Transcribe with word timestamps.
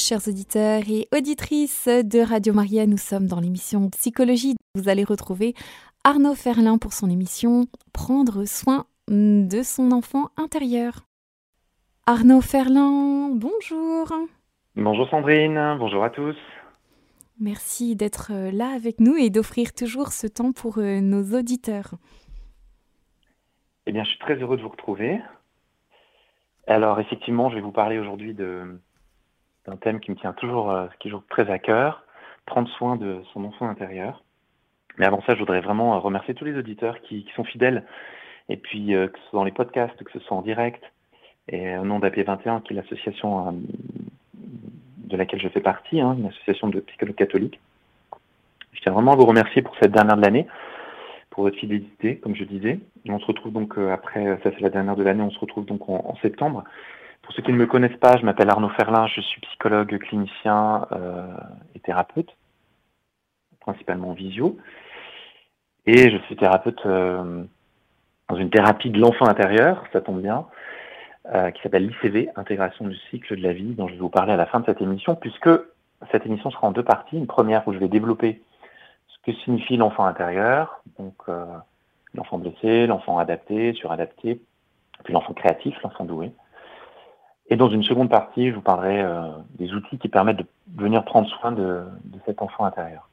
Chers 0.00 0.28
auditeurs 0.28 0.82
et 0.88 1.06
auditrices 1.14 1.86
de 1.86 2.20
Radio 2.20 2.54
Maria, 2.54 2.86
nous 2.86 2.96
sommes 2.96 3.26
dans 3.26 3.38
l'émission 3.38 3.90
Psychologie. 3.90 4.54
Vous 4.74 4.88
allez 4.88 5.04
retrouver 5.04 5.52
Arnaud 6.04 6.34
Ferlin 6.34 6.78
pour 6.78 6.94
son 6.94 7.10
émission 7.10 7.66
Prendre 7.92 8.46
soin 8.46 8.86
de 9.08 9.62
son 9.62 9.92
enfant 9.92 10.30
intérieur. 10.38 11.02
Arnaud 12.06 12.40
Ferlin, 12.40 13.28
bonjour. 13.34 14.10
Bonjour 14.74 15.06
Sandrine, 15.10 15.76
bonjour 15.78 16.02
à 16.02 16.08
tous. 16.08 16.36
Merci 17.38 17.94
d'être 17.94 18.32
là 18.32 18.70
avec 18.70 19.00
nous 19.00 19.16
et 19.16 19.28
d'offrir 19.28 19.74
toujours 19.74 20.12
ce 20.12 20.26
temps 20.26 20.52
pour 20.52 20.78
euh, 20.78 21.00
nos 21.00 21.38
auditeurs. 21.38 21.92
Eh 23.84 23.92
bien, 23.92 24.04
je 24.04 24.08
suis 24.08 24.18
très 24.18 24.36
heureux 24.36 24.56
de 24.56 24.62
vous 24.62 24.70
retrouver. 24.70 25.20
Alors, 26.66 27.00
effectivement, 27.00 27.50
je 27.50 27.56
vais 27.56 27.60
vous 27.60 27.70
parler 27.70 27.98
aujourd'hui 27.98 28.32
de, 28.32 28.80
un 29.70 29.76
thème 29.76 30.00
qui 30.00 30.10
me 30.10 30.16
tient 30.16 30.32
toujours, 30.32 30.70
euh, 30.70 30.86
toujours 30.98 31.22
très 31.28 31.50
à 31.50 31.58
cœur, 31.58 32.04
prendre 32.46 32.68
soin 32.70 32.96
de 32.96 33.22
son 33.32 33.44
enfant 33.44 33.68
intérieur. 33.68 34.22
Mais 34.98 35.06
avant 35.06 35.22
ça, 35.22 35.34
je 35.34 35.40
voudrais 35.40 35.60
vraiment 35.60 35.94
euh, 35.94 35.98
remercier 35.98 36.34
tous 36.34 36.44
les 36.44 36.56
auditeurs 36.56 37.00
qui, 37.02 37.26
sont 37.36 37.44
fidèles, 37.44 37.84
et 38.48 38.56
puis 38.56 38.94
euh, 38.94 39.08
que 39.08 39.18
ce 39.18 39.24
soit 39.26 39.38
dans 39.38 39.44
les 39.44 39.52
podcasts, 39.52 40.02
que 40.02 40.12
ce 40.12 40.18
soit 40.20 40.36
en 40.36 40.42
direct, 40.42 40.82
et 41.48 41.76
au 41.76 41.84
nom 41.84 41.98
d'AP21, 41.98 42.62
qui 42.62 42.72
est 42.72 42.76
l'association 42.76 43.60
de 44.34 45.16
laquelle 45.16 45.40
je 45.40 45.48
fais 45.48 45.60
partie, 45.60 46.00
hein, 46.00 46.14
une 46.16 46.26
association 46.26 46.68
de 46.68 46.80
psychologues 46.80 47.16
catholiques. 47.16 47.60
Je 48.72 48.80
tiens 48.82 48.92
vraiment 48.92 49.12
à 49.12 49.16
vous 49.16 49.26
remercier 49.26 49.62
pour 49.62 49.74
cette 49.80 49.90
dernière 49.90 50.16
de 50.16 50.22
l'année, 50.22 50.46
pour 51.30 51.44
votre 51.44 51.56
fidélité, 51.56 52.18
comme 52.18 52.36
je 52.36 52.44
disais. 52.44 52.78
on 53.08 53.18
se 53.18 53.26
retrouve 53.26 53.52
donc 53.52 53.76
après, 53.78 54.38
ça 54.44 54.50
c'est 54.52 54.60
la 54.60 54.70
dernière 54.70 54.94
de 54.94 55.02
l'année, 55.02 55.22
on 55.22 55.30
se 55.30 55.38
retrouve 55.40 55.64
donc 55.64 55.88
en 55.88 56.14
septembre 56.22 56.62
pour 57.30 57.36
ceux 57.36 57.42
qui 57.44 57.52
ne 57.52 57.58
me 57.58 57.66
connaissent 57.66 57.96
pas, 58.00 58.16
je 58.16 58.24
m'appelle 58.24 58.50
Arnaud 58.50 58.70
Ferlin, 58.70 59.06
je 59.06 59.20
suis 59.20 59.40
psychologue 59.42 59.96
clinicien 59.98 60.88
euh, 60.90 61.28
et 61.76 61.78
thérapeute, 61.78 62.36
principalement 63.60 64.14
visio. 64.14 64.58
Et 65.86 66.10
je 66.10 66.16
suis 66.24 66.34
thérapeute 66.34 66.84
euh, 66.86 67.44
dans 68.28 68.34
une 68.34 68.50
thérapie 68.50 68.90
de 68.90 68.98
l'enfant 68.98 69.28
intérieur, 69.28 69.84
ça 69.92 70.00
tombe 70.00 70.20
bien, 70.20 70.46
euh, 71.32 71.52
qui 71.52 71.62
s'appelle 71.62 71.86
l'ICV, 71.86 72.30
Intégration 72.34 72.88
du 72.88 72.96
cycle 73.10 73.36
de 73.36 73.42
la 73.44 73.52
vie, 73.52 73.74
dont 73.74 73.86
je 73.86 73.92
vais 73.92 74.00
vous 74.00 74.08
parler 74.08 74.32
à 74.32 74.36
la 74.36 74.46
fin 74.46 74.58
de 74.58 74.66
cette 74.66 74.82
émission, 74.82 75.14
puisque 75.14 75.50
cette 76.10 76.26
émission 76.26 76.50
sera 76.50 76.66
en 76.66 76.72
deux 76.72 76.82
parties. 76.82 77.16
Une 77.16 77.28
première 77.28 77.62
où 77.68 77.72
je 77.72 77.78
vais 77.78 77.86
développer 77.86 78.42
ce 79.06 79.30
que 79.30 79.38
signifie 79.44 79.76
l'enfant 79.76 80.04
intérieur, 80.04 80.82
donc 80.98 81.14
l'enfant 82.12 82.38
blessé, 82.38 82.88
l'enfant 82.88 83.18
adapté, 83.18 83.72
suradapté, 83.74 84.40
puis 85.04 85.12
l'enfant 85.12 85.32
créatif, 85.32 85.80
l'enfant 85.84 86.04
doué. 86.04 86.32
Et 87.50 87.56
dans 87.56 87.68
une 87.68 87.82
seconde 87.82 88.08
partie, 88.08 88.48
je 88.48 88.54
vous 88.54 88.60
parlerai 88.60 89.02
euh, 89.02 89.28
des 89.58 89.74
outils 89.74 89.98
qui 89.98 90.08
permettent 90.08 90.38
de 90.38 90.46
venir 90.76 91.04
prendre 91.04 91.28
soin 91.28 91.50
de, 91.50 91.82
cet 92.24 92.42
enfant 92.42 92.64
intérieur. 92.64 93.08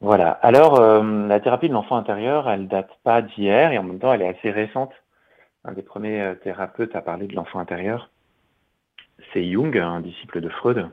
Voilà. 0.00 0.32
Alors, 0.42 0.78
euh, 0.78 1.26
la 1.26 1.40
thérapie 1.40 1.70
de 1.70 1.72
l'enfant 1.72 1.96
intérieur, 1.96 2.48
elle 2.50 2.68
date 2.68 2.90
pas 3.02 3.22
d'hier 3.22 3.72
et 3.72 3.78
en 3.78 3.82
même 3.82 3.98
temps, 3.98 4.12
elle 4.12 4.20
est 4.20 4.28
assez 4.28 4.50
récente. 4.50 4.92
Un 5.64 5.72
des 5.72 5.82
premiers 5.82 6.20
euh, 6.20 6.34
thérapeutes 6.34 6.94
à 6.94 7.00
parler 7.00 7.26
de 7.26 7.34
l'enfant 7.34 7.60
intérieur, 7.60 8.10
c'est 9.32 9.50
Jung, 9.50 9.78
un 9.78 10.00
disciple 10.00 10.42
de 10.42 10.50
Freud, 10.50 10.90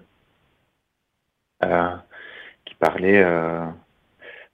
qui 2.66 2.76
parlait 2.76 3.26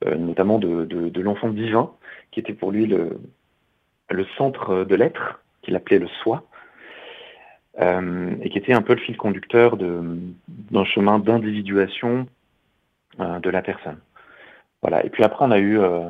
notamment 0.05 0.57
de, 0.57 1.21
l'enfant 1.21 1.49
divin, 1.49 1.91
qui 2.31 2.39
était 2.39 2.53
pour 2.53 2.71
lui 2.71 2.87
le, 2.87 3.19
le 4.09 4.25
centre 4.37 4.83
de 4.85 4.95
l'être, 4.95 5.41
qu'il 5.61 5.75
appelait 5.75 5.99
le 5.99 6.07
soi. 6.23 6.43
Euh, 7.79 8.35
et 8.41 8.49
qui 8.49 8.57
était 8.57 8.73
un 8.73 8.81
peu 8.81 8.95
le 8.95 9.01
fil 9.01 9.17
conducteur 9.17 9.77
d'un 9.77 10.85
chemin 10.85 11.19
d'individuation 11.19 12.27
euh, 13.19 13.39
de 13.39 13.49
la 13.51 13.61
personne. 13.61 13.99
Voilà. 14.81 15.05
Et 15.05 15.09
puis 15.11 15.23
après, 15.23 15.45
on 15.45 15.51
a 15.51 15.59
eu, 15.59 15.79
euh, 15.79 16.09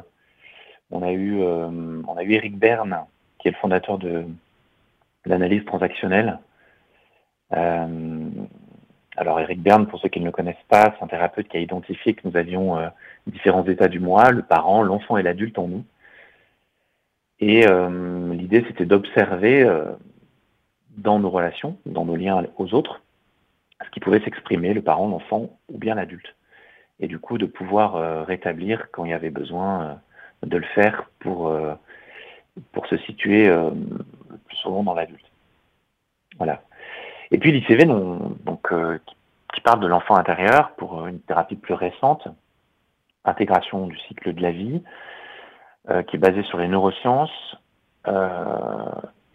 on 0.91 1.03
a 1.03 1.11
eu, 1.11 1.41
on 1.41 2.15
a 2.15 2.23
eu 2.23 2.33
Eric 2.33 2.57
Berne, 2.57 2.97
qui 3.39 3.49
est 3.49 3.51
le 3.51 3.57
fondateur 3.57 3.97
de 3.97 4.25
l'analyse 5.25 5.65
transactionnelle. 5.65 6.39
alors 7.51 9.39
Eric 9.39 9.61
Berne, 9.61 9.87
pour 9.87 9.99
ceux 9.99 10.09
qui 10.09 10.21
ne 10.21 10.25
le 10.25 10.31
connaissent 10.31 10.55
pas, 10.69 10.93
c'est 10.97 11.03
un 11.03 11.07
thérapeute 11.07 11.49
qui 11.49 11.57
a 11.57 11.59
identifié 11.59 12.13
que 12.13 12.25
nous 12.27 12.37
avions 12.37 12.77
différents 13.25 13.65
états 13.65 13.89
du 13.89 13.99
moi, 13.99 14.31
le 14.31 14.41
parent, 14.41 14.83
l'enfant 14.83 15.17
et 15.17 15.23
l'adulte 15.23 15.59
en 15.59 15.67
nous. 15.67 15.83
Et 17.39 17.65
l'idée, 18.31 18.63
c'était 18.67 18.85
d'observer 18.85 19.65
dans 20.97 21.19
nos 21.19 21.29
relations, 21.29 21.77
dans 21.85 22.05
nos 22.05 22.15
liens 22.15 22.45
aux 22.57 22.73
autres, 22.73 23.01
ce 23.85 23.89
qui 23.91 23.99
pouvait 23.99 24.19
s'exprimer, 24.21 24.73
le 24.73 24.81
parent, 24.81 25.07
l'enfant 25.07 25.57
ou 25.69 25.77
bien 25.77 25.95
l'adulte. 25.95 26.35
Et 26.99 27.07
du 27.07 27.19
coup, 27.19 27.37
de 27.37 27.45
pouvoir 27.45 27.95
euh, 27.95 28.23
rétablir 28.23 28.87
quand 28.91 29.05
il 29.05 29.11
y 29.11 29.13
avait 29.13 29.29
besoin 29.29 29.83
euh, 29.83 29.93
de 30.47 30.57
le 30.57 30.65
faire 30.65 31.09
pour, 31.19 31.47
euh, 31.47 31.75
pour 32.71 32.87
se 32.87 32.97
situer 32.97 33.49
plus 34.47 34.57
souvent 34.57 34.83
dans 34.83 34.95
l'adulte. 34.95 35.25
Voilà. 36.37 36.61
Et 37.31 37.37
puis 37.37 37.51
l'ICV, 37.51 37.85
donc, 37.85 38.73
qui 39.53 39.61
parle 39.61 39.79
de 39.79 39.87
l'enfant 39.87 40.15
intérieur 40.15 40.71
pour 40.77 41.07
une 41.07 41.19
thérapie 41.19 41.55
plus 41.55 41.73
récente, 41.73 42.27
intégration 43.25 43.87
du 43.87 43.97
cycle 43.99 44.33
de 44.33 44.41
la 44.41 44.51
vie, 44.51 44.81
qui 46.07 46.15
est 46.15 46.19
basée 46.19 46.43
sur 46.43 46.57
les 46.57 46.67
neurosciences, 46.67 47.57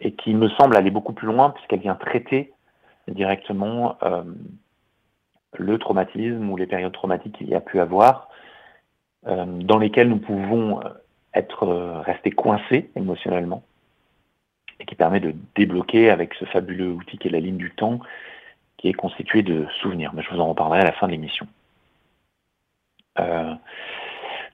et 0.03 0.11
qui 0.11 0.33
me 0.33 0.49
semble 0.49 0.77
aller 0.77 0.91
beaucoup 0.91 1.13
plus 1.13 1.27
loin 1.27 1.49
puisqu'elle 1.49 1.79
vient 1.79 1.95
traiter 1.95 2.53
directement 3.07 3.97
euh, 4.03 4.23
le 5.53 5.77
traumatisme 5.77 6.49
ou 6.49 6.57
les 6.57 6.67
périodes 6.67 6.93
traumatiques 6.93 7.37
qu'il 7.37 7.49
y 7.49 7.55
a 7.55 7.61
pu 7.61 7.79
avoir, 7.79 8.29
euh, 9.27 9.45
dans 9.45 9.77
lesquelles 9.77 10.09
nous 10.09 10.19
pouvons 10.19 10.81
euh, 10.81 10.89
être 11.33 11.65
restés 12.05 12.31
coincés 12.31 12.91
émotionnellement, 12.95 13.63
et 14.79 14.85
qui 14.85 14.95
permet 14.95 15.19
de 15.19 15.33
débloquer 15.55 16.11
avec 16.11 16.33
ce 16.35 16.45
fabuleux 16.45 16.91
outil 16.91 17.17
qui 17.17 17.27
est 17.27 17.31
la 17.31 17.39
ligne 17.39 17.57
du 17.57 17.71
temps, 17.71 17.99
qui 18.77 18.89
est 18.89 18.93
constitué 18.93 19.41
de 19.41 19.65
souvenirs. 19.81 20.11
Mais 20.13 20.21
je 20.21 20.29
vous 20.29 20.39
en 20.39 20.49
reparlerai 20.49 20.81
à 20.81 20.85
la 20.85 20.91
fin 20.91 21.07
de 21.07 21.13
l'émission. 21.13 21.47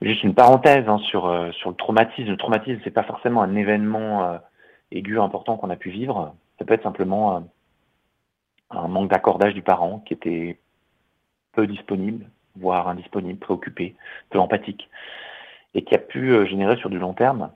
juste 0.00 0.22
une 0.22 0.34
parenthèse 0.34 0.88
hein, 0.88 0.98
sur, 0.98 1.52
sur 1.52 1.68
le 1.68 1.76
traumatisme. 1.76 2.30
Le 2.30 2.36
traumatisme, 2.38 2.80
c'est 2.82 2.90
pas 2.90 3.02
forcément 3.02 3.42
un 3.42 3.56
événement 3.56 4.40
aigu 4.92 5.18
important 5.18 5.56
qu'on 5.56 5.70
a 5.70 5.76
pu 5.76 5.90
vivre. 5.90 6.34
Ça 6.58 6.64
peut 6.64 6.74
être 6.74 6.82
simplement 6.82 7.36
euh, 7.36 7.40
un 8.70 8.88
manque 8.88 9.10
d'accordage 9.10 9.54
du 9.54 9.62
parent 9.62 10.00
qui 10.00 10.14
était 10.14 10.58
peu 11.52 11.66
disponible, 11.66 12.26
voire 12.56 12.88
indisponible, 12.88 13.38
préoccupé, 13.38 13.96
peu 14.30 14.38
empathique, 14.38 14.88
et 15.74 15.82
qui 15.82 15.94
a 15.94 15.98
pu 15.98 16.30
euh, 16.30 16.46
générer 16.46 16.76
sur 16.76 16.90
du 16.90 16.98
long 16.98 17.14
terme 17.14 17.50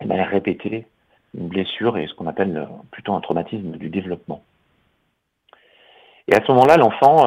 de 0.00 0.06
manière 0.06 0.30
répétée 0.30 0.86
une 1.34 1.48
blessure 1.48 1.96
et 1.96 2.06
ce 2.06 2.14
qu'on 2.14 2.26
appelle 2.26 2.56
euh, 2.56 2.66
plutôt 2.90 3.14
un 3.14 3.20
traumatisme 3.20 3.76
du 3.76 3.88
développement. 3.88 4.42
Et 6.28 6.34
à 6.34 6.44
ce 6.44 6.52
moment-là, 6.52 6.76
l'enfant, 6.76 7.26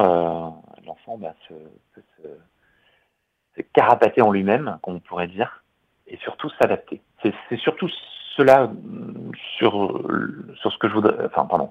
l'enfant 0.86 1.18
bah, 1.18 1.34
se, 1.46 1.54
se, 1.94 3.62
carapater 3.74 4.22
en 4.22 4.30
lui-même, 4.30 4.78
comme 4.82 4.94
on 4.94 5.00
pourrait 5.00 5.26
dire, 5.26 5.62
et 6.06 6.16
surtout 6.18 6.48
s'adapter. 6.58 7.02
C'est 7.22 7.58
surtout 7.58 7.90
cela 8.36 8.70
sur, 9.58 10.02
sur 10.56 10.72
ce 10.72 10.78
que 10.78 10.88
je 10.88 10.94
voudrais, 10.94 11.26
enfin 11.26 11.46
pardon, 11.46 11.70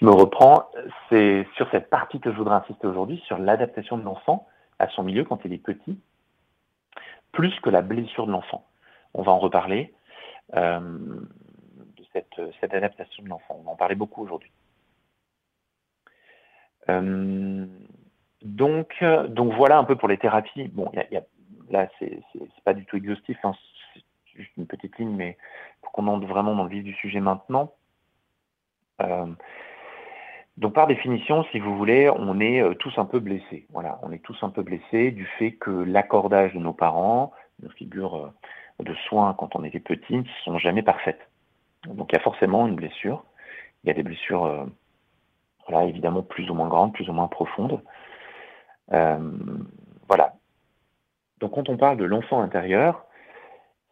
je 0.00 0.04
me 0.04 0.10
reprends, 0.10 0.70
c'est 1.08 1.46
sur 1.56 1.70
cette 1.70 1.90
partie 1.90 2.20
que 2.20 2.32
je 2.32 2.36
voudrais 2.36 2.56
insister 2.56 2.86
aujourd'hui, 2.86 3.22
sur 3.26 3.38
l'adaptation 3.38 3.98
de 3.98 4.02
l'enfant 4.02 4.48
à 4.78 4.88
son 4.88 5.02
milieu 5.02 5.24
quand 5.24 5.40
il 5.44 5.52
est 5.52 5.58
petit, 5.58 5.98
plus 7.30 7.58
que 7.60 7.70
la 7.70 7.82
blessure 7.82 8.26
de 8.26 8.32
l'enfant. 8.32 8.66
On 9.14 9.22
va 9.22 9.32
en 9.32 9.38
reparler 9.38 9.94
euh, 10.54 10.80
de 10.80 12.04
cette, 12.12 12.40
cette, 12.60 12.74
adaptation 12.74 13.22
de 13.22 13.28
l'enfant. 13.28 13.56
On 13.60 13.62
va 13.64 13.70
en 13.70 13.76
parler 13.76 13.94
beaucoup 13.94 14.22
aujourd'hui. 14.22 14.50
Euh, 16.88 17.66
donc, 18.42 19.04
donc 19.28 19.54
voilà 19.54 19.78
un 19.78 19.84
peu 19.84 19.96
pour 19.96 20.08
les 20.08 20.18
thérapies. 20.18 20.68
Bon, 20.68 20.90
y 20.94 21.16
a, 21.16 21.22
là 21.70 21.88
c'est 21.98 22.20
pas 22.64 22.74
du 22.74 22.84
tout 22.86 22.96
exhaustif, 22.96 23.38
hein, 23.44 23.54
juste 24.42 24.56
une 24.56 24.66
petite 24.66 24.98
ligne, 24.98 25.14
mais 25.14 25.36
pour 25.80 25.92
qu'on 25.92 26.06
entre 26.06 26.26
vraiment 26.26 26.54
dans 26.54 26.64
le 26.64 26.70
vif 26.70 26.84
du 26.84 26.94
sujet 26.94 27.20
maintenant. 27.20 27.72
Euh, 29.00 29.26
donc 30.58 30.74
par 30.74 30.86
définition, 30.86 31.44
si 31.44 31.58
vous 31.58 31.76
voulez, 31.76 32.10
on 32.10 32.38
est 32.40 32.60
euh, 32.60 32.74
tous 32.74 32.92
un 32.98 33.04
peu 33.04 33.20
blessés. 33.20 33.66
Voilà, 33.70 33.98
on 34.02 34.12
est 34.12 34.22
tous 34.22 34.36
un 34.42 34.50
peu 34.50 34.62
blessés 34.62 35.10
du 35.10 35.24
fait 35.38 35.52
que 35.52 35.70
l'accordage 35.70 36.52
de 36.54 36.58
nos 36.58 36.72
parents, 36.72 37.32
nos 37.62 37.70
figures 37.70 38.16
euh, 38.16 38.84
de 38.84 38.94
soins 39.08 39.34
quand 39.34 39.56
on 39.56 39.64
était 39.64 39.80
petit, 39.80 40.16
ne 40.16 40.24
sont 40.44 40.58
jamais 40.58 40.82
parfaites. 40.82 41.28
Donc 41.86 42.12
il 42.12 42.16
y 42.16 42.18
a 42.18 42.22
forcément 42.22 42.66
une 42.66 42.76
blessure. 42.76 43.24
Il 43.84 43.88
y 43.88 43.90
a 43.90 43.94
des 43.94 44.04
blessures, 44.04 44.68
voilà, 45.66 45.86
évidemment 45.86 46.22
plus 46.22 46.48
ou 46.50 46.54
moins 46.54 46.68
grandes, 46.68 46.92
plus 46.92 47.08
ou 47.08 47.12
moins 47.12 47.26
profondes. 47.26 47.82
voilà. 48.88 50.34
Donc 51.40 51.54
quand 51.54 51.68
on 51.68 51.76
parle 51.76 51.96
de 51.96 52.04
l'enfant 52.04 52.40
intérieur, 52.40 53.04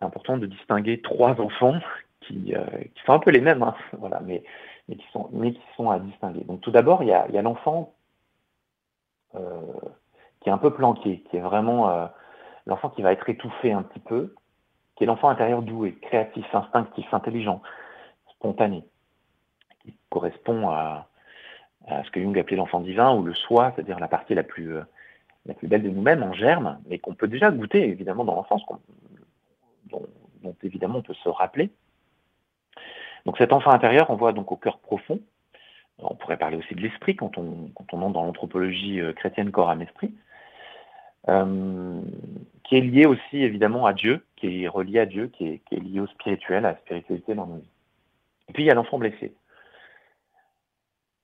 c'est 0.00 0.06
important 0.06 0.38
de 0.38 0.46
distinguer 0.46 1.00
trois 1.02 1.40
enfants 1.40 1.78
qui, 2.20 2.54
euh, 2.54 2.64
sont 3.04 3.12
un 3.12 3.18
peu 3.18 3.30
les 3.30 3.40
mêmes, 3.40 3.62
hein, 3.62 3.74
voilà, 3.98 4.20
mais 4.20 4.42
mais 4.88 4.96
qui 4.96 5.06
sont, 5.12 5.28
mais 5.32 5.54
à 5.88 5.98
distinguer. 6.00 6.40
Donc 6.44 6.62
tout 6.62 6.72
d'abord, 6.72 7.02
il 7.04 7.08
y 7.08 7.12
a, 7.12 7.42
l'enfant 7.42 7.94
euh, 9.36 9.60
qui 10.40 10.48
est 10.48 10.52
un 10.52 10.58
peu 10.58 10.72
planqué, 10.72 11.22
qui 11.30 11.36
est 11.36 11.40
vraiment 11.40 11.90
euh, 11.90 12.06
l'enfant 12.66 12.88
qui 12.88 13.02
va 13.02 13.12
être 13.12 13.28
étouffé 13.28 13.72
un 13.72 13.82
petit 13.82 14.00
peu, 14.00 14.34
qui 14.96 15.04
est 15.04 15.06
l'enfant 15.06 15.28
intérieur 15.28 15.62
doué, 15.62 15.94
créatif, 16.02 16.44
instinctif, 16.52 17.06
intelligent, 17.14 17.62
spontané, 18.30 18.82
qui 19.84 19.94
correspond 20.08 20.70
à, 20.70 21.06
ce 22.04 22.10
que 22.10 22.20
Jung 22.20 22.36
appelait 22.38 22.56
l'enfant 22.56 22.80
divin 22.80 23.14
ou 23.14 23.22
le 23.22 23.34
soi, 23.34 23.72
c'est-à-dire 23.74 24.00
la 24.00 24.08
partie 24.08 24.34
la 24.34 24.42
plus, 24.42 24.74
la 25.46 25.54
plus 25.54 25.68
belle 25.68 25.82
de 25.82 25.90
nous-mêmes 25.90 26.22
en 26.24 26.32
germe, 26.32 26.80
et 26.90 26.98
qu'on 26.98 27.14
peut 27.14 27.28
déjà 27.28 27.50
goûter 27.52 27.88
évidemment 27.88 28.24
dans 28.24 28.34
l'enfance, 28.34 28.64
dont, 29.90 30.54
évidemment 30.62 30.98
on 30.98 31.02
peut 31.02 31.14
se 31.14 31.28
rappeler. 31.28 31.70
Donc 33.26 33.38
cet 33.38 33.52
enfant 33.52 33.70
intérieur, 33.70 34.10
on 34.10 34.16
voit 34.16 34.32
donc 34.32 34.50
au 34.52 34.56
cœur 34.56 34.78
profond. 34.78 35.20
On 35.98 36.14
pourrait 36.14 36.38
parler 36.38 36.56
aussi 36.56 36.74
de 36.74 36.80
l'esprit 36.80 37.14
quand 37.14 37.36
on, 37.36 37.70
quand 37.74 37.92
entre 37.92 38.12
dans 38.12 38.24
l'anthropologie 38.24 39.00
euh, 39.00 39.12
chrétienne 39.12 39.50
corps 39.50 39.68
âme 39.68 39.82
esprit, 39.82 40.14
euh, 41.28 42.00
qui 42.64 42.76
est 42.76 42.80
lié 42.80 43.04
aussi 43.04 43.42
évidemment 43.42 43.84
à 43.84 43.92
Dieu, 43.92 44.24
qui 44.36 44.64
est 44.64 44.68
relié 44.68 45.00
à 45.00 45.06
Dieu, 45.06 45.28
qui 45.28 45.46
est, 45.46 45.70
lié 45.72 46.00
au 46.00 46.06
spirituel, 46.06 46.64
à 46.64 46.72
la 46.72 46.78
spiritualité 46.78 47.34
dans 47.34 47.46
nos 47.46 47.56
vies. 47.56 47.68
Et 48.48 48.52
puis 48.54 48.62
il 48.62 48.66
y 48.66 48.70
a 48.70 48.74
l'enfant 48.74 48.98
blessé. 48.98 49.34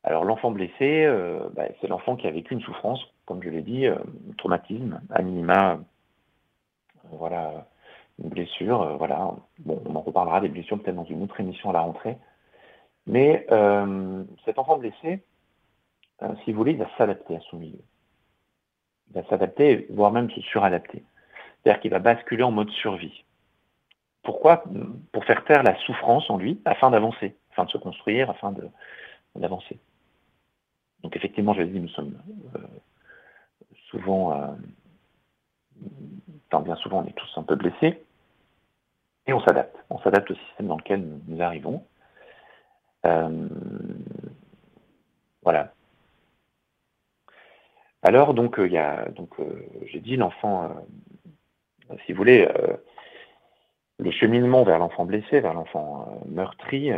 Alors 0.04 0.24
l'enfant 0.24 0.50
blessé, 0.50 1.04
euh, 1.06 1.48
bah, 1.54 1.64
c'est 1.80 1.88
l'enfant 1.88 2.16
qui 2.16 2.26
a 2.26 2.30
vécu 2.30 2.52
une 2.52 2.60
souffrance, 2.60 3.00
comme 3.24 3.42
je 3.42 3.48
l'ai 3.48 3.62
dit, 3.62 3.86
traumatisme, 4.36 5.00
à 5.10 5.22
minima, 5.22 5.80
voilà, 7.12 7.66
une 8.22 8.30
blessure, 8.30 8.82
euh, 8.82 8.96
voilà. 8.96 9.34
Bon, 9.60 9.82
on 9.86 9.94
en 9.94 10.00
reparlera 10.00 10.40
des 10.40 10.48
blessures 10.48 10.80
peut-être 10.82 10.96
dans 10.96 11.04
une 11.04 11.22
autre 11.22 11.40
émission 11.40 11.70
à 11.70 11.72
la 11.72 11.80
rentrée. 11.80 12.16
Mais 13.06 13.46
euh, 13.50 14.24
cet 14.44 14.58
enfant 14.58 14.78
blessé, 14.78 15.22
euh, 16.22 16.34
si 16.44 16.52
vous 16.52 16.58
voulez, 16.58 16.72
il 16.72 16.78
va 16.78 16.88
s'adapter 16.96 17.36
à 17.36 17.40
son 17.50 17.58
milieu. 17.58 17.82
Il 19.08 19.20
va 19.20 19.28
s'adapter, 19.28 19.86
voire 19.90 20.12
même 20.12 20.30
se 20.30 20.40
suradapter. 20.40 21.02
C'est-à-dire 21.62 21.80
qu'il 21.80 21.90
va 21.90 21.98
basculer 21.98 22.42
en 22.42 22.50
mode 22.50 22.70
survie. 22.70 23.24
Pourquoi? 24.22 24.64
Pour 25.12 25.24
faire 25.24 25.44
taire 25.44 25.62
la 25.62 25.76
souffrance 25.80 26.28
en 26.30 26.36
lui, 26.36 26.60
afin 26.64 26.90
d'avancer, 26.90 27.36
afin 27.52 27.64
de 27.64 27.70
se 27.70 27.78
construire, 27.78 28.28
afin 28.30 28.52
d'avancer. 29.36 29.78
Donc 31.02 31.14
effectivement, 31.14 31.54
je 31.54 31.62
l'ai 31.62 31.68
dit, 31.68 31.78
nous 31.78 31.88
sommes 31.90 32.18
souvent, 33.90 34.56
enfin 36.48 36.60
bien 36.62 36.74
souvent, 36.76 37.04
on 37.04 37.06
est 37.06 37.12
tous 37.12 37.30
un 37.36 37.44
peu 37.44 37.54
blessés. 37.54 38.02
Et 39.26 39.32
on 39.32 39.40
s'adapte. 39.40 39.76
On 39.90 39.98
s'adapte 39.98 40.30
au 40.30 40.34
système 40.34 40.68
dans 40.68 40.76
lequel 40.76 41.04
nous, 41.26 41.42
arrivons. 41.42 41.84
Euh, 43.04 43.48
voilà. 45.42 45.72
Alors, 48.02 48.34
donc, 48.34 48.58
euh, 48.58 48.66
il 48.66 48.72
y 48.72 48.78
a, 48.78 49.08
donc, 49.10 49.30
euh, 49.40 49.68
j'ai 49.86 50.00
dit 50.00 50.16
l'enfant, 50.16 50.70
si 52.04 52.12
vous 52.12 52.18
voulez, 52.18 52.48
le 53.98 54.10
cheminement 54.10 54.64
vers 54.64 54.78
l'enfant 54.78 55.04
blessé, 55.04 55.40
vers 55.40 55.54
l'enfant 55.54 56.20
meurtri, 56.26 56.90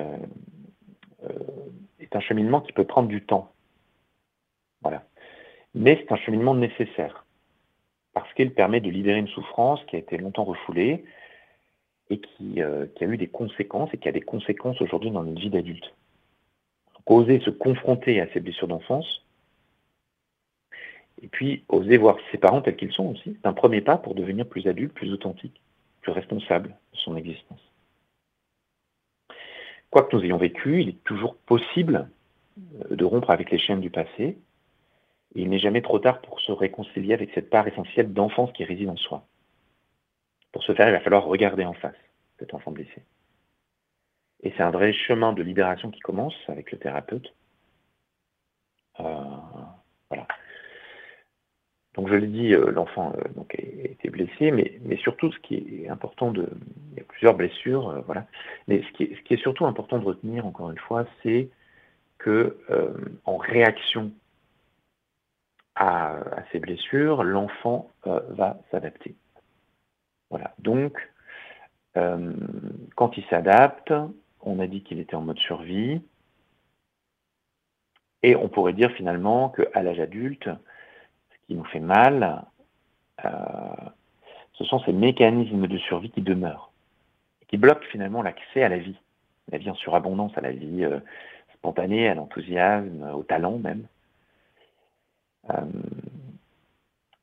est 2.00 2.16
un 2.16 2.20
cheminement 2.20 2.60
qui 2.60 2.72
peut 2.72 2.84
prendre 2.84 3.08
du 3.08 3.24
temps. 3.24 3.52
Voilà. 4.82 5.02
Mais 5.74 5.96
c'est 6.00 6.12
un 6.12 6.16
cheminement 6.16 6.54
nécessaire 6.54 7.24
parce 8.14 8.32
qu'il 8.34 8.52
permet 8.52 8.80
de 8.80 8.90
libérer 8.90 9.18
une 9.18 9.28
souffrance 9.28 9.84
qui 9.84 9.96
a 9.96 9.98
été 9.98 10.16
longtemps 10.16 10.44
refoulée, 10.44 11.04
et 12.10 12.20
euh, 12.60 12.86
qui, 12.94 13.04
a 13.04 13.06
eu 13.06 13.16
des 13.16 13.28
conséquences 13.28 13.92
et 13.92 13.98
qui 13.98 14.08
a 14.08 14.12
des 14.12 14.20
conséquences 14.20 14.80
aujourd'hui 14.80 15.10
dans 15.10 15.22
notre 15.22 15.40
vie 15.40 15.50
d'adulte. 15.50 15.94
oser 17.06 17.40
se 17.40 17.50
confronter 17.50 18.20
à 18.20 18.28
ces 18.32 18.40
blessures 18.40 18.68
d'enfance, 18.68 19.24
et 21.22 21.28
puis 21.28 21.64
oser 21.68 21.96
voir 21.96 22.16
ses 22.30 22.38
parents 22.38 22.62
tels 22.62 22.76
qu'ils 22.76 22.92
sont 22.92 23.06
aussi, 23.06 23.36
c'est 23.40 23.48
un 23.48 23.52
premier 23.52 23.80
pas 23.80 23.96
pour 23.96 24.14
devenir 24.14 24.46
plus 24.46 24.66
adulte, 24.66 24.92
plus 24.92 25.12
authentique, 25.12 25.60
plus 26.02 26.12
responsable 26.12 26.68
de 26.92 26.98
son 26.98 27.16
existence. 27.16 27.60
Quoi 29.90 30.02
que 30.02 30.16
nous 30.16 30.24
ayons 30.24 30.36
vécu, 30.36 30.82
il 30.82 30.90
est 30.90 31.04
toujours 31.04 31.34
possible 31.36 32.08
euh, 32.58 32.94
de 32.94 33.04
rompre 33.04 33.30
avec 33.30 33.50
les 33.50 33.58
chaînes 33.58 33.80
du 33.80 33.90
passé, 33.90 34.38
et 35.34 35.42
il 35.42 35.48
n'est 35.48 35.58
jamais 35.58 35.82
trop 35.82 35.98
tard 35.98 36.20
pour 36.20 36.40
se 36.40 36.52
réconcilier 36.52 37.14
avec 37.14 37.30
cette 37.34 37.50
part 37.50 37.66
essentielle 37.66 38.12
d'enfance 38.12 38.52
qui 38.52 38.64
réside 38.64 38.88
en 38.88 38.96
soi. 38.96 39.26
Pour 40.58 40.64
ce 40.64 40.74
faire, 40.74 40.88
il 40.88 40.92
va 40.92 40.98
falloir 40.98 41.22
regarder 41.22 41.64
en 41.64 41.72
face 41.72 41.94
cet 42.40 42.52
enfant 42.52 42.72
blessé. 42.72 43.04
Et 44.42 44.52
c'est 44.56 44.62
un 44.64 44.72
vrai 44.72 44.92
chemin 44.92 45.32
de 45.32 45.40
libération 45.40 45.88
qui 45.88 46.00
commence 46.00 46.34
avec 46.48 46.72
le 46.72 46.78
thérapeute. 46.78 47.32
Euh, 48.98 49.04
voilà. 50.10 50.26
Donc 51.94 52.08
je 52.08 52.14
l'ai 52.16 52.26
dit, 52.26 52.54
euh, 52.54 52.72
l'enfant 52.72 53.12
euh, 53.16 53.28
donc 53.36 53.54
a 53.54 53.62
été 53.62 54.10
blessé, 54.10 54.50
mais, 54.50 54.80
mais 54.82 54.96
surtout 54.96 55.30
ce 55.30 55.38
qui 55.38 55.84
est 55.84 55.88
important 55.88 56.32
de, 56.32 56.48
il 56.90 56.98
y 56.98 57.00
a 57.02 57.04
plusieurs 57.04 57.34
blessures, 57.34 58.02
voilà. 58.06 58.26
Mais 58.66 58.82
ce 58.82 58.90
qui, 58.96 59.04
est, 59.04 59.40
surtout 59.40 59.64
important 59.64 59.98
de 60.00 60.06
retenir 60.06 60.44
encore 60.44 60.72
une 60.72 60.78
fois, 60.78 61.06
c'est 61.22 61.50
que 62.18 62.58
en 63.26 63.36
réaction 63.36 64.10
à 65.76 66.18
ces 66.50 66.58
blessures, 66.58 67.22
l'enfant 67.22 67.92
va 68.04 68.58
s'adapter. 68.72 69.14
Voilà. 70.30 70.54
Donc, 70.58 70.98
euh, 71.96 72.32
quand 72.96 73.16
il 73.16 73.24
s'adapte, 73.26 73.92
on 74.42 74.60
a 74.60 74.66
dit 74.66 74.82
qu'il 74.82 74.98
était 74.98 75.14
en 75.14 75.22
mode 75.22 75.38
survie. 75.38 76.00
Et 78.22 78.36
on 78.36 78.48
pourrait 78.48 78.72
dire 78.72 78.90
finalement 78.92 79.50
qu'à 79.50 79.82
l'âge 79.82 80.00
adulte, 80.00 80.48
ce 80.48 81.46
qui 81.46 81.54
nous 81.54 81.64
fait 81.64 81.80
mal, 81.80 82.44
euh, 83.24 83.30
ce 84.54 84.64
sont 84.64 84.80
ces 84.80 84.92
mécanismes 84.92 85.66
de 85.66 85.78
survie 85.78 86.10
qui 86.10 86.20
demeurent, 86.20 86.72
qui 87.46 87.56
bloquent 87.56 87.86
finalement 87.90 88.22
l'accès 88.22 88.62
à 88.62 88.68
la 88.68 88.78
vie, 88.78 88.98
la 89.50 89.58
vie 89.58 89.70
en 89.70 89.74
surabondance, 89.76 90.36
à 90.36 90.40
la 90.40 90.50
vie 90.50 90.84
euh, 90.84 90.98
spontanée, 91.54 92.08
à 92.08 92.14
l'enthousiasme, 92.14 93.10
au 93.14 93.22
talent 93.22 93.58
même. 93.58 93.86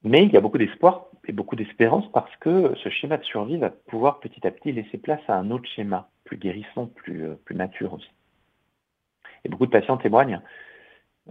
mais 0.03 0.23
il 0.23 0.31
y 0.31 0.37
a 0.37 0.41
beaucoup 0.41 0.57
d'espoir 0.57 1.07
et 1.27 1.31
beaucoup 1.31 1.55
d'espérance 1.55 2.09
parce 2.11 2.33
que 2.37 2.73
ce 2.83 2.89
schéma 2.89 3.17
de 3.17 3.23
survie 3.23 3.57
va 3.57 3.69
pouvoir 3.69 4.19
petit 4.19 4.45
à 4.45 4.51
petit 4.51 4.71
laisser 4.71 4.97
place 4.97 5.21
à 5.27 5.35
un 5.35 5.51
autre 5.51 5.67
schéma, 5.67 6.09
plus 6.23 6.37
guérissant, 6.37 6.87
plus, 6.87 7.25
euh, 7.25 7.35
plus 7.45 7.55
mature 7.55 7.93
aussi. 7.93 8.09
Et 9.43 9.49
beaucoup 9.49 9.65
de 9.65 9.71
patients 9.71 9.97
témoignent, 9.97 10.41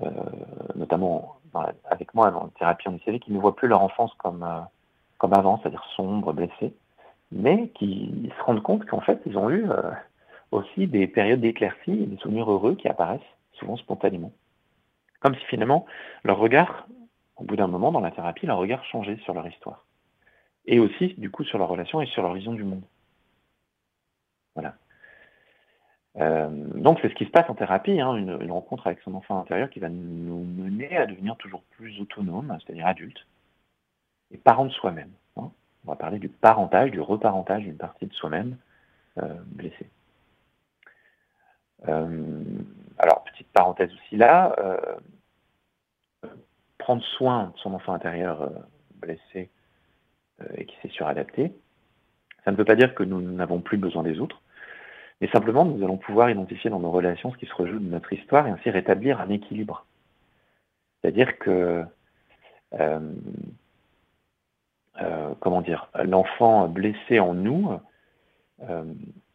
euh, 0.02 0.10
notamment 0.74 1.36
avec 1.84 2.14
moi 2.14 2.30
dans 2.30 2.44
la 2.44 2.50
thérapie 2.58 2.88
en 2.88 2.94
ICV, 2.94 3.20
qui 3.20 3.32
ne 3.32 3.38
voient 3.38 3.56
plus 3.56 3.68
leur 3.68 3.82
enfance 3.82 4.12
comme, 4.18 4.42
euh, 4.42 4.60
comme 5.18 5.34
avant, 5.34 5.58
c'est-à-dire 5.58 5.84
sombre, 5.96 6.32
blessée, 6.32 6.74
mais 7.30 7.68
qui 7.70 8.30
se 8.36 8.42
rendent 8.44 8.62
compte 8.62 8.86
qu'en 8.86 9.00
fait, 9.00 9.20
ils 9.26 9.38
ont 9.38 9.50
eu 9.50 9.66
aussi 10.50 10.86
des 10.86 11.06
périodes 11.06 11.40
d'éclaircie 11.40 12.06
des 12.06 12.16
souvenirs 12.18 12.50
heureux 12.50 12.76
qui 12.76 12.88
apparaissent 12.88 13.20
souvent 13.54 13.76
spontanément. 13.76 14.32
Comme 15.20 15.34
si 15.34 15.44
finalement 15.46 15.86
leur 16.22 16.38
regard 16.38 16.86
au 17.36 17.44
bout 17.44 17.56
d'un 17.56 17.66
moment, 17.66 17.92
dans 17.92 18.00
la 18.00 18.10
thérapie, 18.10 18.46
leur 18.46 18.58
regard 18.58 18.84
changeait 18.84 19.18
sur 19.18 19.34
leur 19.34 19.46
histoire. 19.46 19.84
Et 20.66 20.78
aussi, 20.78 21.14
du 21.18 21.30
coup, 21.30 21.44
sur 21.44 21.58
leur 21.58 21.68
relation 21.68 22.00
et 22.00 22.06
sur 22.06 22.22
leur 22.22 22.32
vision 22.34 22.52
du 22.52 22.64
monde. 22.64 22.84
Voilà. 24.54 24.76
Euh, 26.16 26.48
donc 26.48 27.00
c'est 27.02 27.08
ce 27.08 27.14
qui 27.14 27.24
se 27.24 27.30
passe 27.30 27.50
en 27.50 27.54
thérapie, 27.54 28.00
hein, 28.00 28.14
une, 28.14 28.52
rencontre 28.52 28.86
avec 28.86 29.00
son 29.00 29.14
enfant 29.14 29.40
intérieur 29.40 29.68
qui 29.68 29.80
va 29.80 29.88
nous 29.88 30.44
mener 30.44 30.96
à 30.96 31.06
devenir 31.06 31.36
toujours 31.36 31.62
plus 31.72 32.00
autonome, 32.00 32.56
c'est-à-dire 32.64 32.86
adulte, 32.86 33.26
et 34.30 34.38
parent 34.38 34.64
de 34.64 34.70
soi-même. 34.70 35.10
Hein. 35.36 35.50
On 35.84 35.90
va 35.90 35.96
parler 35.96 36.20
du 36.20 36.28
parentage, 36.28 36.92
du 36.92 37.00
reparentage 37.00 37.64
d'une 37.64 37.76
partie 37.76 38.06
de 38.06 38.14
soi-même 38.14 38.56
euh, 39.18 39.34
blessée. 39.46 39.90
Euh, 41.88 42.44
alors, 42.98 43.24
petite 43.24 43.48
parenthèse 43.48 43.92
aussi 43.92 44.16
là, 44.16 44.54
prendre 46.84 47.02
soin 47.16 47.50
de 47.54 47.58
son 47.60 47.72
enfant 47.72 47.94
intérieur 47.94 48.42
euh, 48.42 48.50
blessé 48.96 49.48
euh, 50.42 50.44
et 50.58 50.66
qui 50.66 50.76
s'est 50.82 50.90
suradapté. 50.90 51.50
Ça 52.44 52.52
ne 52.52 52.56
veut 52.56 52.66
pas 52.66 52.76
dire 52.76 52.94
que 52.94 53.02
nous 53.02 53.22
n'avons 53.22 53.60
plus 53.60 53.78
besoin 53.78 54.02
des 54.02 54.20
autres, 54.20 54.42
mais 55.22 55.28
simplement 55.28 55.64
nous 55.64 55.82
allons 55.82 55.96
pouvoir 55.96 56.28
identifier 56.28 56.68
dans 56.68 56.80
nos 56.80 56.90
relations 56.90 57.32
ce 57.32 57.38
qui 57.38 57.46
se 57.46 57.54
rejoue 57.54 57.78
de 57.78 57.88
notre 57.88 58.12
histoire 58.12 58.46
et 58.46 58.50
ainsi 58.50 58.68
rétablir 58.68 59.18
un 59.18 59.30
équilibre. 59.30 59.86
C'est-à-dire 61.00 61.38
que, 61.38 61.84
euh, 62.74 63.00
comment 65.40 65.62
dire, 65.62 65.88
l'enfant 66.04 66.68
blessé 66.68 67.18
en 67.18 67.32
nous 67.32 67.78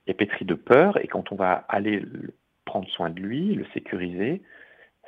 est 0.05 0.13
pétri 0.13 0.45
de 0.45 0.53
peur 0.53 1.03
et 1.03 1.07
quand 1.07 1.31
on 1.31 1.35
va 1.35 1.65
aller 1.67 2.05
prendre 2.65 2.87
soin 2.89 3.09
de 3.09 3.19
lui, 3.19 3.55
le 3.55 3.65
sécuriser, 3.73 4.43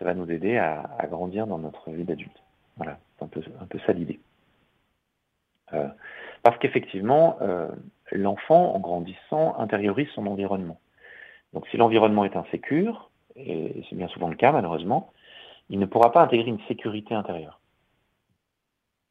ça 0.01 0.05
va 0.05 0.15
nous 0.15 0.31
aider 0.31 0.57
à, 0.57 1.05
grandir 1.11 1.45
dans 1.45 1.59
notre 1.59 1.91
vie 1.91 2.03
d'adulte. 2.03 2.41
Voilà, 2.75 2.97
c'est 3.19 3.25
un 3.25 3.27
peu, 3.27 3.79
ça 3.85 3.93
l'idée. 3.93 4.19
Euh, 5.73 5.87
parce 6.41 6.57
qu'effectivement, 6.57 7.37
euh, 7.41 7.69
l'enfant, 8.11 8.73
en 8.73 8.79
grandissant, 8.79 9.55
intériorise 9.59 10.09
son 10.15 10.25
environnement. 10.25 10.79
Donc 11.53 11.67
si 11.67 11.77
l'environnement 11.77 12.25
est 12.25 12.35
insécure, 12.35 13.11
et 13.35 13.83
c'est 13.89 13.95
bien 13.95 14.07
souvent 14.07 14.27
le 14.27 14.35
cas 14.35 14.51
malheureusement, 14.51 15.13
il 15.69 15.77
ne 15.77 15.85
pourra 15.85 16.11
pas 16.11 16.23
intégrer 16.23 16.49
une 16.49 16.61
sécurité 16.67 17.13
intérieure. 17.13 17.59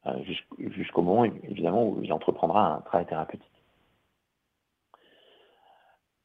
Euh, 0.07 0.21
jusqu'au 0.57 1.03
moment, 1.03 1.23
évidemment, 1.23 1.87
où 1.87 2.03
il 2.03 2.11
entreprendra 2.11 2.75
un 2.75 2.81
travail 2.81 3.05
thérapeutique. 3.05 3.47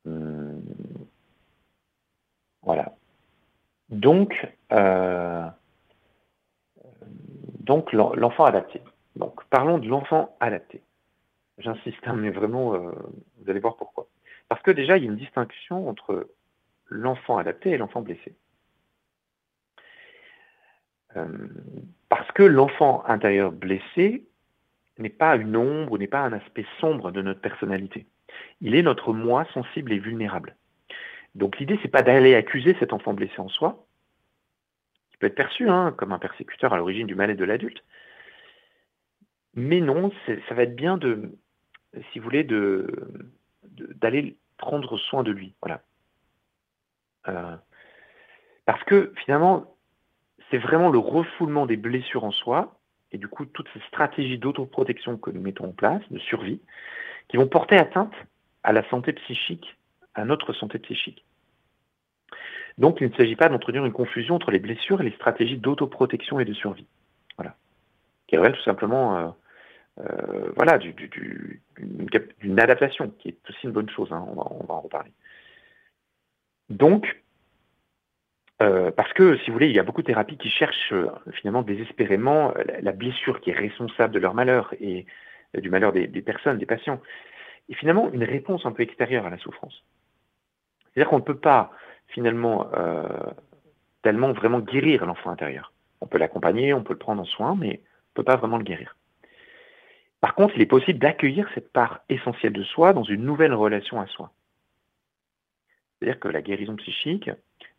Hum, 0.06 0.60
voilà. 2.62 2.96
Donc, 3.90 4.34
donc 7.66 7.92
l'enfant 7.92 8.44
adapté. 8.44 8.80
Donc, 9.16 9.42
parlons 9.50 9.78
de 9.78 9.88
l'enfant 9.88 10.36
adapté. 10.40 10.82
J'insiste, 11.58 12.06
hein, 12.06 12.14
mais 12.14 12.30
vraiment, 12.30 12.74
euh, 12.74 12.92
vous 13.38 13.50
allez 13.50 13.60
voir 13.60 13.76
pourquoi. 13.76 14.08
Parce 14.48 14.62
que 14.62 14.70
déjà, 14.70 14.96
il 14.96 15.04
y 15.04 15.06
a 15.06 15.10
une 15.10 15.16
distinction 15.16 15.88
entre 15.88 16.28
l'enfant 16.86 17.38
adapté 17.38 17.70
et 17.70 17.78
l'enfant 17.78 18.02
blessé. 18.02 18.36
Euh, 21.16 21.48
parce 22.08 22.30
que 22.32 22.42
l'enfant 22.42 23.02
intérieur 23.06 23.52
blessé 23.52 24.26
n'est 24.98 25.08
pas 25.08 25.36
une 25.36 25.56
ombre, 25.56 25.98
n'est 25.98 26.06
pas 26.06 26.20
un 26.20 26.32
aspect 26.32 26.66
sombre 26.78 27.10
de 27.10 27.22
notre 27.22 27.40
personnalité. 27.40 28.06
Il 28.60 28.74
est 28.74 28.82
notre 28.82 29.12
moi 29.12 29.46
sensible 29.54 29.92
et 29.92 29.98
vulnérable. 29.98 30.56
Donc 31.34 31.58
l'idée, 31.58 31.78
c'est 31.82 31.88
pas 31.88 32.02
d'aller 32.02 32.34
accuser 32.34 32.76
cet 32.78 32.92
enfant 32.92 33.14
blessé 33.14 33.38
en 33.38 33.48
soi, 33.48 33.85
qui 35.16 35.20
peut 35.20 35.26
être 35.28 35.34
perçu 35.34 35.68
hein, 35.68 35.94
comme 35.96 36.12
un 36.12 36.18
persécuteur 36.18 36.74
à 36.74 36.76
l'origine 36.76 37.06
du 37.06 37.14
mal-être 37.14 37.38
de 37.38 37.44
l'adulte. 37.44 37.82
Mais 39.54 39.80
non, 39.80 40.12
ça 40.26 40.54
va 40.54 40.64
être 40.64 40.76
bien 40.76 40.98
de, 40.98 41.32
si 42.12 42.18
vous 42.18 42.24
voulez, 42.24 42.46
d'aller 43.64 44.36
prendre 44.58 44.98
soin 44.98 45.22
de 45.22 45.30
lui. 45.30 45.54
Euh, 47.28 47.56
parce 48.66 48.84
que 48.84 49.14
finalement, 49.24 49.74
c'est 50.50 50.58
vraiment 50.58 50.90
le 50.90 50.98
refoulement 50.98 51.64
des 51.64 51.78
blessures 51.78 52.24
en 52.24 52.32
soi, 52.32 52.78
et 53.12 53.18
du 53.18 53.28
coup 53.28 53.46
toutes 53.46 53.68
ces 53.72 53.80
stratégies 53.88 54.38
d'autoprotection 54.38 55.16
que 55.16 55.30
nous 55.30 55.40
mettons 55.40 55.70
en 55.70 55.72
place, 55.72 56.02
de 56.10 56.18
survie, 56.18 56.60
qui 57.28 57.38
vont 57.38 57.48
porter 57.48 57.76
atteinte 57.76 58.14
à 58.62 58.72
la 58.72 58.88
santé 58.90 59.14
psychique, 59.14 59.76
à 60.14 60.24
notre 60.26 60.52
santé 60.52 60.78
psychique. 60.78 61.25
Donc 62.78 62.98
il 63.00 63.08
ne 63.08 63.14
s'agit 63.14 63.36
pas 63.36 63.48
d'entretenir 63.48 63.84
une 63.84 63.92
confusion 63.92 64.34
entre 64.34 64.50
les 64.50 64.58
blessures 64.58 65.00
et 65.00 65.04
les 65.04 65.16
stratégies 65.16 65.56
d'autoprotection 65.56 66.40
et 66.40 66.44
de 66.44 66.52
survie. 66.52 66.86
Voilà. 67.36 67.54
Qui 68.26 68.36
révèle 68.36 68.54
tout 68.54 68.62
simplement 68.62 69.16
euh, 69.16 69.28
euh, 70.00 70.52
voilà, 70.56 70.78
d'une 70.78 72.60
adaptation, 72.60 73.10
qui 73.18 73.28
est 73.28 73.38
aussi 73.48 73.64
une 73.64 73.72
bonne 73.72 73.88
chose, 73.88 74.12
hein, 74.12 74.24
on, 74.28 74.34
va, 74.34 74.74
en 74.74 74.80
reparler. 74.80 75.10
Donc, 76.68 77.22
euh, 78.60 78.90
parce 78.90 79.12
que, 79.14 79.38
si 79.38 79.46
vous 79.46 79.54
voulez, 79.54 79.68
il 79.68 79.76
y 79.76 79.78
a 79.78 79.82
beaucoup 79.82 80.02
de 80.02 80.06
thérapies 80.06 80.36
qui 80.36 80.50
cherchent 80.50 80.92
finalement 81.32 81.62
désespérément 81.62 82.52
la, 82.80 82.92
blessure 82.92 83.40
qui 83.40 83.50
est 83.50 83.54
responsable 83.54 84.12
de 84.12 84.18
leur 84.18 84.34
malheur 84.34 84.74
et 84.80 85.06
du 85.54 85.70
malheur 85.70 85.92
des, 85.92 86.08
personnes, 86.22 86.58
des 86.58 86.66
patients. 86.66 87.00
Et 87.68 87.74
finalement, 87.74 88.10
une 88.12 88.24
réponse 88.24 88.66
un 88.66 88.72
peu 88.72 88.82
extérieure 88.82 89.26
à 89.26 89.30
la 89.30 89.38
souffrance. 89.38 89.82
C'est-à-dire 90.92 91.08
qu'on 91.08 91.18
ne 91.18 91.24
peut 91.24 91.38
pas 91.38 91.72
finalement 92.08 92.70
tellement 94.02 94.32
vraiment 94.32 94.60
guérir 94.60 95.04
l'enfant 95.06 95.30
intérieur. 95.30 95.72
On 96.00 96.06
peut 96.06 96.18
l'accompagner, 96.18 96.72
on 96.72 96.82
peut 96.82 96.92
le 96.92 96.98
prendre 96.98 97.22
en 97.22 97.24
soin, 97.24 97.56
mais 97.56 97.68
on 97.68 97.70
ne 97.72 98.14
peut 98.14 98.22
pas 98.24 98.36
vraiment 98.36 98.58
le 98.58 98.64
guérir. 98.64 98.96
Par 100.20 100.34
contre, 100.34 100.54
il 100.56 100.62
est 100.62 100.66
possible 100.66 100.98
d'accueillir 100.98 101.48
cette 101.54 101.72
part 101.72 102.00
essentielle 102.08 102.52
de 102.52 102.62
soi 102.62 102.92
dans 102.92 103.02
une 103.02 103.22
nouvelle 103.22 103.54
relation 103.54 104.00
à 104.00 104.06
soi. 104.06 104.32
C'est-à-dire 105.98 106.20
que 106.20 106.28
la 106.28 106.42
guérison 106.42 106.76
psychique, 106.76 107.30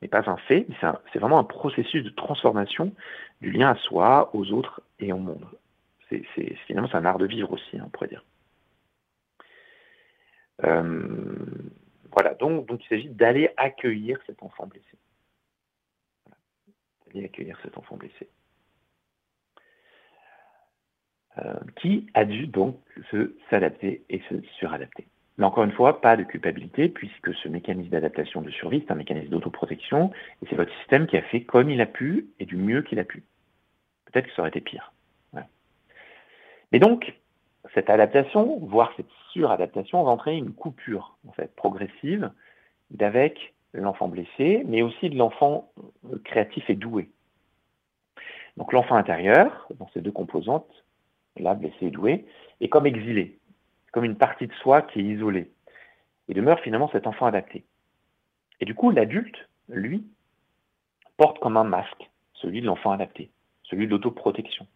n'est 0.01 0.07
pas 0.07 0.29
un 0.29 0.37
fait, 0.37 0.65
mais 0.69 0.75
c'est 1.11 1.19
vraiment 1.19 1.39
un 1.39 1.43
processus 1.43 2.03
de 2.03 2.09
transformation 2.09 2.93
du 3.41 3.51
lien 3.51 3.71
à 3.71 3.75
soi, 3.75 4.29
aux 4.33 4.51
autres 4.51 4.81
et 4.99 5.11
au 5.11 5.17
monde. 5.17 5.45
Finalement, 6.67 6.87
c'est 6.89 6.97
un 6.97 7.05
art 7.05 7.17
de 7.17 7.25
vivre 7.25 7.51
aussi, 7.51 7.77
hein, 7.77 7.83
on 7.85 7.89
pourrait 7.89 8.07
dire. 8.07 8.23
Euh, 10.63 11.05
voilà, 12.19 12.33
donc, 12.33 12.67
il 12.83 12.87
s'agit 12.87 13.09
d'aller 13.09 13.51
accueillir 13.57 14.17
cet 14.25 14.41
enfant 14.41 14.65
blessé. 14.65 14.97
D'aller 17.05 17.25
accueillir 17.25 17.59
cet 17.61 17.77
enfant 17.77 17.95
blessé. 17.95 18.27
Euh, 21.37 21.53
qui 21.75 22.07
a 22.15 22.25
dû 22.25 22.47
donc 22.47 22.79
se 23.11 23.35
s'adapter 23.51 24.03
et 24.09 24.19
se 24.29 24.41
suradapter. 24.57 25.05
Mais 25.37 25.45
encore 25.45 25.63
une 25.63 25.71
fois, 25.73 26.01
pas 26.01 26.17
de 26.17 26.23
culpabilité, 26.23 26.89
puisque 26.89 27.35
ce 27.35 27.49
mécanisme 27.49 27.91
d'adaptation 27.91 28.41
de 28.41 28.49
survie, 28.49 28.83
c'est 28.83 28.91
un 28.91 28.95
mécanisme 28.95 29.29
d'autoprotection, 29.29 30.11
et 30.41 30.47
c'est 30.49 30.55
votre 30.55 30.75
système 30.79 31.05
qui 31.05 31.17
a 31.17 31.21
fait 31.21 31.43
comme 31.43 31.69
il 31.69 31.81
a 31.81 31.85
pu 31.85 32.29
et 32.39 32.47
du 32.47 32.57
mieux 32.57 32.81
qu'il 32.81 32.97
a 32.97 33.03
pu. 33.03 33.21
Peut-être 34.05 34.25
que 34.25 34.33
ça 34.33 34.41
aurait 34.41 34.49
été 34.49 34.61
pire. 34.61 34.91
Mais 36.71 36.79
donc, 36.79 37.13
cette 37.77 37.91
adaptation, 37.91 38.57
voire 38.63 38.91
cette 38.97 39.11
suradaptation, 39.31 40.03
va 40.03 40.09
entraîner 40.09 40.39
une 40.39 40.51
coupure, 40.51 41.15
progressive, 41.55 42.31
d'avec 42.89 43.53
l'enfant 43.71 44.07
blessé, 44.07 44.63
mais 44.65 44.81
aussi 44.81 45.11
de 45.11 45.15
l'enfant 45.15 45.71
euh, 46.11 46.17
créatif 46.23 46.67
et 46.71 46.75
doué. 46.75 47.11
Donc 48.55 48.73
l'enfant 48.73 48.95
intérieur, 48.95 49.67
dans 49.75 49.87
ces 49.93 50.01
deux 50.01 50.11
composantes, 50.11 50.85
là, 51.37 51.53
blessé 51.53 51.85
et 51.85 51.91
doué, 51.91 52.25
est 52.61 52.67
comme 52.67 52.87
exilé 52.87 53.37
comme 53.91 54.05
une 54.05 54.17
partie 54.17 54.47
de 54.47 54.53
soi 54.53 54.81
qui 54.81 54.99
est 54.99 55.03
isolée. 55.03 55.51
Et 56.29 56.33
demeure 56.33 56.59
finalement 56.59 56.89
cet 56.91 57.05
enfant 57.07 57.25
adapté. 57.25 57.63
Et 58.59 58.65
du 58.65 58.73
coup, 58.75 58.89
l'adulte, 58.89 59.49
lui, 59.69 60.03
porte 61.15 61.39
comme 61.39 61.57
un 61.57 61.63
masque 61.63 62.09
celui 62.33 62.61
de 62.61 62.65
l'enfant 62.65 62.91
adapté, 62.91 63.29
celui 63.63 63.85
de 63.85 63.91
l'autoprotection. 63.91 64.67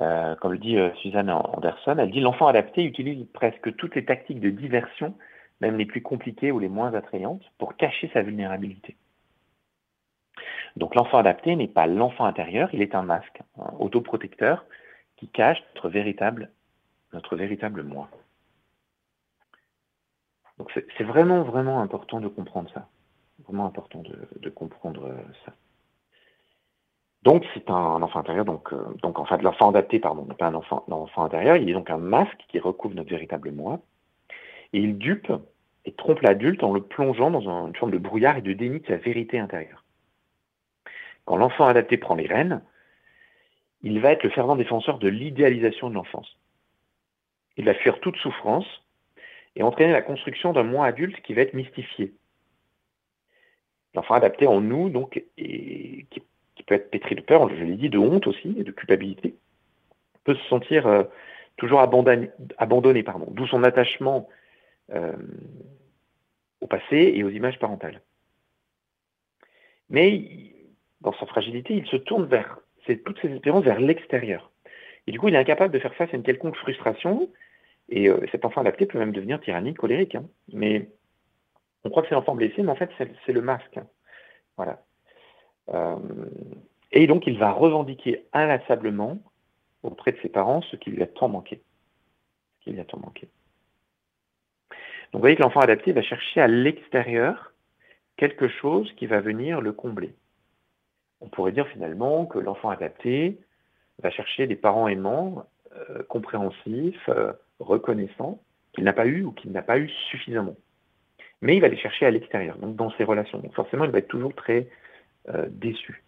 Euh, 0.00 0.34
comme 0.36 0.52
le 0.52 0.58
dit 0.58 0.78
euh, 0.78 0.92
Suzanne 1.02 1.30
Anderson, 1.30 1.96
elle 1.98 2.10
dit 2.10 2.20
l'enfant 2.20 2.46
adapté 2.46 2.82
utilise 2.82 3.26
presque 3.32 3.76
toutes 3.76 3.94
les 3.94 4.04
tactiques 4.04 4.40
de 4.40 4.50
diversion, 4.50 5.14
même 5.60 5.76
les 5.76 5.84
plus 5.84 6.00
compliquées 6.00 6.50
ou 6.50 6.58
les 6.58 6.68
moins 6.68 6.94
attrayantes, 6.94 7.44
pour 7.58 7.76
cacher 7.76 8.10
sa 8.14 8.22
vulnérabilité. 8.22 8.96
Donc 10.76 10.94
l'enfant 10.94 11.18
adapté 11.18 11.54
n'est 11.56 11.68
pas 11.68 11.86
l'enfant 11.86 12.24
intérieur, 12.24 12.70
il 12.72 12.80
est 12.80 12.94
un 12.94 13.02
masque, 13.02 13.42
un 13.58 13.74
autoprotecteur 13.78 14.64
qui 15.16 15.28
cache 15.28 15.62
notre 15.74 15.90
véritable 15.90 16.50
notre 17.12 17.36
véritable 17.36 17.82
moi. 17.82 18.08
Donc 20.58 20.70
c'est 20.74 21.04
vraiment, 21.04 21.42
vraiment 21.42 21.80
important 21.80 22.20
de 22.20 22.28
comprendre 22.28 22.70
ça. 22.72 22.88
Vraiment 23.44 23.66
important 23.66 24.02
de, 24.02 24.50
comprendre 24.50 25.06
euh, 25.06 25.16
ça. 25.44 25.52
Donc 27.22 27.44
c'est 27.54 27.70
un, 27.70 28.02
enfant 28.02 28.20
intérieur, 28.20 28.44
donc, 28.44 28.72
euh, 28.72 28.82
donc 29.00 29.18
en 29.18 29.24
fait 29.24 29.40
l'enfant 29.42 29.70
adapté, 29.70 30.00
pardon, 30.00 30.24
n'est 30.24 30.34
pas 30.34 30.48
un 30.48 30.54
enfant, 30.54 30.84
un 30.88 31.22
intérieur, 31.22 31.56
il 31.56 31.70
est 31.70 31.72
donc 31.72 31.88
un 31.88 31.98
masque 31.98 32.44
qui 32.48 32.58
recouvre 32.58 32.94
notre 32.94 33.10
véritable 33.10 33.52
moi. 33.52 33.80
Et 34.72 34.80
il 34.80 34.98
dupe 34.98 35.32
et 35.84 35.92
trompe 35.92 36.20
l'adulte 36.20 36.64
en 36.64 36.72
le 36.72 36.80
plongeant 36.80 37.30
dans 37.30 37.66
une 37.66 37.76
forme 37.76 37.92
de 37.92 37.98
brouillard 37.98 38.38
et 38.38 38.42
de 38.42 38.52
déni 38.52 38.80
de 38.80 38.86
sa 38.86 38.96
vérité 38.96 39.38
intérieure. 39.38 39.84
Quand 41.24 41.36
l'enfant 41.36 41.66
adapté 41.66 41.96
prend 41.96 42.14
les 42.14 42.26
rênes, 42.26 42.62
il 43.82 44.00
va 44.00 44.12
être 44.12 44.24
le 44.24 44.30
fervent 44.30 44.56
défenseur 44.56 44.98
de 44.98 45.08
l'idéalisation 45.08 45.90
de 45.90 45.94
l'enfance. 45.94 46.36
Il 47.56 47.64
va 47.64 47.74
fuir 47.74 48.00
toute 48.00 48.16
souffrance 48.16 48.66
et 49.54 49.62
entraîner 49.62 49.92
la 49.92 50.02
construction 50.02 50.52
d'un 50.52 50.62
moi 50.62 50.86
adulte 50.86 51.20
qui 51.22 51.34
va 51.34 51.42
être 51.42 51.54
mystifié. 51.54 52.14
L'enfant 53.94 54.14
adapté 54.14 54.46
en 54.46 54.60
nous, 54.60 54.88
donc, 54.88 55.22
et 55.36 56.06
qui, 56.10 56.22
peut 56.64 56.74
être 56.74 56.90
pétri 56.90 57.14
de 57.14 57.20
peur, 57.20 57.48
je 57.48 57.62
l'ai 57.62 57.76
dit, 57.76 57.88
de 57.88 57.98
honte 57.98 58.26
aussi, 58.26 58.48
de 58.48 58.70
culpabilité, 58.70 59.34
peut 60.24 60.34
se 60.34 60.44
sentir 60.48 60.86
euh, 60.86 61.04
toujours 61.56 61.80
abandonné, 61.80 62.30
abandonné 62.58 63.02
pardon, 63.02 63.26
d'où 63.30 63.46
son 63.46 63.64
attachement 63.64 64.28
euh, 64.92 65.12
au 66.60 66.66
passé 66.66 67.12
et 67.14 67.24
aux 67.24 67.30
images 67.30 67.58
parentales. 67.58 68.00
Mais 69.90 70.24
dans 71.00 71.12
sa 71.14 71.26
fragilité, 71.26 71.74
il 71.74 71.86
se 71.86 71.96
tourne 71.96 72.26
vers 72.26 72.58
toutes 73.04 73.20
ses 73.20 73.28
espérances 73.28 73.64
vers 73.64 73.80
l'extérieur. 73.80 74.50
Et 75.06 75.12
du 75.12 75.18
coup, 75.18 75.28
il 75.28 75.34
est 75.34 75.38
incapable 75.38 75.72
de 75.72 75.78
faire 75.78 75.94
face 75.94 76.12
à 76.12 76.16
une 76.16 76.22
quelconque 76.22 76.56
frustration. 76.56 77.30
Et 77.88 78.08
euh, 78.08 78.24
cet 78.30 78.44
enfant 78.44 78.60
adapté 78.60 78.86
peut 78.86 78.98
même 78.98 79.12
devenir 79.12 79.40
tyrannique, 79.40 79.78
colérique. 79.78 80.14
Hein. 80.14 80.24
Mais 80.52 80.88
on 81.84 81.90
croit 81.90 82.02
que 82.02 82.08
c'est 82.08 82.14
l'enfant 82.14 82.34
blessé, 82.34 82.62
mais 82.62 82.70
en 82.70 82.76
fait, 82.76 82.90
c'est 83.26 83.32
le 83.32 83.42
masque. 83.42 83.76
Hein. 83.76 83.86
Voilà. 84.56 84.82
Euh, 85.70 85.96
et 86.92 87.06
donc, 87.06 87.26
il 87.26 87.38
va 87.38 87.52
revendiquer 87.52 88.26
inlassablement 88.32 89.18
auprès 89.82 90.12
de 90.12 90.18
ses 90.22 90.28
parents 90.28 90.62
ce 90.62 90.76
qui 90.76 90.90
lui 90.90 91.02
a 91.02 91.06
tant 91.06 91.28
manqué. 91.28 91.62
Ce 92.64 92.70
lui 92.70 92.80
a 92.80 92.84
tant 92.84 92.98
manqué. 92.98 93.28
Donc, 95.12 95.14
vous 95.14 95.20
voyez 95.20 95.36
que 95.36 95.42
l'enfant 95.42 95.60
adapté 95.60 95.92
va 95.92 96.02
chercher 96.02 96.40
à 96.40 96.48
l'extérieur 96.48 97.52
quelque 98.16 98.48
chose 98.48 98.92
qui 98.96 99.06
va 99.06 99.20
venir 99.20 99.60
le 99.60 99.72
combler. 99.72 100.14
On 101.20 101.28
pourrait 101.28 101.52
dire 101.52 101.68
finalement 101.68 102.26
que 102.26 102.38
l'enfant 102.38 102.70
adapté 102.70 103.38
va 104.02 104.10
chercher 104.10 104.46
des 104.46 104.56
parents 104.56 104.88
aimants, 104.88 105.46
euh, 105.76 106.02
compréhensifs, 106.04 107.08
euh, 107.08 107.32
reconnaissants, 107.60 108.40
qu'il 108.72 108.84
n'a 108.84 108.92
pas 108.92 109.06
eu 109.06 109.22
ou 109.22 109.32
qu'il 109.32 109.52
n'a 109.52 109.62
pas 109.62 109.78
eu 109.78 109.88
suffisamment. 110.10 110.56
mais 111.40 111.56
il 111.56 111.60
va 111.60 111.66
les 111.66 111.76
chercher 111.76 112.06
à 112.06 112.10
l'extérieur, 112.12 112.56
donc 112.58 112.76
dans 112.76 112.92
ses 112.92 113.02
relations. 113.02 113.38
Donc 113.38 113.52
forcément, 113.54 113.84
il 113.84 113.90
va 113.90 113.98
être 113.98 114.06
toujours 114.06 114.32
très 114.32 114.68
euh, 115.28 115.46
déçu. 115.50 116.02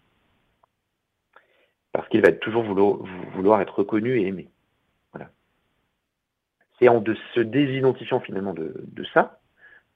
Parce 1.93 2.07
qu'il 2.09 2.21
va 2.21 2.33
toujours 2.33 2.63
vouloir, 2.63 3.61
être 3.61 3.79
reconnu 3.79 4.19
et 4.19 4.27
aimé. 4.27 4.49
Voilà. 5.13 5.29
C'est 6.77 6.89
en 6.89 7.01
se 7.33 7.39
désidentifiant 7.39 8.19
finalement 8.19 8.53
de, 8.53 8.73
ça, 9.13 9.39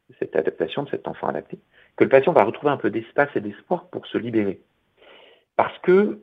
de 0.09 0.15
cette 0.19 0.37
adaptation, 0.37 0.83
de 0.83 0.89
cet 0.89 1.09
enfant 1.09 1.27
adapté, 1.27 1.59
que 1.97 2.05
le 2.05 2.09
patient 2.09 2.31
va 2.31 2.45
retrouver 2.45 2.71
un 2.71 2.77
peu 2.77 2.89
d'espace 2.89 3.29
et 3.35 3.41
d'espoir 3.41 3.89
pour 3.89 4.05
se 4.05 4.17
libérer. 4.17 4.61
Parce 5.57 5.77
que, 5.79 6.21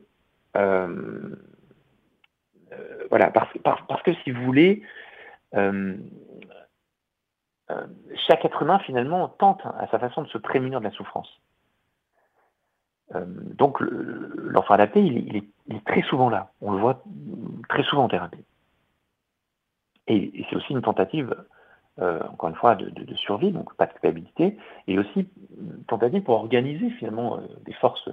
euh, 0.55 1.35
euh, 2.71 3.07
voilà, 3.11 3.29
parce, 3.29 4.01
que 4.01 4.13
si 4.23 4.31
vous 4.31 4.43
voulez, 4.43 4.81
chaque 8.15 8.43
être 8.43 8.63
humain 8.63 8.79
finalement 8.79 9.29
tente 9.29 9.61
à 9.63 9.87
sa 9.91 9.99
façon 9.99 10.23
de 10.23 10.27
se 10.29 10.39
prémunir 10.39 10.79
de 10.79 10.85
la 10.85 10.91
souffrance. 10.91 11.39
Euh, 13.15 13.25
donc 13.25 13.79
l'enfant 13.79 14.73
adapté, 14.73 15.01
il, 15.01 15.35
est, 15.37 15.85
très 15.85 16.01
souvent 16.03 16.29
là. 16.29 16.51
On 16.61 16.71
le 16.71 16.79
voit 16.79 17.03
très 17.69 17.83
souvent 17.83 18.05
en 18.05 18.09
thérapie. 18.09 18.43
Et, 20.07 20.45
c'est 20.49 20.55
aussi 20.55 20.71
une 20.73 20.81
tentative, 20.81 21.35
euh, 21.99 22.21
encore 22.31 22.49
une 22.49 22.55
fois, 22.55 22.75
de, 22.75 23.15
survie, 23.15 23.51
donc 23.51 23.73
pas 23.75 23.85
de 23.85 23.91
culpabilité, 23.93 24.57
et 24.87 24.97
aussi 24.99 25.27
une 25.57 25.83
tentative 25.87 26.23
pour 26.23 26.35
organiser 26.35 26.89
finalement 26.91 27.39
des 27.65 27.73
forces 27.73 28.09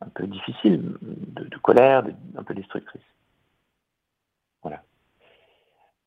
un 0.00 0.08
peu 0.08 0.26
difficiles, 0.26 0.96
de, 1.02 1.58
colère, 1.58 2.04
un 2.36 2.42
peu 2.42 2.54
destructrices. 2.54 3.02
Voilà. 4.62 4.82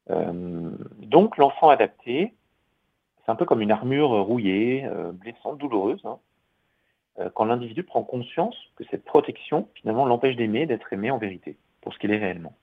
donc 0.07 1.37
l'enfant 1.37 1.69
adapté, 1.69 2.35
c'est 3.25 3.31
un 3.31 3.35
peu 3.35 3.45
comme 3.45 3.61
une 3.61 3.71
armure 3.71 4.09
rouillée, 4.09 4.85
euh, 4.85 5.11
blessante, 5.11 5.57
douloureuse, 5.57 6.01
hein. 6.05 6.17
Euh, 7.19 7.29
quand 7.33 7.45
l'individu 7.45 7.83
prend 7.83 8.03
conscience 8.03 8.55
que 8.75 8.83
cette 8.91 9.03
protection, 9.03 9.67
finalement, 9.75 10.05
l'empêche 10.05 10.35
d'aimer, 10.35 10.65
d'être 10.65 10.91
aimé 10.93 11.11
en 11.11 11.17
vérité, 11.17 11.57
pour 11.81 11.93
ce 11.93 11.99
qu'il 11.99 12.11
est 12.11 12.17
réellement. 12.17 12.53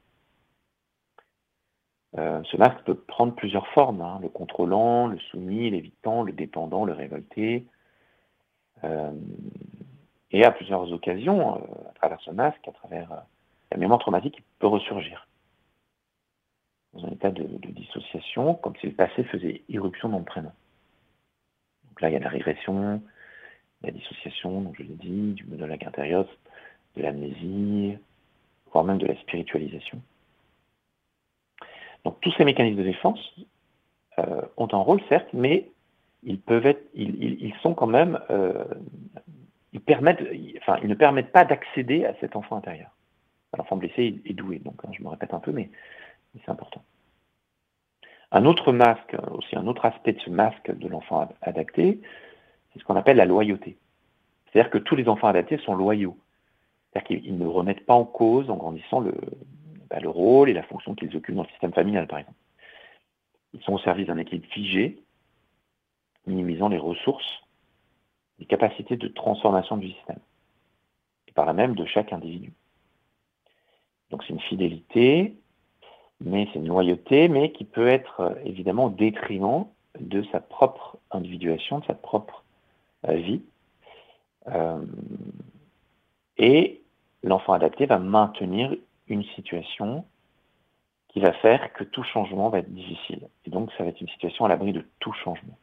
Euh, 2.17 2.43
ce 2.45 2.57
masque 2.57 2.83
peut 2.85 2.95
prendre 2.95 3.35
plusieurs 3.35 3.67
formes, 3.69 4.00
hein. 4.00 4.19
le 4.23 4.28
contrôlant, 4.28 5.07
le 5.07 5.19
soumis, 5.19 5.71
l'évitant, 5.71 6.23
le 6.23 6.33
dépendant, 6.33 6.85
le 6.85 6.93
révolté. 6.93 7.67
et 10.31 10.45
à 10.45 10.50
plusieurs 10.52 10.90
occasions, 10.93 11.57
à 11.57 11.93
travers 11.95 12.21
ce 12.21 12.31
masque, 12.31 12.67
à 12.69 12.73
travers 12.73 13.25
la 13.71 13.76
mémoire 13.76 13.99
traumatique, 13.99 14.37
il 14.38 14.45
peut 14.59 14.67
ressurgir 14.67 15.28
dans 16.95 17.07
un 17.07 17.11
état 17.11 17.31
de, 17.31 17.45
dissociation, 17.69 18.55
comme 18.55 18.76
si 18.76 18.87
le 18.87 18.95
passé 18.95 19.25
faisait 19.25 19.62
irruption 19.69 20.09
dans 20.09 20.19
le 20.19 20.25
présent. 20.25 20.52
Donc 21.88 22.00
là, 22.00 22.09
il 22.09 22.12
y 22.12 22.17
a 22.17 22.21
la 22.21 22.28
régression, 22.28 23.02
la 23.83 23.91
dissociation, 23.91 24.61
donc 24.61 24.77
je 24.77 24.83
l'ai 24.83 24.95
dit, 24.95 25.33
du 25.33 25.45
monologue 25.45 25.85
intérieur, 25.85 26.27
de 26.97 27.03
l'amnésie, 27.03 27.97
voire 28.73 28.85
même 28.85 28.99
de 28.99 29.07
la 29.07 29.17
spiritualisation. 29.17 30.01
Donc 32.05 32.21
tous 32.21 32.33
ces 32.37 32.45
mécanismes 32.45 32.79
de 32.79 32.85
défense 32.85 33.41
euh, 34.19 34.43
ont 34.57 34.69
un 34.73 34.79
rôle, 34.79 35.01
certes, 35.09 35.29
mais 35.33 35.71
ils 36.23 36.41
peuvent 36.41 36.67
être, 36.67 36.83
ils, 36.95 37.55
sont 37.63 37.75
quand 37.75 37.87
même, 37.87 38.21
euh, 38.31 38.65
ils 39.73 39.81
permettent, 39.81 40.23
enfin, 40.59 40.79
ils 40.83 40.89
ne 40.89 40.95
permettent 40.95 41.33
pas 41.33 41.45
d'accéder 41.45 42.05
à 42.05 42.15
cet 42.21 42.35
enfant 42.35 42.57
intérieur. 42.57 42.91
L'enfant 43.57 43.77
blessé 43.77 44.21
est 44.25 44.35
doué, 44.35 44.59
donc 44.59 44.75
hein, 44.85 44.91
je 44.93 45.03
me 45.03 45.09
répète 45.09 45.33
un 45.33 45.39
peu, 45.39 45.53
mais 45.53 45.71
c'est 46.45 46.51
important. 46.51 46.83
Un 48.31 48.45
autre 48.45 48.73
masque, 48.73 49.17
aussi 49.31 49.57
un 49.57 49.67
autre 49.67 49.87
aspect 49.87 50.13
de 50.13 50.21
ce 50.21 50.31
masque 50.31 50.77
de 50.77 50.89
l'enfant 50.89 51.29
adapté, 51.41 52.01
c'est 52.73 52.81
ce 52.81 52.85
qu'on 52.85 52.97
appelle 52.97 53.17
la 53.17 53.25
loyauté. 53.25 53.79
C'est-à-dire 54.47 54.71
que 54.71 54.79
tous 54.79 54.97
les 54.97 55.09
enfants 55.09 55.29
adaptés 55.29 55.59
sont 55.59 55.75
loyaux. 55.75 56.17
C'est-à-dire 56.93 57.21
qu'ils 57.21 57.39
ne 57.39 57.47
remettent 57.47 57.87
pas 57.87 57.95
en 57.95 58.05
cause, 58.05 58.51
en 58.51 58.57
grandissant, 58.57 59.01
le, 59.01 59.15
bah, 59.91 60.01
le 60.01 60.09
rôle 60.09 60.49
et 60.49 60.55
la 60.55 60.63
fonction 60.63 60.95
qu'ils 60.95 61.14
occupent 61.16 61.35
dans 61.35 61.42
le 61.42 61.49
système 61.49 61.73
familial, 61.73 62.07
par 62.07 62.19
exemple. 62.19 62.38
Ils 63.55 63.62
sont 63.62 63.75
au 63.75 63.79
service 63.79 64.07
d'un 64.07 64.19
équilibre 64.19 64.49
figé, 64.49 65.03
minimisant 66.27 66.69
les 66.69 66.79
ressources, 66.79 67.42
les 68.38 68.47
capacités 68.47 68.97
de 68.97 69.09
transformation 69.09 69.77
du 69.77 69.90
système, 69.90 70.21
et 71.27 71.33
par 71.33 71.47
là 71.47 71.53
même 71.53 71.75
de 71.75 71.85
chaque 71.87 72.12
individu. 72.12 72.53
Donc 74.11 74.23
c'est 74.25 74.33
une 74.33 74.40
fidélité 74.40 75.35
mais 76.21 76.49
c'est 76.53 76.59
une 76.59 76.69
loyauté, 76.69 77.29
mais 77.29 77.53
qui 77.53 77.64
peut 77.64 77.87
être 77.87 78.21
euh, 78.21 78.35
évidemment 78.45 78.87
au 78.87 78.90
détriment 78.90 79.66
de 80.01 80.23
sa 80.33 80.40
propre 80.40 80.99
individuation, 81.11 81.79
de 81.79 81.85
sa 81.87 81.95
propre 81.95 82.45
vie. 83.05 83.43
Euh, 84.49 84.85
et 86.37 86.83
l'enfant 87.23 87.53
adapté 87.53 87.87
va 87.87 87.99
maintenir 87.99 88.75
une 89.09 89.25
situation 89.25 90.05
qui 91.09 91.21
va 91.21 91.33
faire 91.33 91.73
que 91.73 91.85
tout 91.85 92.03
changement 92.03 92.49
va 92.49 92.59
être 92.59 92.73
difficile. 92.73 93.29
Et 93.47 93.51
donc, 93.51 93.73
ça 93.77 93.85
va 93.85 93.91
être 93.91 94.01
une 94.01 94.09
situation 94.09 94.45
à 94.45 94.49
l'abri 94.49 94.73
de 94.73 94.85
tout 95.01 95.13
changement. 95.13 95.57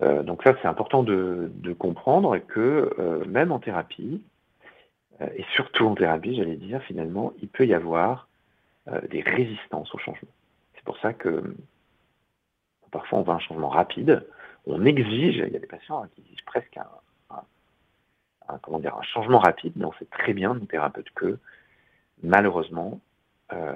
donc 0.00 0.42
ça, 0.42 0.56
c'est 0.60 0.66
important 0.66 1.04
de, 1.04 1.50
comprendre 1.78 2.36
que 2.38 3.24
même 3.28 3.52
en 3.52 3.60
thérapie, 3.60 4.20
euh, 5.22 5.28
et 5.36 5.44
surtout 5.54 5.86
en 5.86 5.94
thérapie, 5.94 6.36
j'allais 6.36 6.56
dire, 6.56 6.82
finalement, 6.82 7.32
il 7.42 7.48
peut 7.48 7.66
y 7.66 7.74
avoir 7.74 8.28
euh, 8.88 9.00
des 9.08 9.20
résistances 9.20 9.94
au 9.94 9.98
changement. 9.98 10.30
C'est 10.74 10.84
pour 10.84 10.98
ça 10.98 11.12
que 11.12 11.54
parfois 12.90 13.20
on 13.20 13.22
veut 13.22 13.32
un 13.32 13.38
changement 13.38 13.68
rapide, 13.68 14.26
on 14.66 14.84
exige, 14.84 15.36
il 15.36 15.52
y 15.52 15.56
a 15.56 15.58
des 15.58 15.66
patients 15.66 16.06
qui 16.14 16.20
exigent 16.22 16.44
presque 16.46 16.78
un, 18.48 18.58
comment 18.58 18.78
dire, 18.78 18.96
un 18.96 19.02
changement 19.02 19.38
rapide, 19.38 19.72
mais 19.76 19.84
on 19.84 19.92
sait 19.94 20.04
très 20.06 20.34
bien, 20.34 20.54
nous 20.54 20.66
thérapeutes, 20.66 21.10
que 21.14 21.38
malheureusement, 22.22 23.00
euh, 23.52 23.74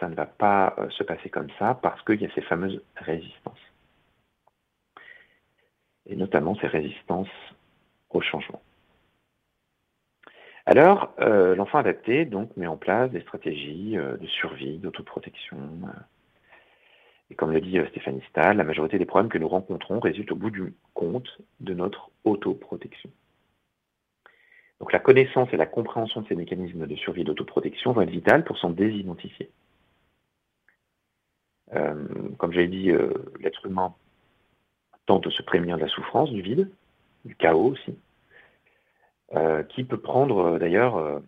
ça 0.00 0.08
ne 0.08 0.14
va 0.14 0.26
pas 0.26 0.76
se 0.90 1.02
passer 1.02 1.30
comme 1.30 1.48
ça 1.58 1.74
parce 1.74 2.02
qu'il 2.02 2.20
y 2.20 2.26
a 2.26 2.34
ces 2.34 2.42
fameuses 2.42 2.82
résistances. 2.96 3.58
Et 6.06 6.16
notamment 6.16 6.54
ces 6.56 6.66
résistances 6.66 7.28
au 8.10 8.20
changement. 8.20 8.62
Alors, 10.68 11.14
euh, 11.20 11.54
l'enfant 11.54 11.78
adapté 11.78 12.26
donc 12.26 12.54
met 12.58 12.66
en 12.66 12.76
place 12.76 13.10
des 13.10 13.22
stratégies 13.22 13.96
euh, 13.96 14.18
de 14.18 14.26
survie, 14.26 14.76
d'autoprotection. 14.76 15.56
Euh. 17.30 17.32
et 17.32 17.34
comme 17.34 17.52
le 17.52 17.60
dit 17.60 17.78
Stéphanie 17.90 18.22
Stahl, 18.30 18.56
la 18.56 18.64
majorité 18.64 18.98
des 18.98 19.06
problèmes 19.06 19.30
que 19.30 19.38
nous 19.38 19.48
rencontrons 19.48 20.00
résultent 20.00 20.32
au 20.32 20.36
bout 20.36 20.50
du 20.50 20.74
compte 20.94 21.38
de 21.60 21.74
notre 21.74 22.10
autoprotection. 22.24 23.10
Donc 24.80 24.92
la 24.92 25.00
connaissance 25.00 25.48
et 25.52 25.56
la 25.56 25.66
compréhension 25.66 26.20
de 26.22 26.28
ces 26.28 26.36
mécanismes 26.36 26.86
de 26.86 26.96
survie 26.96 27.22
et 27.22 27.24
d'autoprotection 27.24 27.92
vont 27.92 28.02
être 28.02 28.10
vitales 28.10 28.44
pour 28.44 28.58
s'en 28.58 28.70
désidentifier. 28.70 29.50
comme 31.70 32.52
j'avais 32.52 32.68
dit, 32.68 32.90
l'être 33.40 33.66
humain 33.66 33.94
tente 35.06 35.24
de 35.24 35.30
se 35.30 35.42
prémunir 35.42 35.76
de 35.76 35.82
la 35.82 35.88
souffrance, 35.88 36.30
du 36.30 36.42
vide, 36.42 36.70
du 37.24 37.34
chaos 37.34 37.72
aussi. 37.72 37.98
Euh, 39.34 39.62
qui 39.62 39.84
peut 39.84 40.00
prendre 40.00 40.38
euh, 40.38 40.58
d'ailleurs 40.58 40.96
euh, 40.96 41.18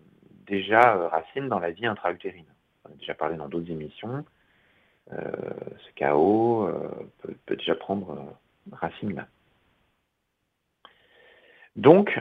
déjà 0.47 1.09
racine 1.09 1.49
dans 1.49 1.59
la 1.59 1.71
vie 1.71 1.85
intra-utérine. 1.85 2.47
On 2.89 2.93
a 2.93 2.97
déjà 2.97 3.13
parlé 3.13 3.37
dans 3.37 3.47
d'autres 3.47 3.71
émissions. 3.71 4.25
Ce 5.11 5.91
chaos 5.97 6.69
peut, 7.19 7.57
déjà 7.57 7.75
prendre 7.75 8.37
racine 8.73 9.15
là. 9.15 9.29
Donc, 11.77 12.21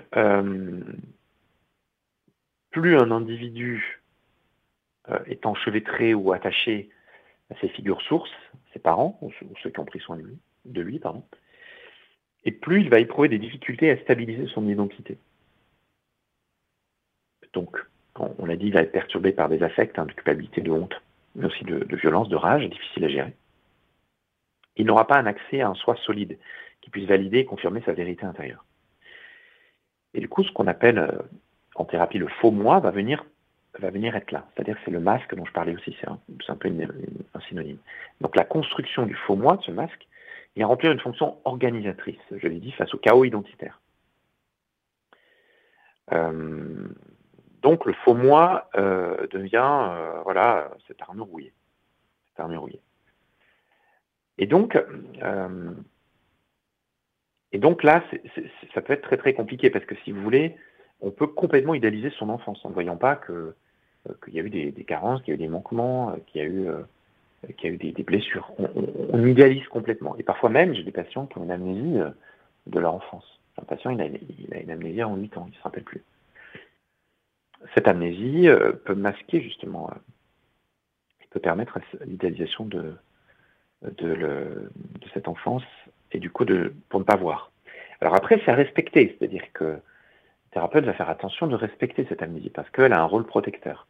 plus 2.71 2.95
un 2.95 3.11
individu 3.11 4.01
est 5.25 5.45
enchevêtré 5.45 6.13
ou 6.13 6.33
attaché 6.33 6.89
à 7.49 7.55
ses 7.59 7.69
figures 7.69 8.01
sources, 8.03 8.31
ses 8.73 8.79
parents, 8.79 9.17
ou 9.21 9.31
ceux 9.61 9.69
qui 9.69 9.79
ont 9.79 9.85
pris 9.85 9.99
soin 9.99 10.17
de 10.65 10.81
lui, 10.81 11.01
et 12.45 12.51
plus 12.51 12.81
il 12.81 12.89
va 12.89 12.99
éprouver 12.99 13.27
des 13.27 13.39
difficultés 13.39 13.89
à 13.91 13.97
stabiliser 13.97 14.47
son 14.47 14.67
identité. 14.67 15.17
Donc, 17.53 17.75
on 18.15 18.45
l'a 18.45 18.55
dit, 18.55 18.67
il 18.67 18.73
va 18.73 18.81
être 18.81 18.91
perturbé 18.91 19.31
par 19.31 19.49
des 19.49 19.63
affects 19.63 19.97
hein, 19.97 20.05
de 20.05 20.13
culpabilité, 20.13 20.61
de 20.61 20.71
honte, 20.71 21.01
mais 21.39 21.45
aussi 21.45 21.63
de, 21.63 21.95
violence, 21.95 22.27
de 22.27 22.35
rage, 22.35 22.67
difficile 22.69 23.05
à 23.05 23.09
gérer. 23.09 23.33
Il 24.75 24.85
n'aura 24.85 25.07
pas 25.07 25.17
un 25.17 25.25
accès 25.25 25.61
à 25.61 25.69
un 25.69 25.73
soi 25.73 25.95
solide 26.05 26.37
qui 26.81 26.89
puisse 26.89 27.07
valider 27.07 27.39
et 27.39 27.45
confirmer 27.45 27.81
sa 27.85 27.93
vérité 27.93 28.25
intérieure. 28.25 28.65
Et 30.13 30.19
du 30.19 30.27
coup, 30.27 30.43
ce 30.43 30.51
qu'on 30.51 30.67
appelle 30.67 30.99
euh, 30.99 31.11
en 31.75 31.85
thérapie 31.85 32.17
le 32.17 32.27
faux 32.27 32.51
moi 32.51 32.79
va 32.79 32.91
venir, 32.91 33.25
va 33.79 33.89
venir 33.89 34.15
être 34.15 34.31
là. 34.31 34.47
C'est-à-dire 34.53 34.75
que 34.75 34.81
c'est 34.83 34.91
le 34.91 34.99
masque 34.99 35.33
dont 35.33 35.45
je 35.45 35.53
parlais 35.53 35.73
aussi, 35.73 35.95
c'est 35.99 36.07
un, 36.07 36.55
peu 36.55 36.69
un 37.33 37.39
synonyme. 37.41 37.77
Donc 38.19 38.35
la 38.35 38.43
construction 38.43 39.05
du 39.05 39.15
faux 39.15 39.35
moi, 39.35 39.57
de 39.57 39.63
ce 39.63 39.71
masque, 39.71 40.07
il 40.55 40.65
remplir 40.65 40.91
une 40.91 40.99
fonction 40.99 41.37
organisatrice, 41.45 42.19
je 42.31 42.47
l'ai 42.47 42.59
dit, 42.59 42.71
face 42.73 42.93
au 42.93 42.97
chaos 42.97 43.23
identitaire. 43.23 43.79
Euh, 46.11 46.87
donc 47.61 47.85
le 47.85 47.93
faux 47.93 48.13
moi 48.13 48.69
euh, 48.75 49.27
devient 49.27 49.89
euh, 49.91 50.21
voilà 50.23 50.71
cette 50.87 51.01
armure 51.01 51.25
rouillée. 51.25 51.53
Cette 52.29 52.39
armure 52.39 52.61
rouillée. 52.61 52.81
Et 54.37 54.47
donc, 54.47 54.81
et 57.51 57.57
donc 57.57 57.83
là, 57.83 58.01
ça 58.73 58.81
peut 58.81 58.93
être 58.93 59.01
très 59.01 59.17
très 59.17 59.33
compliqué 59.33 59.69
parce 59.69 59.83
que 59.83 59.95
si 60.05 60.13
vous 60.13 60.21
voulez, 60.21 60.55
on 61.01 61.11
peut 61.11 61.27
complètement 61.27 61.73
idéaliser 61.73 62.09
son 62.11 62.29
enfance 62.29 62.63
en 62.63 62.69
ne 62.69 62.73
voyant 62.73 62.95
pas 62.95 63.17
que 63.17 63.53
qu'il 64.23 64.33
y 64.33 64.39
a 64.39 64.43
eu 64.43 64.49
des, 64.49 64.71
carences, 64.85 65.21
qu'il 65.23 65.31
y 65.31 65.31
a 65.31 65.35
eu 65.35 65.39
des 65.39 65.49
manquements, 65.49 66.15
qu'il 66.27 66.41
y 66.41 66.45
a 66.45 66.47
eu 66.47 66.69
qu'il 67.57 67.69
y 67.69 67.73
a 67.73 67.75
eu 67.75 67.77
des, 67.77 68.03
blessures. 68.03 68.49
On, 69.11 69.25
idéalise 69.25 69.67
complètement. 69.67 70.15
Et 70.17 70.23
parfois 70.23 70.49
même, 70.49 70.73
j'ai 70.73 70.83
des 70.83 70.93
patients 70.93 71.25
qui 71.25 71.37
ont 71.37 71.43
une 71.43 71.51
amnésie 71.51 71.99
de 72.67 72.79
leur 72.79 72.93
enfance. 72.93 73.41
Un 73.57 73.65
patient, 73.65 73.89
il 73.89 73.99
a, 73.99 74.05
il 74.05 74.53
a 74.53 74.61
une 74.61 74.71
amnésie 74.71 75.03
en 75.03 75.17
8 75.17 75.35
ans, 75.35 75.47
il 75.47 75.51
ne 75.51 75.57
se 75.57 75.63
rappelle 75.63 75.83
plus 75.83 76.01
cette 77.73 77.87
amnésie 77.87 78.47
euh, 78.47 78.71
peut 78.71 78.95
masquer 78.95 79.41
justement, 79.41 79.89
euh, 79.91 79.95
peut 81.29 81.39
permettre 81.39 81.79
l'idéalisation 82.05 82.65
de, 82.65 82.95
cette 85.13 85.27
enfance 85.27 85.63
et 86.11 86.19
du 86.19 86.29
coup 86.29 86.45
de, 86.45 86.73
pour 86.89 86.99
ne 86.99 87.05
pas 87.05 87.15
voir. 87.15 87.51
Alors 88.01 88.15
après, 88.15 88.41
c'est 88.43 88.51
à 88.51 88.55
respecter, 88.55 89.15
c'est-à-dire 89.17 89.43
que 89.53 89.63
le 89.63 89.81
thérapeute 90.51 90.85
va 90.85 90.93
faire 90.93 91.09
attention 91.09 91.47
de 91.47 91.55
respecter 91.55 92.05
cette 92.09 92.23
amnésie 92.23 92.49
parce 92.49 92.69
qu'elle 92.71 92.93
a 92.93 93.01
un 93.01 93.05
rôle 93.05 93.25
protecteur. 93.25 93.87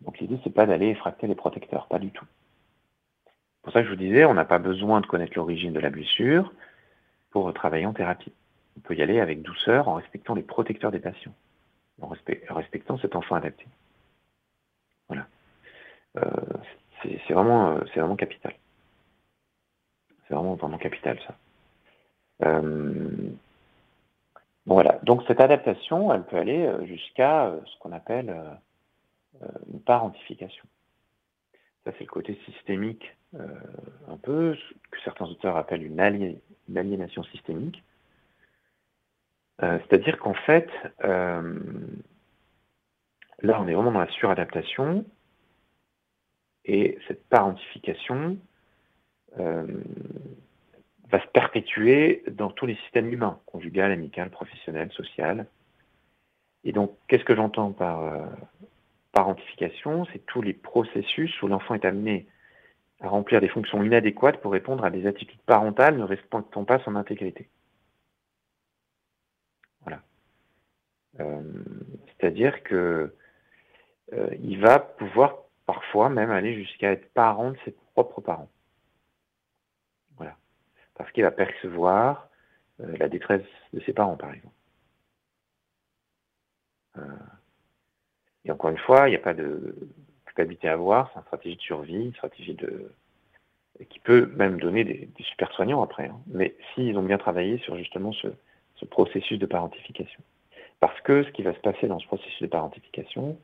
Donc 0.00 0.18
l'idée, 0.18 0.38
c'est 0.42 0.52
pas 0.52 0.66
d'aller 0.66 0.88
effracter 0.88 1.26
les 1.26 1.34
protecteurs, 1.34 1.86
pas 1.86 1.98
du 1.98 2.10
tout. 2.10 2.26
C'est 3.24 3.62
pour 3.62 3.72
ça 3.72 3.80
que 3.80 3.86
je 3.86 3.92
vous 3.92 3.98
disais, 3.98 4.24
on 4.24 4.34
n'a 4.34 4.44
pas 4.44 4.58
besoin 4.58 5.00
de 5.00 5.06
connaître 5.06 5.34
l'origine 5.36 5.72
de 5.72 5.80
la 5.80 5.90
blessure 5.90 6.52
pour 7.30 7.52
travailler 7.54 7.86
en 7.86 7.92
thérapie. 7.92 8.32
On 8.76 8.80
peut 8.80 8.96
y 8.96 9.02
aller 9.02 9.20
avec 9.20 9.42
douceur 9.42 9.88
en 9.88 9.94
respectant 9.94 10.34
les 10.34 10.42
protecteurs 10.42 10.90
des 10.90 10.98
patients 10.98 11.34
en, 12.00 12.08
respectant 12.54 12.98
cet 12.98 13.16
enfant 13.16 13.36
adapté. 13.36 13.66
Voilà. 15.08 15.26
Euh, 16.18 16.30
c'est 17.02 17.32
vraiment, 17.32 17.76
euh, 17.76 17.84
vraiment 17.96 18.16
capital. 18.16 18.54
C'est 20.26 20.34
vraiment, 20.34 20.54
vraiment 20.54 20.78
capital, 20.78 21.18
ça. 21.26 21.36
Euh, 22.44 22.62
bon, 24.66 24.74
voilà. 24.74 25.00
Donc, 25.02 25.22
cette 25.26 25.40
adaptation, 25.40 26.12
elle 26.12 26.24
peut 26.24 26.36
aller 26.36 26.68
jusqu'à 26.86 27.52
ce 27.66 27.78
qu'on 27.78 27.92
appelle 27.92 28.34
une 29.72 29.80
parentification. 29.80 30.64
Ça, 31.84 31.90
c'est 31.98 32.04
le 32.04 32.10
côté 32.10 32.38
systémique, 32.46 33.16
un 33.34 34.16
peu, 34.22 34.56
que 34.90 35.00
certains 35.02 35.26
auteurs 35.26 35.56
appellent 35.56 35.84
une 35.84 36.00
aliénation 36.76 37.24
systémique. 37.24 37.82
Euh, 39.62 39.78
c'est-à-dire 39.80 40.18
qu'en 40.18 40.34
fait, 40.34 40.68
euh, 41.04 41.58
là, 43.40 43.60
on 43.60 43.68
est 43.68 43.74
vraiment 43.74 43.92
dans 43.92 44.00
la 44.00 44.10
suradaptation, 44.10 45.04
et 46.64 46.98
cette 47.08 47.28
parentification 47.28 48.38
euh, 49.38 49.66
va 51.10 51.20
se 51.20 51.26
perpétuer 51.28 52.24
dans 52.30 52.50
tous 52.50 52.66
les 52.66 52.76
systèmes 52.76 53.12
humains, 53.12 53.40
conjugal, 53.46 53.90
amical, 53.92 54.30
professionnel, 54.30 54.90
social. 54.92 55.46
Et 56.64 56.72
donc, 56.72 56.96
qu'est-ce 57.08 57.24
que 57.24 57.34
j'entends 57.34 57.72
par 57.72 58.28
parentification? 59.10 60.06
C'est 60.12 60.24
tous 60.26 60.42
les 60.42 60.52
processus 60.52 61.42
où 61.42 61.48
l'enfant 61.48 61.74
est 61.74 61.84
amené 61.84 62.26
à 63.00 63.08
remplir 63.08 63.40
des 63.40 63.48
fonctions 63.48 63.82
inadéquates 63.82 64.40
pour 64.40 64.52
répondre 64.52 64.84
à 64.84 64.90
des 64.90 65.06
attitudes 65.06 65.40
parentales 65.40 65.98
ne 65.98 66.04
respectant 66.04 66.64
pas 66.64 66.78
son 66.84 66.94
intégrité. 66.94 67.48
Euh, 69.88 69.96
c'est-à-dire 71.18 72.62
que 72.62 73.14
euh, 74.12 74.28
il 74.40 74.60
va 74.60 74.78
pouvoir 74.78 75.36
parfois 75.66 76.08
même 76.08 76.30
aller 76.30 76.54
jusqu'à 76.54 76.92
être 76.92 77.12
parent 77.12 77.52
de 77.52 77.58
ses 77.64 77.74
propres 77.92 78.20
parents. 78.20 78.50
Voilà. 80.16 80.36
Parce 80.94 81.10
qu'il 81.12 81.22
va 81.22 81.30
percevoir 81.30 82.28
euh, 82.80 82.96
la 82.98 83.08
détresse 83.08 83.44
de 83.72 83.80
ses 83.80 83.92
parents, 83.92 84.16
par 84.16 84.32
exemple. 84.32 84.54
et 88.44 88.50
encore 88.50 88.70
une 88.70 88.78
fois, 88.78 89.08
il 89.08 89.12
n'y 89.12 89.16
a 89.16 89.20
pas 89.20 89.32
de 89.32 89.74
culpabilité 90.26 90.68
à 90.68 90.72
avoir, 90.72 91.10
c'est 91.10 91.20
une 91.20 91.24
stratégie 91.24 91.56
de 91.56 91.62
survie, 91.62 92.04
une 92.04 92.14
stratégie 92.14 92.54
de 92.54 92.92
qui 93.88 93.98
peut 93.98 94.26
même 94.36 94.60
donner 94.60 94.84
des, 94.84 95.10
super 95.20 95.50
soignants 95.52 95.82
après. 95.82 96.06
Hein. 96.06 96.20
Mais 96.26 96.54
s'ils 96.74 96.96
ont 96.98 97.02
bien 97.02 97.16
travaillé 97.16 97.58
sur 97.58 97.76
justement 97.78 98.12
ce 98.12 98.84
processus 98.84 99.38
de 99.38 99.46
parentification. 99.46 100.22
Parce 100.82 101.00
que 101.02 101.22
ce 101.22 101.30
qui 101.30 101.42
va 101.42 101.54
se 101.54 101.60
passer 101.60 101.86
dans 101.86 102.00
ce 102.00 102.06
processus 102.08 102.42
de 102.42 102.48
parentification, 102.48 103.38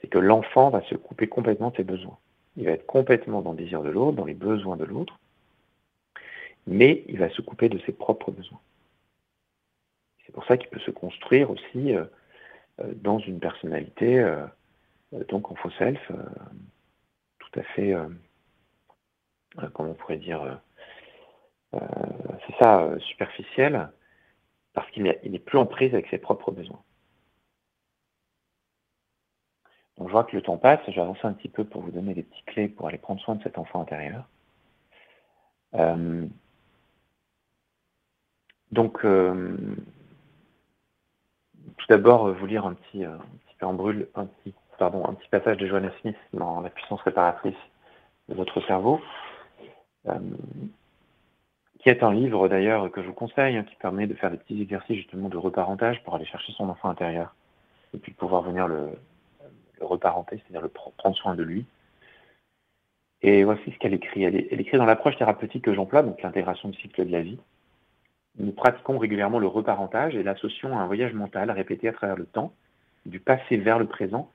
c'est 0.00 0.08
que 0.08 0.16
l'enfant 0.16 0.70
va 0.70 0.80
se 0.84 0.94
couper 0.94 1.26
complètement 1.26 1.68
de 1.68 1.76
ses 1.76 1.84
besoins. 1.84 2.16
Il 2.56 2.64
va 2.64 2.70
être 2.70 2.86
complètement 2.86 3.42
dans 3.42 3.50
le 3.50 3.58
désir 3.58 3.82
de 3.82 3.90
l'autre, 3.90 4.16
dans 4.16 4.24
les 4.24 4.32
besoins 4.32 4.78
de 4.78 4.86
l'autre, 4.86 5.20
mais 6.66 7.04
il 7.06 7.18
va 7.18 7.28
se 7.28 7.42
couper 7.42 7.68
de 7.68 7.78
ses 7.80 7.92
propres 7.92 8.30
besoins. 8.30 8.62
C'est 10.24 10.32
pour 10.32 10.46
ça 10.46 10.56
qu'il 10.56 10.70
peut 10.70 10.80
se 10.80 10.90
construire 10.90 11.50
aussi 11.50 11.94
euh, 11.94 12.06
euh, 12.80 12.94
dans 12.94 13.18
une 13.18 13.40
personnalité, 13.40 14.18
euh, 14.18 14.46
donc 15.28 15.50
en 15.50 15.56
faux 15.56 15.70
self, 15.72 16.10
tout 17.40 17.60
à 17.60 17.62
fait, 17.74 17.94
comment 19.74 19.90
on 19.90 19.94
pourrait 19.94 20.16
dire, 20.16 20.60
c'est 21.72 22.56
ça, 22.58 22.88
superficiel, 23.00 23.90
parce 24.72 24.90
qu'il 24.90 25.02
n'est 25.04 25.38
plus 25.38 25.58
en 25.58 25.66
prise 25.66 25.92
avec 25.94 26.08
ses 26.08 26.18
propres 26.18 26.50
besoins. 26.50 26.82
Donc 29.96 30.08
je 30.08 30.12
vois 30.12 30.24
que 30.24 30.34
le 30.34 30.42
temps 30.42 30.56
passe, 30.56 30.80
je 30.88 30.92
vais 30.92 31.00
avancer 31.02 31.26
un 31.26 31.34
petit 31.34 31.48
peu 31.48 31.64
pour 31.64 31.82
vous 31.82 31.90
donner 31.90 32.14
des 32.14 32.22
petites 32.22 32.46
clés 32.46 32.68
pour 32.68 32.88
aller 32.88 32.98
prendre 32.98 33.20
soin 33.20 33.34
de 33.34 33.42
cet 33.42 33.58
enfant 33.58 33.82
intérieur. 33.82 34.24
Euh, 35.74 36.26
donc, 38.72 39.04
euh, 39.04 39.56
tout 41.76 41.86
d'abord, 41.88 42.32
vous 42.32 42.46
lire 42.46 42.66
un 42.66 42.74
petit, 42.74 43.04
peu 43.58 43.66
en 43.66 43.74
brûle, 43.74 44.08
un 44.14 44.26
petit, 44.26 44.54
pardon, 44.78 45.06
un 45.06 45.14
petit 45.14 45.28
passage 45.28 45.58
de 45.58 45.66
Joanna 45.66 45.90
Smith 46.00 46.16
dans 46.32 46.60
La 46.60 46.70
puissance 46.70 47.02
réparatrice 47.02 47.54
de 48.28 48.34
votre 48.34 48.60
cerveau. 48.62 49.00
Euh, 50.08 50.18
qui 51.80 51.88
est 51.88 52.02
un 52.02 52.12
livre 52.12 52.48
d'ailleurs 52.48 52.90
que 52.90 53.02
je 53.02 53.06
vous 53.06 53.14
conseille, 53.14 53.56
hein, 53.56 53.64
qui 53.64 53.74
permet 53.76 54.06
de 54.06 54.14
faire 54.14 54.30
des 54.30 54.36
petits 54.36 54.60
exercices 54.60 54.96
justement 54.96 55.28
de 55.28 55.38
reparentage 55.38 56.02
pour 56.04 56.14
aller 56.14 56.26
chercher 56.26 56.52
son 56.52 56.68
enfant 56.68 56.90
intérieur 56.90 57.34
et 57.94 57.98
puis 57.98 58.12
pouvoir 58.12 58.42
venir 58.42 58.68
le, 58.68 58.90
reparenter, 59.80 60.36
c'est-à-dire 60.36 60.60
le 60.60 60.68
prendre 60.68 61.16
soin 61.16 61.34
de 61.34 61.42
lui. 61.42 61.64
Et 63.22 63.44
voici 63.44 63.70
ce 63.72 63.78
qu'elle 63.78 63.94
écrit. 63.94 64.24
Elle, 64.24 64.60
écrit 64.60 64.76
dans 64.76 64.84
l'approche 64.84 65.16
thérapeutique 65.16 65.64
que 65.64 65.74
j'emploie, 65.74 66.02
donc 66.02 66.20
l'intégration 66.22 66.68
du 66.68 66.78
cycle 66.78 67.06
de 67.06 67.12
la 67.12 67.22
vie. 67.22 67.38
Nous 68.38 68.52
pratiquons 68.52 68.98
régulièrement 68.98 69.38
le 69.38 69.46
reparentage 69.46 70.14
et 70.14 70.22
l'associons 70.22 70.78
à 70.78 70.82
un 70.82 70.86
voyage 70.86 71.14
mental 71.14 71.50
répété 71.50 71.88
à 71.88 71.92
travers 71.92 72.16
le 72.16 72.26
temps, 72.26 72.52
du 73.06 73.20
passé 73.20 73.56
vers 73.56 73.78
le 73.78 73.86
présent, 73.86 74.30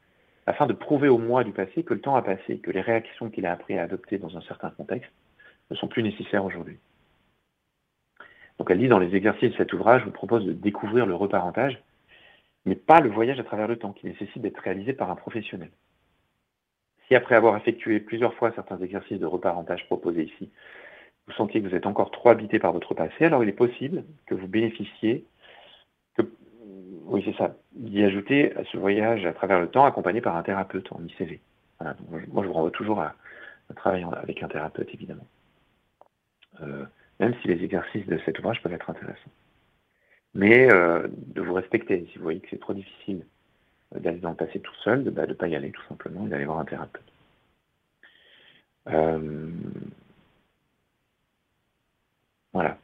afin 0.48 0.66
de 0.66 0.74
prouver 0.74 1.08
au 1.08 1.18
moi 1.18 1.44
du 1.44 1.52
passé 1.52 1.84
que 1.84 1.94
le 1.94 2.02
temps 2.02 2.16
a 2.16 2.22
passé, 2.22 2.58
que 2.58 2.72
les 2.72 2.82
réactions 2.82 3.30
qu'il 3.30 3.46
a 3.46 3.52
appris 3.52 3.78
à 3.78 3.84
adopter 3.84 4.18
dans 4.18 4.36
un 4.36 4.42
certain 4.42 4.72
contexte 4.72 5.12
ne 5.72 5.76
sont 5.76 5.88
plus 5.88 6.04
nécessaires 6.04 6.44
aujourd'hui. 6.44 6.78
Donc 8.58 8.72
elle 8.72 8.80
dit 8.80 8.88
dans 8.88 9.00
les 9.00 9.16
exercices 9.16 9.52
de 9.52 9.58
cet 9.58 9.74
ouvrage, 9.74 10.02
je 10.02 10.06
vous 10.06 10.12
propose 10.12 10.46
de 10.46 10.54
découvrir 10.54 11.06
le 11.06 11.16
reparentage, 11.16 11.82
mais 12.66 12.76
pas 12.76 13.00
le 13.00 13.10
voyage 13.10 13.40
à 13.40 13.44
travers 13.44 13.68
le 13.68 13.78
temps, 13.78 13.92
qui 13.92 14.08
nécessite 14.08 14.42
d'être 14.42 14.60
réalisé 14.60 14.94
par 14.94 15.12
un 15.12 15.16
professionnel. 15.16 15.70
Si 17.08 17.16
après 17.16 17.36
avoir 17.36 17.56
effectué 17.58 18.00
plusieurs 18.00 18.34
fois 18.34 18.52
certains 18.54 18.80
exercices 18.80 19.20
de 19.20 19.26
reparentage 19.26 19.86
proposés 19.86 20.24
ici, 20.24 20.50
vous 21.28 21.34
sentiez 21.34 21.62
que 21.62 21.68
vous 21.68 21.76
êtes 21.76 21.86
encore 21.86 22.12
trop 22.12 22.30
habité 22.30 22.60
par 22.60 22.72
votre 22.72 22.94
passé, 22.94 23.26
alors 23.26 23.44
il 23.44 23.50
est 23.50 23.54
possible 23.54 24.04
que 24.26 24.36
vous 24.36 24.48
bénéficiez, 24.48 25.26
que, 26.18 26.24
oui 27.06 27.24
c'est 27.26 27.36
ça, 27.36 27.56
d'y 27.74 28.04
ajouter 28.04 28.56
à 28.56 28.64
ce 28.66 28.78
voyage 28.78 29.26
à 29.26 29.34
travers 29.34 29.60
le 29.60 29.68
temps 29.68 29.86
accompagné 29.86 30.22
par 30.22 30.36
un 30.36 30.44
thérapeute 30.44 30.92
en 30.92 31.04
ICV. 31.04 31.40
moi 31.82 32.44
je 32.44 32.48
vous 32.48 32.54
renvoie 32.54 32.72
toujours 32.72 33.02
à, 33.02 33.16
travailler 33.76 34.06
avec 34.16 34.42
un 34.44 34.48
thérapeute 34.48 34.90
évidemment. 34.94 35.28
Euh, 36.62 36.86
même 37.20 37.34
si 37.42 37.48
les 37.48 37.64
exercices 37.64 38.06
de 38.08 38.20
cet 38.26 38.40
ouvrage 38.40 38.62
peuvent 38.62 38.74
être 38.74 38.90
intéressants. 38.90 39.32
Mais 40.34 40.72
euh, 40.74 41.08
de 41.12 41.42
vous 41.42 41.54
respecter. 41.54 42.08
Si 42.12 42.18
vous 42.18 42.24
voyez 42.24 42.42
que 42.42 42.48
c'est 42.50 42.60
trop 42.60 42.74
difficile 42.74 43.26
d'aller 43.94 44.20
dans 44.20 44.32
le 44.32 44.36
passé 44.36 44.60
tout 44.60 44.76
seul, 44.84 45.04
de 45.04 45.12
ne 45.12 45.34
pas 45.34 45.48
y 45.48 45.56
aller 45.56 45.72
tout 45.72 45.84
simplement 45.88 46.26
et 46.26 46.30
d'aller 46.30 46.46
voir 46.46 46.60
un 46.60 46.66
thérapeute. 46.66 47.12
Euh, 48.88 49.50
voilà. 52.52 52.78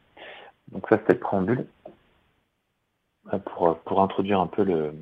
Donc 0.70 0.88
ça, 0.88 0.98
c'était 1.00 1.14
le 1.14 1.20
préambule 1.20 1.66
euh, 3.34 3.38
pour, 3.40 3.78
pour 3.80 4.02
introduire 4.02 4.40
un 4.40 4.48
peu 4.48 4.64
le, 4.64 4.94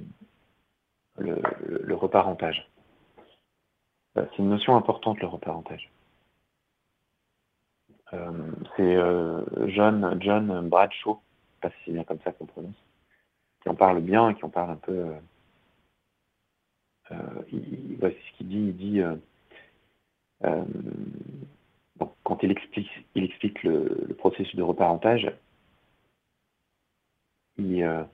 le 1.20 1.94
reparentage. 1.96 2.68
C'est 4.16 4.40
une 4.40 4.50
notion 4.50 4.76
importante, 4.76 5.20
le 5.20 5.28
reparentage. 5.28 5.90
Euh, 8.14 8.52
c'est 8.76 8.96
euh, 8.96 9.42
John, 9.68 10.68
Bradshaw, 10.68 11.20
je 11.22 11.56
sais 11.56 11.62
pas 11.62 11.70
si 11.70 11.76
c'est 11.86 11.92
bien 11.92 12.04
comme 12.04 12.20
ça 12.22 12.32
qu'on 12.32 12.46
prononce, 12.46 12.84
qui 13.62 13.70
en 13.70 13.76
parle 13.76 14.02
bien, 14.02 14.34
qui 14.34 14.44
en 14.46 14.50
parle 14.50 14.72
un 14.72 14.76
peu. 14.76 15.14
Euh, 17.12 17.18
voici 18.00 18.18
ce 18.32 18.38
qu'il 18.38 18.48
dit. 18.48 18.58
Il 18.58 18.76
dit 18.76 19.02
Donc, 22.00 22.14
quand 22.24 22.42
il 22.44 22.52
explique, 22.52 22.90
il 23.16 23.24
explique 23.24 23.64
le, 23.64 24.16
processus 24.18 24.56
de 24.56 24.64
reparentage, 24.64 25.32
il, 27.58 28.06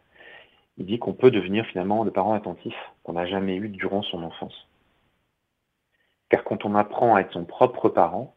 il 0.77 0.85
dit 0.85 0.99
qu'on 0.99 1.13
peut 1.13 1.31
devenir 1.31 1.65
finalement 1.67 2.03
le 2.03 2.11
parent 2.11 2.33
attentif 2.33 2.75
qu'on 3.03 3.13
n'a 3.13 3.25
jamais 3.25 3.55
eu 3.55 3.69
durant 3.69 4.01
son 4.01 4.23
enfance. 4.23 4.67
Car 6.29 6.43
quand 6.43 6.65
on 6.65 6.75
apprend 6.75 7.15
à 7.15 7.21
être 7.21 7.31
son 7.33 7.45
propre 7.45 7.89
parent, 7.89 8.34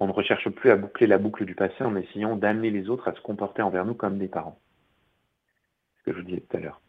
on 0.00 0.06
ne 0.06 0.12
recherche 0.12 0.48
plus 0.48 0.70
à 0.70 0.76
boucler 0.76 1.06
la 1.06 1.18
boucle 1.18 1.44
du 1.44 1.54
passé 1.54 1.84
en 1.84 1.94
essayant 1.94 2.34
d'amener 2.34 2.70
les 2.70 2.88
autres 2.88 3.06
à 3.06 3.14
se 3.14 3.20
comporter 3.20 3.60
envers 3.60 3.84
nous 3.84 3.94
comme 3.94 4.18
des 4.18 4.28
parents. 4.28 4.58
Ce 5.98 6.04
que 6.04 6.12
je 6.12 6.18
vous 6.18 6.24
disais 6.24 6.40
tout 6.40 6.56
à 6.56 6.60
l'heure. 6.60 6.80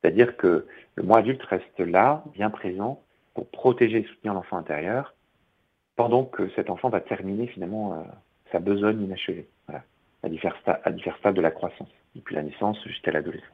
C'est-à-dire 0.00 0.36
que 0.36 0.66
le 0.94 1.02
moi 1.02 1.18
adulte 1.18 1.42
reste 1.42 1.78
là, 1.80 2.22
bien 2.34 2.50
présent, 2.50 3.02
pour 3.34 3.48
protéger 3.50 4.00
et 4.00 4.04
soutenir 4.04 4.34
l'enfant 4.34 4.58
intérieur, 4.58 5.14
pendant 5.96 6.24
que 6.24 6.50
cet 6.50 6.68
enfant 6.68 6.90
va 6.90 7.00
terminer 7.00 7.46
finalement 7.46 7.94
euh, 7.94 8.02
sa 8.52 8.58
besogne 8.58 9.02
inachevée, 9.02 9.48
voilà, 9.66 9.82
à, 10.22 10.28
divers 10.28 11.16
stades 11.18 11.34
de 11.34 11.40
la 11.40 11.50
croissance, 11.50 11.88
depuis 12.14 12.34
la 12.34 12.42
naissance 12.42 12.82
jusqu'à 12.84 13.10
l'adolescence. 13.10 13.48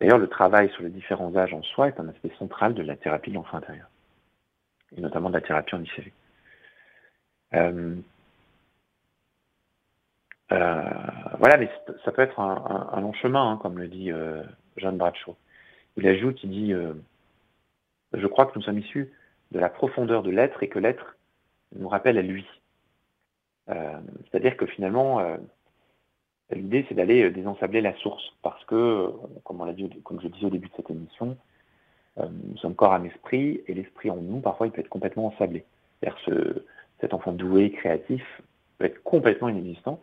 D'ailleurs, 0.00 0.18
le 0.18 0.28
travail 0.28 0.70
sur 0.70 0.82
les 0.82 0.90
différents 0.90 1.34
âges 1.36 1.54
en 1.54 1.62
soi 1.62 1.88
est 1.88 2.00
un 2.00 2.08
aspect 2.08 2.32
central 2.38 2.74
de 2.74 2.82
la 2.82 2.96
thérapie 2.96 3.30
de 3.30 3.36
l'enfant 3.36 3.58
intérieur, 3.58 3.88
et 4.96 5.00
notamment 5.00 5.28
de 5.30 5.34
la 5.34 5.42
thérapie 5.42 5.74
en 5.74 5.82
ICV. 5.82 6.12
Euh, 7.54 7.96
euh, 10.52 10.82
voilà, 11.38 11.56
mais 11.56 11.70
ça 12.04 12.12
peut 12.12 12.22
être 12.22 12.40
un, 12.40 13.00
long 13.00 13.12
chemin, 13.12 13.52
hein, 13.52 13.56
comme 13.62 13.78
le 13.78 13.88
dit 13.88 14.10
euh, 14.10 14.42
John 14.76 14.96
Bradshaw. 14.96 15.36
Il 15.96 16.06
ajoute, 16.06 16.42
il 16.42 16.50
dit, 16.50 16.74
je 18.12 18.26
crois 18.26 18.46
que 18.46 18.56
nous 18.56 18.64
sommes 18.64 18.78
issus 18.78 19.12
de 19.50 19.58
la 19.58 19.68
profondeur 19.68 20.22
de 20.22 20.30
l'être 20.30 20.62
et 20.62 20.68
que 20.68 20.78
l'être 20.78 21.16
nous 21.76 21.88
rappelle 21.88 22.18
à 22.18 22.22
lui. 22.22 22.46
C'est-à-dire 23.66 24.56
que 24.56 24.66
finalement, 24.66 25.20
l'idée 26.50 26.86
c'est 26.88 26.94
d'aller 26.94 27.30
désensabler 27.30 27.80
la 27.80 27.94
source, 27.96 28.22
parce 28.42 28.64
que, 28.64 29.12
comme 29.44 29.60
on 29.60 29.72
dit, 29.72 29.90
je 30.22 30.28
disais 30.28 30.46
au 30.46 30.50
début 30.50 30.68
de 30.68 30.74
cette 30.76 30.90
émission, 30.90 31.36
nous 32.16 32.56
sommes 32.58 32.76
corps, 32.76 32.94
âme, 32.94 33.06
esprit, 33.06 33.62
et 33.66 33.74
l'esprit 33.74 34.10
en 34.10 34.16
nous, 34.16 34.40
parfois, 34.40 34.68
il 34.68 34.72
peut 34.72 34.80
être 34.80 34.88
complètement 34.88 35.26
ensablé. 35.26 35.64
C'est-à-dire 36.00 36.18
ce, 36.24 36.64
cet 37.00 37.14
enfant 37.14 37.32
doué, 37.32 37.70
créatif, 37.70 38.22
peut 38.78 38.86
être 38.86 39.02
complètement 39.02 39.48
inexistant. 39.48 40.00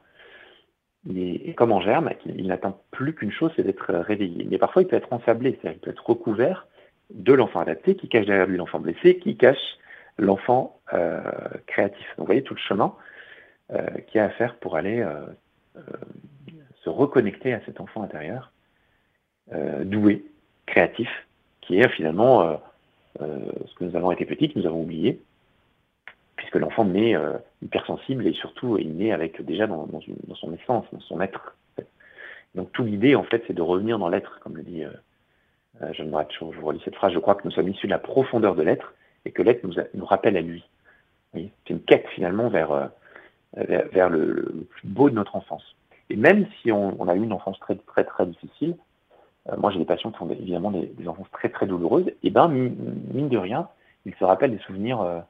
Et, 1.15 1.53
comme 1.53 1.71
en 1.71 1.81
germe, 1.81 2.09
il, 2.25 2.47
n'attend 2.47 2.81
plus 2.91 3.13
qu'une 3.13 3.31
chose, 3.31 3.51
c'est 3.55 3.63
d'être 3.63 3.93
réveillé. 3.93 4.45
Mais 4.49 4.57
parfois, 4.57 4.81
il 4.81 4.87
peut 4.87 4.95
être 4.95 5.13
ensablé, 5.13 5.51
c'est-à-dire 5.51 5.73
qu'il 5.73 5.81
peut 5.81 5.91
être 5.91 6.09
recouvert 6.09 6.67
de 7.13 7.33
l'enfant 7.33 7.61
adapté, 7.61 7.95
qui 7.95 8.09
cache 8.09 8.25
derrière 8.25 8.47
lui 8.47 8.57
l'enfant 8.57 8.79
blessé, 8.79 9.17
qui 9.17 9.37
cache 9.37 9.77
l'enfant 10.17 10.79
euh, 10.93 11.21
créatif. 11.67 12.05
Donc, 12.17 12.19
vous 12.19 12.25
voyez 12.25 12.43
tout 12.43 12.55
le 12.55 12.59
chemin 12.59 12.93
euh, 13.71 13.85
qu'il 14.07 14.19
y 14.19 14.21
a 14.21 14.25
à 14.25 14.29
faire 14.29 14.55
pour 14.55 14.75
aller 14.75 14.99
euh, 14.99 15.81
se 16.83 16.89
reconnecter 16.89 17.53
à 17.53 17.61
cet 17.65 17.79
enfant 17.79 18.03
intérieur, 18.03 18.51
doué, 19.85 20.25
créatif, 20.65 21.09
qui 21.61 21.79
est 21.79 21.87
finalement 21.89 22.59
ce 23.19 23.75
que 23.75 23.85
nous 23.85 23.95
avons 23.95 24.11
été 24.11 24.25
petits, 24.25 24.51
que 24.51 24.59
nous 24.59 24.65
avons 24.65 24.81
oublié, 24.81 25.21
puisque 26.47 26.61
l'enfant 26.61 26.85
naît 26.85 27.13
euh, 27.13 27.33
hypersensible 27.61 28.25
et 28.25 28.31
surtout 28.31 28.77
il 28.77 28.95
naît 28.95 29.11
avec 29.11 29.41
déjà 29.41 29.67
dans, 29.67 29.85
son 30.35 30.53
essence, 30.53 30.85
dans 30.93 30.99
son 31.01 31.19
être. 31.19 31.57
Donc 32.55 32.71
toute 32.71 32.87
l'idée 32.87 33.15
en 33.15 33.23
fait 33.23 33.43
c'est 33.47 33.53
de 33.53 33.61
revenir 33.61 33.99
dans 33.99 34.07
l'être, 34.07 34.39
comme 34.39 34.55
le 34.55 34.63
dit 34.63 34.85
euh, 34.85 34.91
euh 35.81 35.91
John 35.91 36.09
Bradshaw. 36.09 36.53
Je 36.53 36.59
vous 36.59 36.67
relis 36.67 36.81
cette 36.85 36.95
phrase, 36.95 37.11
je 37.11 37.19
crois 37.19 37.35
que 37.35 37.41
nous 37.43 37.51
sommes 37.51 37.67
issus 37.67 37.87
de 37.87 37.91
la 37.91 37.99
profondeur 37.99 38.55
de 38.55 38.63
l'être 38.63 38.93
et 39.25 39.31
que 39.31 39.41
l'être 39.41 39.65
nous, 39.65 40.05
rappelle 40.05 40.37
à 40.37 40.41
lui. 40.41 40.63
c'est 41.33 41.69
une 41.69 41.81
quête 41.81 42.07
finalement 42.15 42.47
vers, 42.47 42.71
euh, 42.71 42.87
le, 43.57 44.65
plus 44.69 44.87
beau 44.87 45.09
de 45.09 45.15
notre 45.15 45.35
enfance. 45.35 45.75
Et 46.09 46.15
même 46.15 46.47
si 46.61 46.71
on, 46.71 47.09
a 47.09 47.15
eu 47.15 47.23
une 47.23 47.33
enfance 47.33 47.59
très 47.59 47.75
très 47.75 48.05
très 48.05 48.25
difficile, 48.25 48.77
moi 49.57 49.69
j'ai 49.71 49.79
des 49.79 49.85
patients 49.85 50.11
qui 50.11 50.23
ont 50.23 50.31
évidemment 50.31 50.71
des, 50.71 50.85
des, 50.85 51.09
enfances 51.09 51.29
très 51.31 51.49
très 51.49 51.65
douloureuses, 51.65 52.09
et 52.23 52.29
ben 52.29 52.47
mine 52.47 53.27
de 53.27 53.37
rien, 53.37 53.67
ils 54.05 54.15
se 54.15 54.23
rappellent 54.23 54.51
des 54.51 54.63
souvenirs 54.63 55.25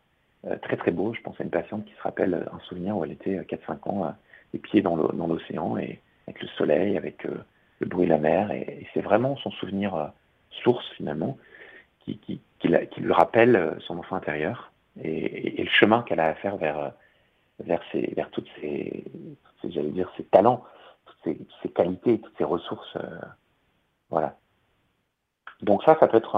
très 0.62 0.78
très 0.78 0.92
beau. 0.92 1.14
Je 1.14 1.22
pense 1.22 1.40
à 1.40 1.44
une 1.44 1.50
patiente 1.50 1.86
qui 1.86 1.94
se 1.94 2.02
rappelle 2.02 2.48
un 2.52 2.60
souvenir 2.60 2.98
où 2.98 3.04
elle 3.04 3.12
était 3.12 3.38
4-5 3.40 3.58
euh, 3.58 3.90
ans, 3.90 4.06
euh, 4.06 4.10
les 4.54 4.60
pieds 4.60 4.82
dans 4.82 4.96
l'océan 4.96 5.78
et 5.78 6.00
avec 6.28 6.42
le 6.42 6.48
soleil, 6.50 6.98
avec 6.98 7.24
le 7.24 7.86
bruit 7.86 8.06
de 8.06 8.12
la 8.12 8.18
mer. 8.18 8.52
Et, 8.52 8.88
c'est 8.94 9.02
vraiment 9.02 9.36
son 9.38 9.52
souvenir 9.52 10.12
source 10.64 10.88
finalement 10.96 11.38
qui, 12.02 12.18
qui, 12.20 12.40
qui, 12.60 12.68
lui 12.70 13.14
rappelle 13.14 13.76
son 13.80 13.98
enfant 14.00 14.16
intérieur 14.16 14.72
et, 15.04 15.64
le 15.64 15.70
chemin 15.70 16.02
qu'elle 16.04 16.20
a 16.20 16.28
à 16.28 16.34
faire 16.36 16.58
vers, 16.58 16.94
vers, 17.60 17.82
ses, 17.92 18.14
vers 18.16 18.30
toutes 18.32 18.48
ses, 18.62 19.04
j'allais 19.66 19.92
dire, 19.92 20.10
ses 20.16 20.24
talents, 20.24 20.64
toutes 21.06 21.38
ses, 21.62 21.70
qualités, 21.70 22.20
toutes 22.20 22.38
ses 22.38 22.46
ressources. 22.46 22.98
voilà. 24.10 24.38
Donc 25.62 25.84
ça, 25.84 25.98
ça 26.00 26.08
peut 26.08 26.18
être 26.18 26.36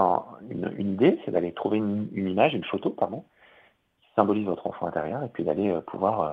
une, 0.50 0.92
idée, 0.92 1.18
c'est 1.24 1.30
d'aller 1.30 1.52
trouver 1.52 1.78
une, 1.78 2.08
une, 2.12 2.28
image, 2.28 2.54
une 2.54 2.64
photo, 2.64 2.90
pardon, 2.90 3.24
symbolise 4.20 4.44
votre 4.44 4.66
enfant 4.66 4.86
intérieur 4.86 5.22
et 5.22 5.28
puis 5.28 5.44
d'aller 5.44 5.70
euh, 5.70 5.80
pouvoir 5.80 6.20
euh, 6.20 6.32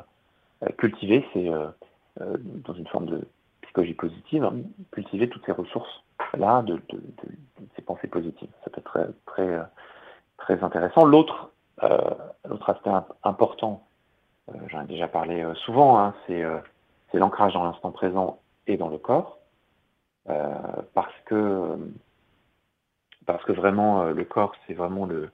euh, 0.63 0.71
cultiver 0.77 1.25
ces, 1.33 1.49
dans 2.19 2.73
une 2.73 2.87
forme 2.87 3.05
de 3.05 3.27
psychologie 3.61 3.93
positive, 3.93 4.43
hein, 4.43 4.55
cultiver 4.91 5.29
toutes 5.29 5.45
ces 5.45 5.51
ressources-là 5.53 6.63
de, 6.63 6.81
ces 7.75 7.81
pensées 7.81 8.07
positives. 8.07 8.49
Ça 8.63 8.71
peut 8.71 8.81
être 8.81 9.13
très, 9.25 9.59
très, 10.37 10.63
intéressant. 10.63 11.05
L'autre 11.05 11.51
l'autre 12.49 12.71
aspect 12.71 12.89
important, 13.23 13.85
j'en 14.69 14.81
ai 14.81 14.87
déjà 14.87 15.07
parlé 15.07 15.45
souvent, 15.63 15.99
hein, 15.99 16.15
c'est 16.27 17.19
l'ancrage 17.19 17.53
dans 17.53 17.63
l'instant 17.63 17.91
présent 17.91 18.39
et 18.65 18.77
dans 18.77 18.89
le 18.89 18.97
corps, 18.97 19.37
parce 20.25 21.13
que 21.25 21.77
parce 23.27 23.43
que 23.43 23.51
vraiment 23.51 24.05
le 24.05 24.23
corps 24.23 24.55
c'est 24.65 24.73
vraiment 24.73 25.05
le 25.05 25.29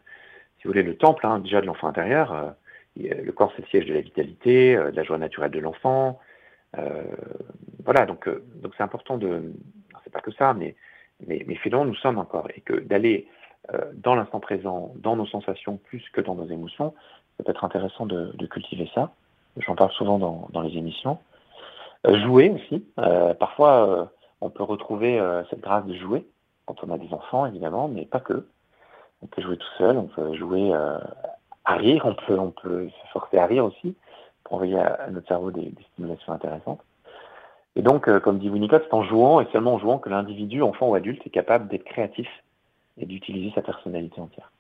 si 0.64 0.68
vous 0.68 0.72
voulez, 0.72 0.84
le 0.84 0.96
temple 0.96 1.28
hein, 1.28 1.40
déjà 1.40 1.60
de 1.60 1.66
l'enfant 1.66 1.90
intérieur. 1.90 2.32
Euh, 2.32 2.52
le 2.98 3.32
corps, 3.34 3.52
c'est 3.54 3.64
le 3.64 3.68
siège 3.68 3.86
de 3.86 3.94
la 3.94 4.00
vitalité, 4.00 4.78
euh, 4.78 4.92
de 4.92 4.96
la 4.96 5.04
joie 5.04 5.18
naturelle 5.18 5.52
de 5.52 5.60
l'enfant. 5.60 6.22
Euh, 6.78 7.04
voilà, 7.84 8.06
donc 8.06 8.30
c'est 8.78 8.84
important 8.84 9.18
de, 9.18 9.52
c'est 10.06 10.14
pas 10.14 10.22
que 10.22 10.32
ça, 10.32 10.54
mais 10.54 10.76
mais, 11.28 11.44
mais 11.48 11.56
finalement 11.56 11.86
nous 11.86 11.96
sommes 11.96 12.18
un 12.18 12.26
corps 12.26 12.48
et 12.56 12.62
que 12.62 12.80
d'aller 12.80 13.28
dans 13.94 14.16
l'instant 14.16 14.40
présent, 14.40 14.94
dans 14.96 15.16
nos 15.16 15.26
sensations 15.26 15.78
plus 15.78 16.04
que 16.12 16.20
dans 16.20 16.36
nos 16.36 16.48
émotions, 16.48 16.94
ça 17.38 17.44
peut 17.44 17.52
être 17.52 17.64
intéressant 17.64 18.06
de, 18.06 18.46
cultiver 18.48 18.90
ça. 18.96 19.14
J'en 19.58 19.76
parle 19.76 19.92
souvent 19.92 20.18
dans, 20.18 20.50
dans 20.52 20.62
les 20.62 20.78
émissions. 20.78 21.20
jouer 22.06 22.50
aussi. 22.50 22.86
parfois, 23.40 24.12
on 24.42 24.50
peut 24.50 24.64
retrouver 24.64 25.22
cette 25.50 25.62
grâce 25.62 25.86
de 25.86 25.96
jouer 25.96 26.26
quand 26.66 26.84
on 26.84 26.92
a 26.92 26.98
des 26.98 27.14
enfants, 27.14 27.46
évidemment, 27.46 27.88
mais 27.88 28.06
pas 28.06 28.20
que 28.20 28.48
on 29.24 29.28
peut 29.28 29.42
jouer 29.42 29.58
tout 29.58 29.74
seul, 29.78 29.98
on 29.98 30.08
peut 30.08 30.36
jouer 30.36 30.74
euh, 30.74 30.98
à 31.66 31.76
rire, 31.76 32.06
on 32.06 32.52
peut, 32.52 32.90
se 32.90 33.12
forcer 33.12 33.38
à 33.38 33.46
rire 33.46 33.66
aussi 33.66 33.96
pour 34.44 34.56
envoyer 34.56 34.78
à, 34.78 35.10
notre 35.12 35.28
cerveau 35.28 35.52
des, 35.52 35.74
stimulations 35.94 36.34
intéressantes. 36.34 36.82
Et 37.76 37.82
donc, 37.82 38.08
euh, 38.08 38.20
comme 38.20 38.38
dit 38.38 38.50
Winnicott, 38.50 38.84
c'est 38.86 38.94
en 38.94 39.04
jouant 39.04 39.40
et 39.40 39.48
seulement 39.52 39.76
en 39.76 39.80
jouant 39.80 39.98
que 39.98 40.10
l'individu, 40.10 40.62
enfant 40.62 40.90
ou 40.90 40.96
adulte, 40.96 41.26
est 41.26 41.32
capable 41.32 41.70
d'être 41.70 41.86
créatif 41.86 42.28
et 42.98 43.06
d'utiliser 43.06 43.52
sa 43.56 43.62
personnalité 43.62 44.20
entière. 44.22 44.52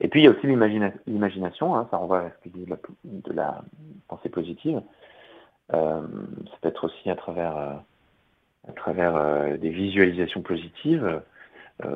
Et 0.00 0.08
puis, 0.08 0.20
il 0.20 0.24
y 0.24 0.26
a 0.26 0.32
aussi 0.32 0.46
l'imagination, 0.46 1.76
hein, 1.76 1.86
ça 1.90 1.96
renvoie 1.96 2.20
à 2.20 2.30
ce 2.30 2.48
que 2.48 2.48
dit 2.48 2.66
de 3.04 3.32
la, 3.32 3.62
pensée 4.08 4.28
positive. 4.28 4.82
Euh, 5.72 6.02
ça 6.50 6.56
peut 6.60 6.68
être 6.68 6.84
aussi 6.84 7.08
à 7.08 7.14
travers, 7.14 7.80
travers 8.76 9.56
des 9.56 9.70
visualisations 9.70 10.42
positives, 10.42 11.06
euh, 11.06 11.20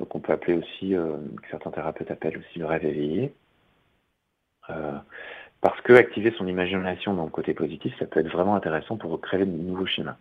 qu'on 0.09 0.21
peut 0.21 0.33
appeler 0.33 0.55
aussi, 0.55 0.95
euh, 0.95 1.17
que 1.43 1.49
certains 1.51 1.71
thérapeutes 1.71 2.11
appellent 2.11 2.39
aussi 2.39 2.59
le 2.59 2.67
rêve 2.67 2.85
éveillé. 2.85 3.33
Euh, 4.71 4.99
parce 5.61 5.81
que 5.83 5.93
activer 5.93 6.33
son 6.37 6.47
imagination 6.47 7.15
dans 7.15 7.25
le 7.25 7.31
côté 7.31 7.55
positif, 7.55 7.95
ça 7.99 8.07
peut 8.07 8.21
être 8.21 8.31
vraiment 8.31 8.55
intéressant 8.55 8.97
pour 8.97 9.21
créer 9.21 9.41
de 9.41 9.51
nouveaux 9.51 9.87
schémas. 9.87 10.17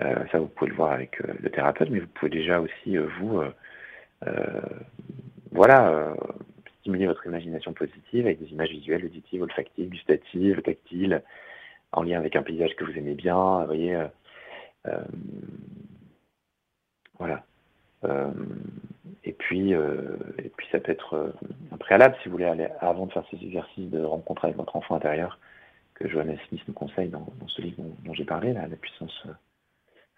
ça, 0.00 0.38
vous 0.38 0.48
pouvez 0.48 0.70
le 0.70 0.76
voir 0.76 0.92
avec 0.92 1.18
le 1.20 1.50
thérapeute, 1.50 1.90
mais 1.90 2.00
vous 2.00 2.08
pouvez 2.08 2.30
déjà 2.30 2.60
aussi, 2.60 2.96
vous, 2.96 3.42
voilà, 5.52 6.14
stimuler 6.80 7.06
votre 7.06 7.24
imagination 7.26 7.72
positive 7.74 8.26
avec 8.26 8.40
des 8.40 8.50
images 8.50 8.70
visuelles, 8.70 9.04
auditives, 9.04 9.42
olfactives, 9.42 9.88
gustatives, 9.88 10.62
tactiles, 10.62 11.22
en 11.92 12.02
lien 12.02 12.18
avec 12.18 12.34
un 12.34 12.42
paysage 12.42 12.74
que 12.74 12.84
vous 12.84 12.98
aimez 12.98 13.14
bien, 13.14 13.60
vous 13.60 13.66
voyez. 13.66 14.04
voilà. 17.20 17.44
Euh, 18.04 18.30
et 19.24 19.32
puis, 19.32 19.74
euh, 19.74 20.16
et 20.38 20.50
puis 20.50 20.66
ça 20.70 20.80
peut 20.80 20.92
être 20.92 21.14
euh, 21.14 21.32
un 21.72 21.76
préalable 21.76 22.16
si 22.22 22.28
vous 22.28 22.32
voulez 22.32 22.44
aller 22.44 22.68
avant 22.80 23.06
de 23.06 23.12
faire 23.12 23.24
ces 23.30 23.42
exercices 23.42 23.90
de 23.90 24.02
rencontre 24.02 24.44
avec 24.44 24.56
votre 24.56 24.76
enfant 24.76 24.96
intérieur 24.96 25.38
que 25.94 26.08
Johannes 26.08 26.38
Smith 26.48 26.62
nous 26.68 26.74
conseille 26.74 27.08
dans, 27.08 27.26
ce 27.46 27.62
livre 27.62 27.82
dont, 28.04 28.14
j'ai 28.14 28.24
parlé, 28.24 28.52
la 28.52 28.66
puissance 28.68 29.26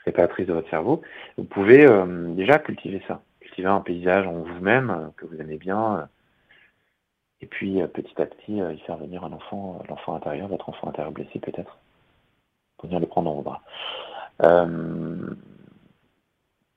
réparatrice 0.04 0.46
de 0.46 0.54
votre 0.54 0.70
cerveau. 0.70 1.02
Vous 1.36 1.44
pouvez 1.44 1.86
déjà 2.34 2.58
cultiver 2.58 3.02
ça, 3.06 3.20
cultiver 3.40 3.68
un 3.68 3.80
paysage 3.80 4.26
en 4.26 4.40
vous-même 4.40 5.12
que 5.18 5.26
vous 5.26 5.38
aimez 5.38 5.58
bien, 5.58 6.08
Et 7.42 7.46
puis 7.46 7.78
petit 7.92 8.22
à 8.22 8.24
petit, 8.24 8.56
y 8.56 8.78
faire 8.86 8.96
venir 8.96 9.22
un 9.22 9.32
enfant, 9.32 9.82
l'enfant 9.90 10.14
intérieur, 10.14 10.48
votre 10.48 10.70
enfant 10.70 10.88
intérieur 10.88 11.12
blessé 11.12 11.38
peut-être, 11.40 11.76
pour 12.78 12.88
venir 12.88 13.00
le 13.00 13.06
prendre 13.06 13.28
dans 13.28 13.34
vos 13.34 13.42
bras. 13.42 13.62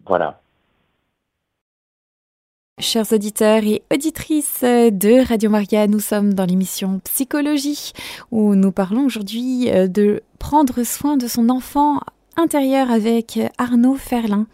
voilà. 0.05 0.41
Chers 2.79 3.11
auditeurs 3.11 3.63
et 3.65 3.83
auditrices 3.93 4.61
de 4.61 5.27
Radio 5.27 5.49
Maria, 5.49 5.85
nous 5.85 5.99
sommes 5.99 6.33
dans 6.33 6.45
l'émission 6.45 7.01
Psychologie 7.03 7.91
où 8.31 8.55
nous 8.55 8.71
parlons 8.71 9.05
aujourd'hui 9.05 9.69
de 9.69 10.23
prendre 10.39 10.83
soin 10.83 11.17
de 11.17 11.27
son 11.27 11.49
enfant 11.49 11.99
intérieur 12.37 12.89
avec 12.89 13.37
Arnaud 13.57 13.95
Ferlin. 13.95 14.47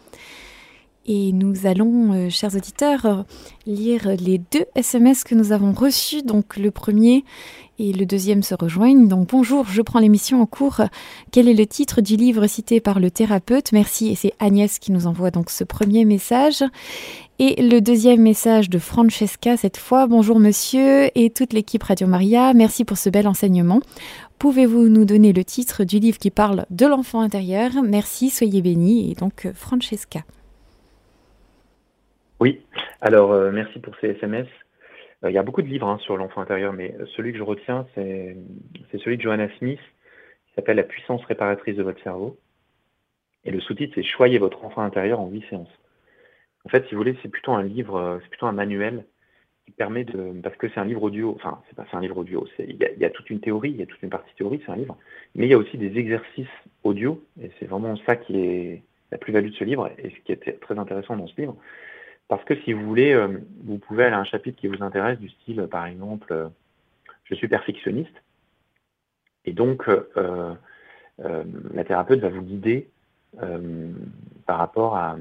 Et 1.08 1.30
nous 1.30 1.66
allons, 1.66 2.12
euh, 2.14 2.30
chers 2.30 2.56
auditeurs, 2.56 3.24
lire 3.64 4.08
les 4.18 4.38
deux 4.38 4.64
SMS 4.74 5.22
que 5.22 5.36
nous 5.36 5.52
avons 5.52 5.72
reçus. 5.72 6.22
Donc 6.22 6.56
le 6.56 6.72
premier 6.72 7.24
et 7.78 7.92
le 7.92 8.06
deuxième 8.06 8.42
se 8.42 8.56
rejoignent. 8.56 9.06
Donc 9.06 9.28
bonjour, 9.28 9.66
je 9.66 9.82
prends 9.82 10.00
l'émission 10.00 10.42
en 10.42 10.46
cours. 10.46 10.80
Quel 11.30 11.48
est 11.48 11.54
le 11.54 11.66
titre 11.66 12.00
du 12.00 12.16
livre 12.16 12.48
cité 12.48 12.80
par 12.80 12.98
le 12.98 13.12
thérapeute? 13.12 13.70
Merci. 13.70 14.08
Et 14.08 14.16
c'est 14.16 14.32
Agnès 14.40 14.80
qui 14.80 14.90
nous 14.90 15.06
envoie 15.06 15.30
donc 15.30 15.50
ce 15.50 15.62
premier 15.62 16.04
message. 16.04 16.64
Et 17.38 17.60
le 17.60 17.80
deuxième 17.80 18.22
message 18.22 18.70
de 18.70 18.78
Francesca 18.78 19.58
cette 19.58 19.76
fois. 19.76 20.06
Bonjour 20.06 20.40
monsieur 20.40 21.08
et 21.14 21.28
toute 21.28 21.52
l'équipe 21.52 21.82
Radio 21.82 22.06
Maria. 22.06 22.54
Merci 22.54 22.86
pour 22.86 22.96
ce 22.96 23.10
bel 23.10 23.28
enseignement. 23.28 23.80
Pouvez-vous 24.38 24.88
nous 24.88 25.04
donner 25.04 25.34
le 25.34 25.44
titre 25.44 25.84
du 25.84 25.98
livre 25.98 26.16
qui 26.16 26.30
parle 26.30 26.64
de 26.70 26.86
l'enfant 26.86 27.20
intérieur? 27.20 27.72
Merci, 27.84 28.30
soyez 28.30 28.62
bénis. 28.62 29.12
Et 29.12 29.14
donc 29.14 29.48
Francesca. 29.52 30.20
Oui, 32.40 32.62
alors 33.02 33.32
euh, 33.32 33.50
merci 33.52 33.80
pour 33.80 33.94
ces 34.00 34.08
SMS. 34.08 34.46
Euh, 35.22 35.30
il 35.30 35.34
y 35.34 35.38
a 35.38 35.42
beaucoup 35.42 35.60
de 35.60 35.68
livres 35.68 35.88
hein, 35.88 35.98
sur 36.00 36.16
l'enfant 36.16 36.40
intérieur, 36.40 36.72
mais 36.72 36.94
celui 37.16 37.32
que 37.32 37.38
je 37.38 37.42
retiens, 37.42 37.86
c'est 37.94 38.34
celui 39.04 39.18
de 39.18 39.22
Johanna 39.22 39.48
Smith, 39.58 39.80
qui 40.46 40.54
s'appelle 40.54 40.76
La 40.76 40.84
puissance 40.84 41.22
réparatrice 41.26 41.76
de 41.76 41.82
votre 41.82 42.02
cerveau. 42.02 42.38
Et 43.44 43.50
le 43.50 43.60
sous-titre, 43.60 43.92
c'est 43.94 44.02
Choyez 44.02 44.38
votre 44.38 44.64
enfant 44.64 44.80
intérieur 44.80 45.20
en 45.20 45.28
huit 45.28 45.44
séances. 45.50 45.68
En 46.66 46.68
fait, 46.68 46.84
si 46.88 46.96
vous 46.96 46.98
voulez, 46.98 47.16
c'est 47.22 47.28
plutôt 47.28 47.52
un 47.52 47.62
livre, 47.62 47.94
euh, 47.94 48.18
c'est 48.20 48.28
plutôt 48.28 48.46
un 48.46 48.52
manuel 48.52 49.04
qui 49.66 49.70
permet 49.70 50.02
de, 50.02 50.32
parce 50.42 50.56
que 50.56 50.68
c'est 50.68 50.80
un 50.80 50.84
livre 50.84 51.04
audio, 51.04 51.32
enfin, 51.36 51.62
c'est 51.68 51.76
pas, 51.76 51.86
un 51.92 52.00
livre 52.00 52.18
audio, 52.18 52.44
il 52.58 52.76
y, 52.76 53.04
a 53.04 53.10
toute 53.10 53.30
une 53.30 53.38
théorie, 53.38 53.70
il 53.70 53.76
y 53.76 53.82
a 53.82 53.86
toute 53.86 54.02
une 54.02 54.10
partie 54.10 54.34
théorie, 54.34 54.60
c'est 54.66 54.72
un 54.72 54.76
livre, 54.76 54.98
mais 55.36 55.46
il 55.46 55.50
y 55.50 55.54
a 55.54 55.58
aussi 55.58 55.78
des 55.78 55.96
exercices 55.96 56.48
audio, 56.82 57.22
et 57.40 57.52
c'est 57.60 57.66
vraiment 57.66 57.96
ça 57.98 58.16
qui 58.16 58.36
est 58.40 58.82
la 59.12 59.18
plus-value 59.18 59.50
de 59.50 59.54
ce 59.54 59.62
livre, 59.62 59.92
et 59.98 60.10
ce 60.10 60.16
qui 60.24 60.32
est 60.32 60.60
très 60.60 60.76
intéressant 60.76 61.16
dans 61.16 61.28
ce 61.28 61.40
livre, 61.40 61.56
parce 62.26 62.42
que 62.44 62.56
si 62.62 62.72
vous 62.72 62.84
voulez, 62.84 63.12
euh, 63.12 63.28
vous 63.62 63.78
pouvez 63.78 64.04
aller 64.04 64.16
à 64.16 64.18
un 64.18 64.24
chapitre 64.24 64.60
qui 64.60 64.66
vous 64.66 64.82
intéresse, 64.82 65.20
du 65.20 65.28
style, 65.28 65.68
par 65.70 65.86
exemple, 65.86 66.32
euh, 66.32 66.48
je 67.24 67.36
suis 67.36 67.48
perfectionniste. 67.48 68.22
Et 69.44 69.52
donc, 69.52 69.88
euh, 69.88 70.54
la 71.18 71.84
thérapeute 71.84 72.18
va 72.18 72.28
vous 72.28 72.42
guider 72.42 72.88
par 74.46 74.58
rapport 74.58 74.96
à, 74.96 75.16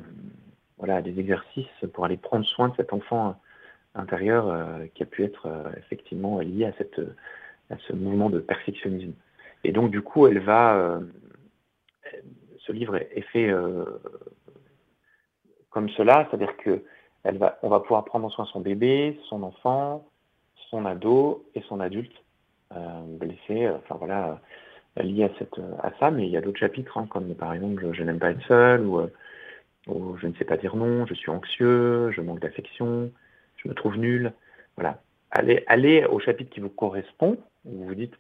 voilà, 0.78 1.02
des 1.02 1.20
exercices 1.20 1.68
pour 1.94 2.06
aller 2.06 2.18
prendre 2.18 2.46
soin 2.46 2.70
de 2.70 2.76
cet 2.76 2.94
enfant 2.94 3.40
intérieur 3.96 4.80
qui 4.94 5.04
a 5.04 5.06
pu 5.06 5.24
être 5.24 5.48
effectivement 5.78 6.40
lié 6.40 6.66
à, 6.66 6.74
cette, 6.78 7.00
à 7.70 7.78
ce 7.88 7.94
mouvement 7.94 8.30
de 8.30 8.40
perfectionnisme. 8.40 9.14
Et 9.64 9.72
donc, 9.72 9.90
du 9.90 10.02
coup, 10.02 10.28
elle 10.28 10.40
va. 10.40 11.00
ce 12.60 12.72
livre 12.74 12.98
est 12.98 13.26
fait 13.32 13.54
comme 15.70 15.90
cela, 15.90 16.28
c'est-à-dire 16.30 16.56
que 16.58 16.84
va, 17.34 17.58
on 17.64 17.70
va 17.70 17.80
pouvoir 17.80 18.06
prendre 18.06 18.26
en 18.26 18.30
soin 18.30 18.46
son 18.46 18.62
bébé, 18.62 19.20
son 19.30 19.44
enfant, 19.44 20.06
son 20.70 20.86
ado 20.86 21.46
et 21.56 21.62
son 21.62 21.80
adulte 21.80 22.16
euh, 22.72 23.02
blessé, 23.20 23.66
euh, 23.66 23.78
enfin 23.78 23.96
voilà, 23.96 24.40
euh, 25.00 25.04
lié 25.04 25.26
à, 25.26 25.30
cette, 25.38 25.60
à 25.84 25.92
ça, 26.00 26.12
mais 26.12 26.26
il 26.26 26.32
y 26.32 26.38
a 26.38 26.42
d'autres 26.42 26.60
chapitres, 26.60 26.98
hein, 26.98 27.08
comme 27.10 27.34
par 27.36 27.54
exemple 27.54 27.92
je, 27.94 28.04
n'aime 28.04 28.20
pas 28.20 28.32
être 28.32 28.46
seul, 28.48 28.86
ou, 28.86 29.02
je 29.88 30.28
ne 30.28 30.34
sais 30.34 30.46
pas 30.46 30.58
dire 30.58 30.76
non, 30.76 31.06
je 31.06 31.14
suis 31.14 31.30
anxieux, 31.30 32.12
je 32.12 32.22
manque 32.22 32.40
d'affection, 32.40 33.12
je 33.58 33.70
me 33.70 33.74
trouve 33.74 33.98
nul. 33.98 34.34
Voilà. 34.76 35.02
Allez, 35.32 35.64
allez 35.68 36.06
au 36.06 36.20
chapitre 36.20 36.50
qui 36.50 36.60
vous 36.60 36.70
correspond, 36.70 37.38
où 37.66 37.78
vous 37.78 37.86
vous 37.88 37.96
dites, 37.96 38.14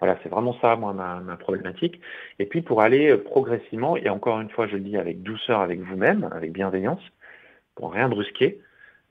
voilà, 0.00 0.18
c'est 0.22 0.28
vraiment 0.28 0.56
ça, 0.60 0.74
moi, 0.74 0.92
ma, 0.92 1.20
ma, 1.20 1.36
problématique. 1.36 2.00
Et 2.40 2.46
puis 2.46 2.60
pour 2.62 2.82
aller 2.82 3.16
progressivement, 3.16 3.96
et 3.96 4.08
encore 4.08 4.40
une 4.40 4.50
fois, 4.50 4.66
je 4.66 4.74
le 4.74 4.82
dis 4.82 4.96
avec 4.96 5.22
douceur 5.22 5.60
avec 5.60 5.80
vous-même, 5.80 6.28
avec 6.32 6.52
bienveillance, 6.52 7.02
pour 7.76 7.92
rien 7.92 8.08
brusquer. 8.08 8.60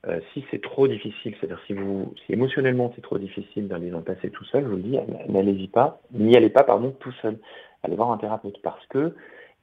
Euh, 0.06 0.20
si 0.32 0.44
c'est 0.50 0.60
trop 0.60 0.88
difficile, 0.88 1.34
c'est-à-dire 1.38 1.60
si 1.66 1.74
vous, 1.74 2.12
si 2.26 2.32
émotionnellement 2.32 2.92
c'est 2.94 3.02
trop 3.02 3.18
difficile 3.18 3.68
d'aller 3.68 3.88
le 3.88 4.00
passé 4.00 4.30
tout 4.30 4.44
seul, 4.44 4.64
je 4.64 4.68
vous 4.68 4.76
le 4.76 4.82
dis, 4.82 4.98
n'allez-y 5.28 5.68
pas, 5.68 6.00
n'y 6.12 6.36
allez 6.36 6.50
pas, 6.50 6.64
pardon, 6.64 6.90
tout 6.98 7.12
seul. 7.22 7.38
Allez 7.84 7.94
voir 7.94 8.10
un 8.10 8.18
thérapeute 8.18 8.60
parce 8.62 8.84
que 8.88 9.14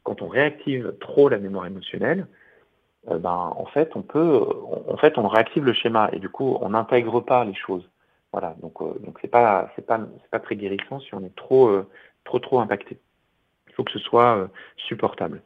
quand 0.03 0.21
on 0.21 0.27
réactive 0.27 0.93
trop 0.99 1.29
la 1.29 1.38
mémoire 1.38 1.65
émotionnelle, 1.65 2.27
euh, 3.09 3.19
ben, 3.19 3.53
en 3.55 3.65
fait, 3.65 3.95
on 3.95 4.01
peut, 4.01 4.45
en 4.88 4.97
fait, 4.97 5.17
on 5.17 5.27
réactive 5.27 5.65
le 5.65 5.73
schéma 5.73 6.09
et 6.13 6.19
du 6.19 6.29
coup, 6.29 6.57
on 6.62 6.69
n'intègre 6.69 7.21
pas 7.21 7.45
les 7.45 7.55
choses. 7.55 7.88
Voilà, 8.31 8.55
donc, 8.62 8.81
euh, 8.81 8.93
donc 8.99 9.17
c'est 9.21 9.27
pas, 9.27 9.71
c'est 9.75 9.85
pas, 9.85 9.99
c'est 10.21 10.29
pas 10.29 10.39
très 10.39 10.55
guérissant 10.55 10.99
si 10.99 11.13
on 11.15 11.23
est 11.23 11.35
trop, 11.35 11.71
trop, 12.23 12.39
trop 12.39 12.59
impacté. 12.59 12.99
Il 13.67 13.73
faut 13.73 13.83
que 13.83 13.91
ce 13.91 13.99
soit 13.99 14.49
supportable. 14.75 15.41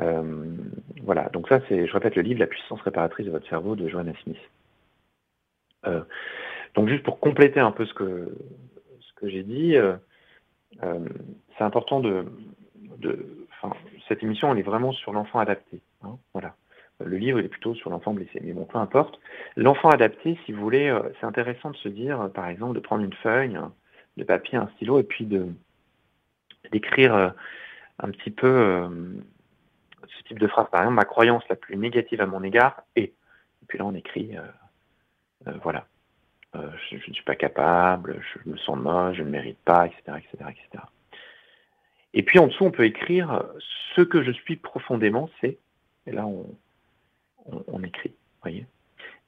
Euh, 0.00 0.56
voilà, 1.02 1.28
donc 1.30 1.48
ça, 1.48 1.60
c'est, 1.68 1.86
je 1.86 1.92
répète, 1.92 2.16
le 2.16 2.22
livre 2.22 2.40
La 2.40 2.46
puissance 2.46 2.80
réparatrice 2.82 3.26
de 3.26 3.30
votre 3.30 3.48
cerveau 3.48 3.76
de 3.76 3.88
Joanna 3.88 4.12
Smith. 4.22 4.36
Euh, 5.86 6.02
donc 6.74 6.88
juste 6.88 7.04
pour 7.04 7.20
compléter 7.20 7.60
un 7.60 7.70
peu 7.70 7.86
ce 7.86 7.94
que, 7.94 8.36
ce 9.00 9.12
que 9.14 9.28
j'ai 9.28 9.42
dit, 9.42 9.76
euh, 9.76 9.96
c'est 11.56 11.64
important 11.64 12.00
de 12.00 12.26
cette 14.08 14.22
émission, 14.22 14.52
elle 14.52 14.58
est 14.58 14.62
vraiment 14.62 14.92
sur 14.92 15.12
l'enfant 15.12 15.38
adapté. 15.38 15.80
Hein, 16.02 16.18
voilà. 16.32 16.54
Le 17.04 17.16
livre, 17.18 17.38
il 17.40 17.44
est 17.44 17.48
plutôt 17.48 17.74
sur 17.74 17.90
l'enfant 17.90 18.14
blessé. 18.14 18.40
Mais 18.42 18.52
bon, 18.52 18.64
peu 18.64 18.78
importe. 18.78 19.20
L'enfant 19.56 19.90
adapté, 19.90 20.38
si 20.46 20.52
vous 20.52 20.62
voulez, 20.62 20.96
c'est 21.20 21.26
intéressant 21.26 21.70
de 21.70 21.76
se 21.76 21.88
dire, 21.88 22.30
par 22.34 22.48
exemple, 22.48 22.74
de 22.74 22.80
prendre 22.80 23.04
une 23.04 23.12
feuille 23.12 23.58
de 24.16 24.24
papier, 24.24 24.56
un 24.56 24.68
stylo, 24.76 24.98
et 24.98 25.02
puis 25.02 25.26
de 25.26 25.46
d'écrire 26.72 27.34
un 27.98 28.10
petit 28.10 28.30
peu 28.30 28.88
ce 30.08 30.22
type 30.24 30.38
de 30.38 30.46
phrase. 30.46 30.66
Par 30.70 30.80
exemple, 30.80 30.96
ma 30.96 31.04
croyance 31.04 31.42
la 31.48 31.56
plus 31.56 31.76
négative 31.76 32.20
à 32.20 32.26
mon 32.26 32.42
égard 32.42 32.82
est. 32.96 33.12
Et 33.62 33.66
puis 33.66 33.78
là, 33.78 33.84
on 33.84 33.94
écrit, 33.94 34.36
euh, 34.36 34.42
euh, 35.48 35.58
voilà, 35.62 35.86
euh, 36.54 36.70
je, 36.90 36.96
ne 36.96 37.14
suis 37.14 37.24
pas 37.24 37.34
capable, 37.34 38.20
je 38.20 38.50
me 38.50 38.56
sens 38.58 38.78
moche, 38.78 39.16
je 39.16 39.22
ne 39.22 39.30
mérite 39.30 39.58
pas, 39.64 39.86
etc., 39.86 40.18
etc., 40.18 40.50
etc. 40.50 40.84
Et 42.16 42.22
puis 42.22 42.38
en 42.38 42.48
dessous, 42.48 42.64
on 42.64 42.70
peut 42.70 42.86
écrire 42.86 43.44
ce 43.94 44.00
que 44.00 44.22
je 44.22 44.32
suis 44.32 44.56
profondément, 44.56 45.30
c'est. 45.40 45.58
Et 46.06 46.12
là, 46.12 46.26
on, 46.26 46.46
on, 47.68 47.82
écrit, 47.82 48.12
voyez. 48.40 48.66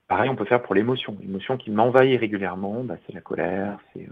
Pareil, 0.09 0.31
on 0.31 0.37
peut 0.37 0.46
faire 0.46 0.62
pour 0.62 0.74
l'émotion. 0.74 1.16
L'émotion 1.20 1.59
qui 1.59 1.70
m'envahit 1.70 2.18
régulièrement, 2.18 2.83
bah, 2.83 2.96
c'est 3.07 3.12
la 3.12 3.20
colère, 3.20 3.79
c'est 3.92 4.09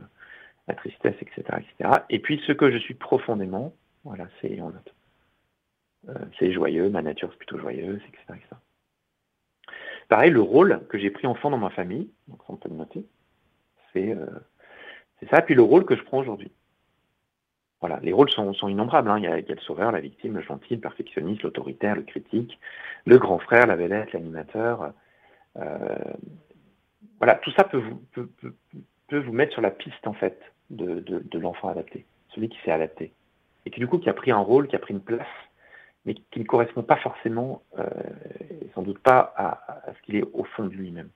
la 0.68 0.74
tristesse, 0.74 1.16
etc., 1.22 1.42
etc. 1.58 1.90
Et 2.10 2.18
puis 2.18 2.40
ce 2.46 2.52
que 2.52 2.70
je 2.70 2.76
suis 2.76 2.94
profondément, 2.94 3.74
voilà, 4.04 4.28
c'est 4.40 4.60
en 4.60 4.70
note. 4.70 4.94
Euh, 6.10 6.14
c'est 6.38 6.52
joyeux, 6.52 6.90
ma 6.90 7.02
nature 7.02 7.30
c'est 7.32 7.38
plutôt 7.38 7.58
joyeuse, 7.58 8.00
etc., 8.08 8.40
Pareil, 10.08 10.30
le 10.30 10.40
rôle 10.40 10.86
que 10.88 10.98
j'ai 10.98 11.10
pris 11.10 11.26
enfant 11.26 11.50
dans 11.50 11.58
ma 11.58 11.70
famille, 11.70 12.08
donc 12.28 12.38
on 12.48 12.54
peut 12.54 12.68
le 12.68 12.76
noter, 12.76 13.04
euh, 13.96 14.26
c'est 15.18 15.28
ça, 15.30 15.42
puis 15.42 15.54
le 15.54 15.62
rôle 15.62 15.84
que 15.84 15.96
je 15.96 16.02
prends 16.02 16.18
aujourd'hui. 16.18 16.52
Les 18.02 18.12
rôles 18.12 18.30
sont, 18.30 18.68
innombrables. 18.68 19.10
Hein. 19.10 19.18
Il, 19.18 19.24
y 19.24 19.28
a, 19.28 19.36
le 19.36 19.60
sauveur, 19.60 19.92
la 19.92 20.00
victime, 20.00 20.36
le 20.36 20.42
gentil, 20.42 20.74
le 20.74 20.80
perfectionniste, 20.80 21.42
l'autoritaire, 21.42 21.96
le 21.96 22.02
critique, 22.02 22.58
le 23.04 23.18
grand 23.18 23.38
frère, 23.38 23.66
la 23.66 23.76
vedette, 23.76 24.12
l'animateur. 24.12 24.92
Euh, 25.56 25.96
voilà, 27.18 27.36
tout 27.36 27.50
ça 27.52 27.64
peut 27.64 27.78
vous, 27.78 28.02
peut, 29.08 29.18
vous 29.18 29.32
mettre 29.32 29.52
sur 29.52 29.62
la 29.62 29.70
piste 29.70 30.06
en 30.06 30.12
fait 30.12 30.40
de, 30.70 31.00
de 31.00 31.38
l'enfant 31.38 31.68
adapté, 31.68 32.04
celui 32.34 32.48
qui 32.48 32.58
s'est 32.64 32.72
adapté 32.72 33.12
et 33.66 33.70
qui 33.70 33.80
du 33.80 33.86
coup 33.86 33.98
qui 33.98 34.08
a 34.08 34.14
pris 34.14 34.30
un 34.30 34.38
rôle, 34.38 34.68
qui 34.68 34.76
a 34.76 34.78
pris 34.78 34.94
une 34.94 35.00
place 35.00 35.26
mais 36.06 36.14
qui 36.14 36.38
ne 36.38 36.44
correspond 36.44 36.84
pas 36.84 36.96
forcément, 36.96 37.62
euh, 37.80 37.84
sans 38.74 38.82
doute 38.82 39.00
pas 39.00 39.34
à, 39.36 39.82
ce 39.92 40.02
qu'il 40.02 40.14
est 40.14 40.22
au 40.22 40.44
fond 40.44 40.64
de 40.64 40.70
lui-même. 40.70 41.10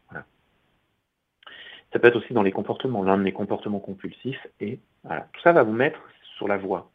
Ça 1.92 2.00
peut 2.00 2.08
être 2.08 2.16
aussi 2.16 2.34
dans 2.34 2.42
les 2.42 2.50
comportements, 2.50 3.04
l'un 3.04 3.16
de 3.16 3.22
mes 3.22 3.32
comportements 3.32 3.78
compulsifs, 3.78 4.44
et 4.58 4.80
tout 5.04 5.40
ça 5.42 5.52
va 5.52 5.62
vous 5.62 5.72
mettre 5.72 6.00
sur 6.40 6.48
la 6.48 6.56
voie. 6.56 6.90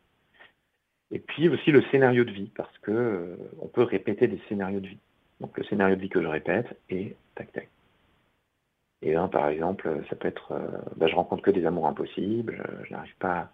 Et 1.12 1.20
puis 1.20 1.50
aussi 1.50 1.72
le 1.72 1.84
scénario 1.92 2.24
de 2.24 2.32
vie, 2.32 2.52
parce 2.56 2.76
que 2.80 2.92
euh, 2.92 3.36
on 3.62 3.68
peut 3.68 3.84
répéter 3.84 4.28
des 4.28 4.42
scénarios 4.50 4.80
de 4.80 4.88
vie. 4.88 5.00
Donc 5.40 5.56
le 5.56 5.64
scénario 5.66 5.96
de 5.96 6.02
vie 6.02 6.10
que 6.10 6.22
je 6.22 6.28
répète 6.28 6.68
est 6.90 7.16
tac 7.36 7.52
tac. 7.52 7.70
Et 9.04 9.14
là, 9.14 9.28
par 9.28 9.50
exemple, 9.50 10.02
ça 10.10 10.16
peut 10.16 10.28
être, 10.28 10.52
euh, 10.54 10.68
bah, 10.96 11.06
je 11.08 11.14
rencontre 11.14 11.44
que 11.44 11.52
des 11.52 11.68
amours 11.68 11.86
impossibles, 11.86 12.64
je 12.86 12.92
n'arrive 12.92 13.16
pas 13.20 13.52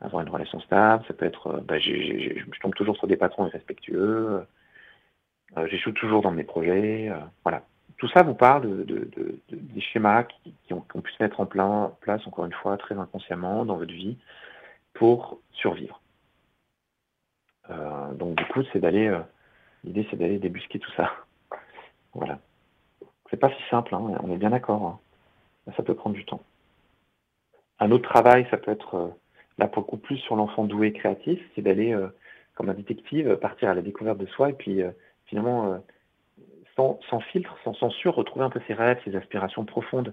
avoir 0.00 0.22
une 0.22 0.30
relation 0.30 0.58
stable, 0.60 1.04
ça 1.06 1.14
peut 1.14 1.26
être, 1.26 1.46
euh, 1.46 1.60
bah, 1.60 1.78
je 1.78 2.60
tombe 2.60 2.74
toujours 2.74 2.96
sur 2.96 3.06
des 3.06 3.16
patrons 3.16 3.46
irrespectueux, 3.46 4.44
euh, 5.56 5.66
j'échoue 5.68 5.92
toujours 5.92 6.22
dans 6.22 6.30
mes 6.30 6.44
projets, 6.44 7.08
euh, 7.10 7.18
voilà. 7.44 7.62
tout 7.98 8.08
ça 8.08 8.22
vous 8.22 8.34
parle 8.34 8.84
de, 8.86 9.10
des 9.50 9.80
schémas 9.80 10.24
qui, 10.24 10.72
ont, 10.72 10.80
pu 10.80 11.12
se 11.12 11.22
mettre 11.22 11.40
en 11.40 11.46
place, 11.46 12.26
encore 12.26 12.46
une 12.46 12.52
fois, 12.52 12.76
très 12.76 12.96
inconsciemment 12.96 13.64
dans 13.64 13.76
votre 13.76 13.92
vie 13.92 14.16
pour 15.00 15.38
survivre. 15.52 15.98
Euh, 17.70 18.12
donc 18.12 18.36
du 18.36 18.44
coup, 18.44 18.62
c'est 18.70 18.80
d'aller, 18.80 19.08
euh, 19.08 19.20
l'idée 19.82 20.06
c'est 20.10 20.16
d'aller 20.16 20.38
débusquer 20.38 20.78
tout 20.78 20.92
ça. 20.92 21.10
Voilà. 22.12 22.38
C'est 23.30 23.38
pas 23.38 23.48
si 23.50 23.62
simple, 23.70 23.94
hein, 23.94 24.18
on 24.22 24.30
est 24.30 24.36
bien 24.36 24.50
d'accord. 24.50 24.84
Hein. 24.84 25.72
Ça 25.76 25.82
peut 25.82 25.94
prendre 25.94 26.16
du 26.16 26.26
temps. 26.26 26.42
Un 27.78 27.92
autre 27.92 28.06
travail, 28.06 28.46
ça 28.50 28.58
peut 28.58 28.72
être, 28.72 28.94
euh, 28.96 29.08
là 29.56 29.68
pour 29.68 29.82
le 29.82 29.86
coup, 29.86 29.96
plus 29.96 30.18
sur 30.18 30.36
l'enfant 30.36 30.64
doué 30.64 30.92
créatif, 30.92 31.40
c'est 31.54 31.62
d'aller, 31.62 31.96
comme 32.54 32.68
un 32.68 32.74
détective, 32.74 33.36
partir 33.36 33.70
à 33.70 33.74
la 33.74 33.80
découverte 33.80 34.18
de 34.18 34.26
soi 34.26 34.50
et 34.50 34.54
puis 34.54 34.82
finalement 35.26 35.80
sans, 36.76 37.20
filtre, 37.30 37.56
sans 37.64 37.72
censure, 37.74 38.16
retrouver 38.16 38.44
un 38.44 38.50
peu 38.50 38.60
ses 38.66 38.74
rêves, 38.74 39.00
ses 39.04 39.16
aspirations 39.16 39.64
profondes. 39.64 40.12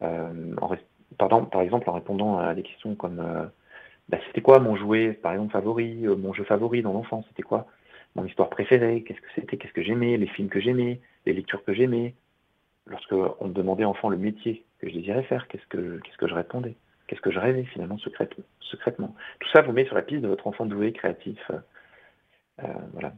Par 0.00 1.60
exemple, 1.60 1.90
en 1.90 1.92
répondant 1.92 2.38
à 2.38 2.54
des 2.54 2.62
questions 2.62 2.94
comme 2.96 3.50
bah, 4.08 4.18
c'était 4.26 4.40
quoi 4.40 4.58
mon 4.60 4.76
jouet, 4.76 5.12
par 5.12 5.32
exemple, 5.32 5.52
favori, 5.52 6.06
euh, 6.06 6.16
mon 6.16 6.32
jeu 6.32 6.44
favori 6.44 6.82
dans 6.82 6.92
l'enfance, 6.92 7.24
c'était 7.28 7.42
quoi? 7.42 7.66
Mon 8.16 8.24
histoire 8.24 8.50
préférée, 8.50 9.02
qu'est-ce 9.02 9.20
que 9.20 9.26
c'était, 9.34 9.56
qu'est-ce 9.56 9.72
que 9.72 9.82
j'aimais, 9.82 10.16
les 10.16 10.26
films 10.26 10.48
que 10.48 10.60
j'aimais, 10.60 11.00
les 11.26 11.32
lectures 11.32 11.64
que 11.64 11.74
j'aimais. 11.74 12.14
Lorsque 12.86 13.12
on 13.12 13.48
me 13.48 13.54
demandait 13.54 13.84
enfant 13.84 14.08
le 14.08 14.18
métier 14.18 14.64
que 14.78 14.88
je 14.88 14.94
désirais 14.94 15.22
faire, 15.24 15.48
qu'est-ce 15.48 15.66
que, 15.68 16.00
qu'est-ce 16.00 16.18
que 16.18 16.28
je 16.28 16.34
répondais? 16.34 16.76
Qu'est-ce 17.06 17.20
que 17.20 17.30
je 17.30 17.38
rêvais 17.38 17.64
finalement 17.64 17.98
secrètement? 17.98 19.14
Tout 19.40 19.48
ça 19.50 19.62
vous 19.62 19.72
met 19.72 19.84
sur 19.86 19.94
la 19.94 20.02
piste 20.02 20.22
de 20.22 20.28
votre 20.28 20.46
enfant 20.46 20.66
doué, 20.66 20.92
créatif. 20.92 21.50
voilà. 22.92 23.14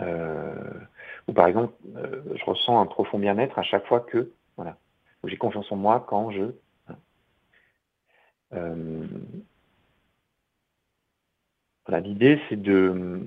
Euh, 0.00 0.80
ou 1.28 1.32
par 1.32 1.46
exemple, 1.46 1.72
euh, 1.96 2.22
je 2.34 2.44
ressens 2.44 2.80
un 2.80 2.86
profond 2.86 3.18
bien-être 3.18 3.58
à 3.58 3.62
chaque 3.62 3.86
fois 3.86 4.00
que, 4.00 4.32
voilà, 4.56 4.76
j'ai 5.24 5.36
confiance 5.36 5.70
en 5.70 5.76
moi 5.76 6.04
quand 6.08 6.30
je. 6.30 6.54
Euh, 8.54 9.06
l'idée 12.02 12.40
c'est 12.48 12.60
de, 12.60 13.22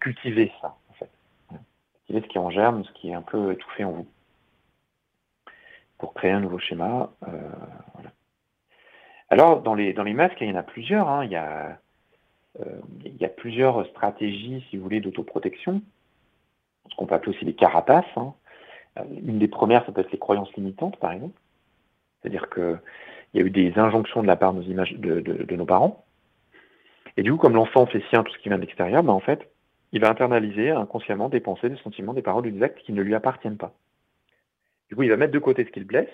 cultiver 0.00 0.52
ça, 0.60 0.76
en 0.90 0.94
fait. 0.94 1.10
Cultiver 2.06 2.20
ce 2.22 2.26
qui 2.32 2.38
est 2.38 2.40
en 2.40 2.50
germe, 2.50 2.84
ce 2.84 2.92
qui 2.92 3.10
est 3.10 3.14
un 3.14 3.22
peu 3.22 3.52
étouffé 3.52 3.84
en 3.84 3.92
vous. 3.92 4.08
Pour 5.98 6.14
créer 6.14 6.32
un 6.32 6.40
nouveau 6.40 6.58
schéma. 6.58 7.10
voilà. 7.20 8.12
Alors, 9.28 9.62
dans 9.62 9.74
les, 9.74 9.94
masques, 10.12 10.38
il 10.40 10.48
y 10.48 10.52
en 10.52 10.56
a 10.56 10.62
plusieurs. 10.62 11.08
Hein. 11.08 11.24
Il 11.24 11.30
y 11.30 11.36
a 11.36 11.78
euh, 12.60 12.80
il 13.04 13.16
y 13.16 13.24
a 13.24 13.28
plusieurs 13.28 13.86
stratégies, 13.86 14.64
si 14.68 14.76
vous 14.76 14.82
voulez, 14.82 15.00
d'autoprotection, 15.00 15.82
ce 16.90 16.96
qu'on 16.96 17.06
peut 17.06 17.14
appeler 17.14 17.34
aussi 17.34 17.44
les 17.44 17.54
carapaces. 17.54 18.04
Hein. 18.16 18.34
Euh, 18.98 19.04
une 19.24 19.38
des 19.38 19.48
premières, 19.48 19.84
ça 19.86 19.92
peut 19.92 20.00
être 20.00 20.12
les 20.12 20.18
croyances 20.18 20.52
limitantes, 20.54 20.98
par 20.98 21.12
exemple. 21.12 21.38
C'est-à-dire 22.20 22.48
qu'il 23.32 23.40
y 23.40 23.42
a 23.42 23.46
eu 23.46 23.50
des 23.50 23.78
injonctions 23.78 24.22
de 24.22 24.26
la 24.26 24.36
part 24.36 24.54
de 24.54 25.56
nos, 25.56 25.66
parents. 25.66 26.04
Et 27.16 27.22
du 27.22 27.32
coup, 27.32 27.38
comme 27.38 27.54
l'enfant 27.54 27.86
fait 27.86 28.02
sien 28.10 28.22
tout 28.22 28.32
ce 28.32 28.38
qui 28.38 28.48
vient 28.48 28.58
de 28.58 28.62
l'extérieur, 28.62 29.02
ben, 29.02 29.12
en 29.12 29.20
fait, 29.20 29.50
il 29.92 30.00
va 30.00 30.10
internaliser 30.10 30.70
inconsciemment 30.70 31.28
des 31.28 31.40
pensées, 31.40 31.68
des 31.68 31.76
sentiments, 31.78 32.14
des 32.14 32.22
paroles, 32.22 32.50
des 32.50 32.62
actes 32.62 32.78
qui 32.78 32.92
ne 32.92 33.02
lui 33.02 33.14
appartiennent 33.14 33.56
pas. 33.56 33.74
Du 34.88 34.96
coup, 34.96 35.02
il 35.02 35.10
va 35.10 35.16
mettre 35.16 35.32
de 35.32 35.38
côté 35.38 35.64
ce 35.64 35.70
qui 35.70 35.80
le 35.80 35.86
blesse 35.86 36.10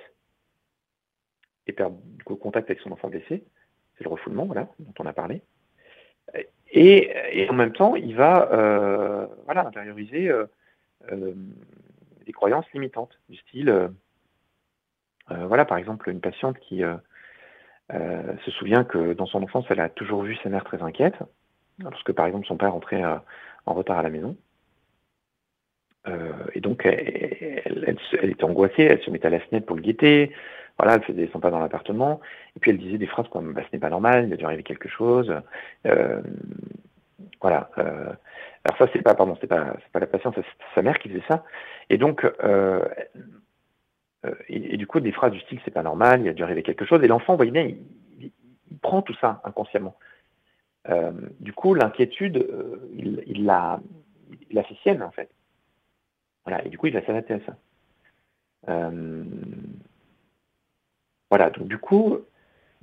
et 1.67 1.73
perdre 1.73 1.99
du 2.03 2.25
coup, 2.25 2.37
contact 2.37 2.71
avec 2.71 2.81
son 2.81 2.93
enfant 2.93 3.09
blessé. 3.09 3.45
C'est 3.97 4.05
le 4.05 4.11
refoulement, 4.11 4.47
voilà, 4.47 4.69
dont 4.79 4.95
on 5.01 5.07
a 5.07 5.13
parlé. 5.13 5.43
Et, 6.71 7.47
en 7.49 7.55
même 7.55 7.73
temps, 7.73 7.97
il 7.97 8.15
va 8.15 8.51
euh, 8.53 9.27
voilà, 9.47 9.67
intérioriser 9.67 10.29
euh, 10.29 10.47
euh, 11.11 11.35
des 12.27 12.33
croyances 12.33 12.71
limitantes, 12.73 13.19
du 13.29 13.37
style, 13.37 13.91
voilà, 15.29 15.67
par 15.67 15.77
exemple, 15.77 16.09
une 16.09 16.23
patiente 16.23 16.59
qui 16.59 16.83
se 17.91 18.51
souvient 18.51 18.85
que 18.85 19.15
dans 19.15 19.27
son 19.27 19.43
enfance, 19.43 19.65
elle 19.71 19.81
a 19.81 19.89
toujours 19.89 20.23
vu 20.23 20.37
sa 20.43 20.49
mère 20.49 20.65
très 20.65 20.83
inquiète, 20.83 21.17
lorsque 21.83 22.13
par 22.13 22.27
exemple 22.27 22.47
son 22.47 22.57
père 22.57 22.73
rentrait 22.73 23.03
en 23.67 23.75
retard 23.75 23.99
à 23.99 24.03
la 24.03 24.11
maison. 24.11 24.37
et 26.55 26.61
donc, 26.61 26.85
elle, 26.85 27.97
elle, 28.23 28.31
était 28.31 28.45
angoissée, 28.45 28.83
elle 28.83 29.03
se 29.03 29.11
mettait 29.11 29.27
à 29.27 29.31
la 29.31 29.41
fenêtre 29.41 29.67
pour 29.67 29.77
le 29.77 29.83
guetter, 29.83 30.33
voilà, 30.79 30.95
elle 30.95 31.03
faisait 31.03 31.29
son 31.33 31.41
pas 31.41 31.51
dans 31.51 31.59
l'appartement, 31.59 32.21
et 32.57 32.61
puis 32.61 32.71
elle 32.71 32.79
disait 32.79 32.99
des 32.99 33.07
phrases 33.07 33.29
comme 33.29 33.53
bah, 33.53 33.63
ce 33.69 33.75
n'est 33.75 33.81
pas 33.81 33.91
normal, 33.91 34.27
il 34.27 34.33
a 34.33 34.37
dû 34.37 34.45
arriver 34.45 34.63
quelque 34.63 34.89
chose. 34.89 35.35
Euh, 35.87 36.23
voilà. 37.41 37.71
Euh, 37.79 38.13
alors 38.65 38.79
ça, 38.79 38.87
c'est 38.93 39.03
pas, 39.03 39.15
pardon, 39.15 39.37
c'est 39.41 39.49
pas, 39.49 39.77
pas 39.93 39.99
la 39.99 40.07
patiente, 40.07 40.35
c'est 40.37 40.45
sa 40.75 40.83
mère 40.83 40.99
qui 40.99 41.09
faisait 41.09 41.25
ça. 41.27 41.45
Et 41.91 41.99
donc, 41.99 42.25
euh, 44.29 44.35
et, 44.49 44.77
du 44.77 44.87
coup, 44.87 45.01
des 45.01 45.13
phrases 45.13 45.33
du 45.33 45.41
style 45.41 45.61
c'est 45.65 45.71
pas 45.73 45.83
normal, 45.83 46.23
il 46.23 46.29
a 46.29 46.33
dû 46.33 46.43
arriver 46.43 46.63
quelque 46.63 46.85
chose. 46.85 47.03
Et 47.03 47.09
l'enfant, 47.09 47.35
vous 47.35 47.39
voyez 47.39 47.53
bien, 47.53 47.63
il, 47.65 48.31
prend 48.83 49.03
tout 49.03 49.15
ça 49.21 49.41
inconsciemment. 49.45 49.97
du 51.41 51.53
coup, 51.53 51.75
l'inquiétude, 51.75 52.47
il, 52.95 53.25
il 53.27 53.45
l'a, 53.45 53.81
l'a 54.53 54.63
fait 54.63 54.77
sienne 54.83 55.03
en 55.03 55.11
fait. 55.11 55.31
Voilà. 56.45 56.65
Et 56.65 56.69
du 56.69 56.79
coup, 56.79 56.87
il 56.87 56.93
va 56.93 57.05
s'arrêter 57.05 57.35
à 57.35 57.41
ça. 57.41 57.57
Voilà, 61.31 61.51
donc 61.51 61.69
du 61.69 61.79
coup, 61.79 62.19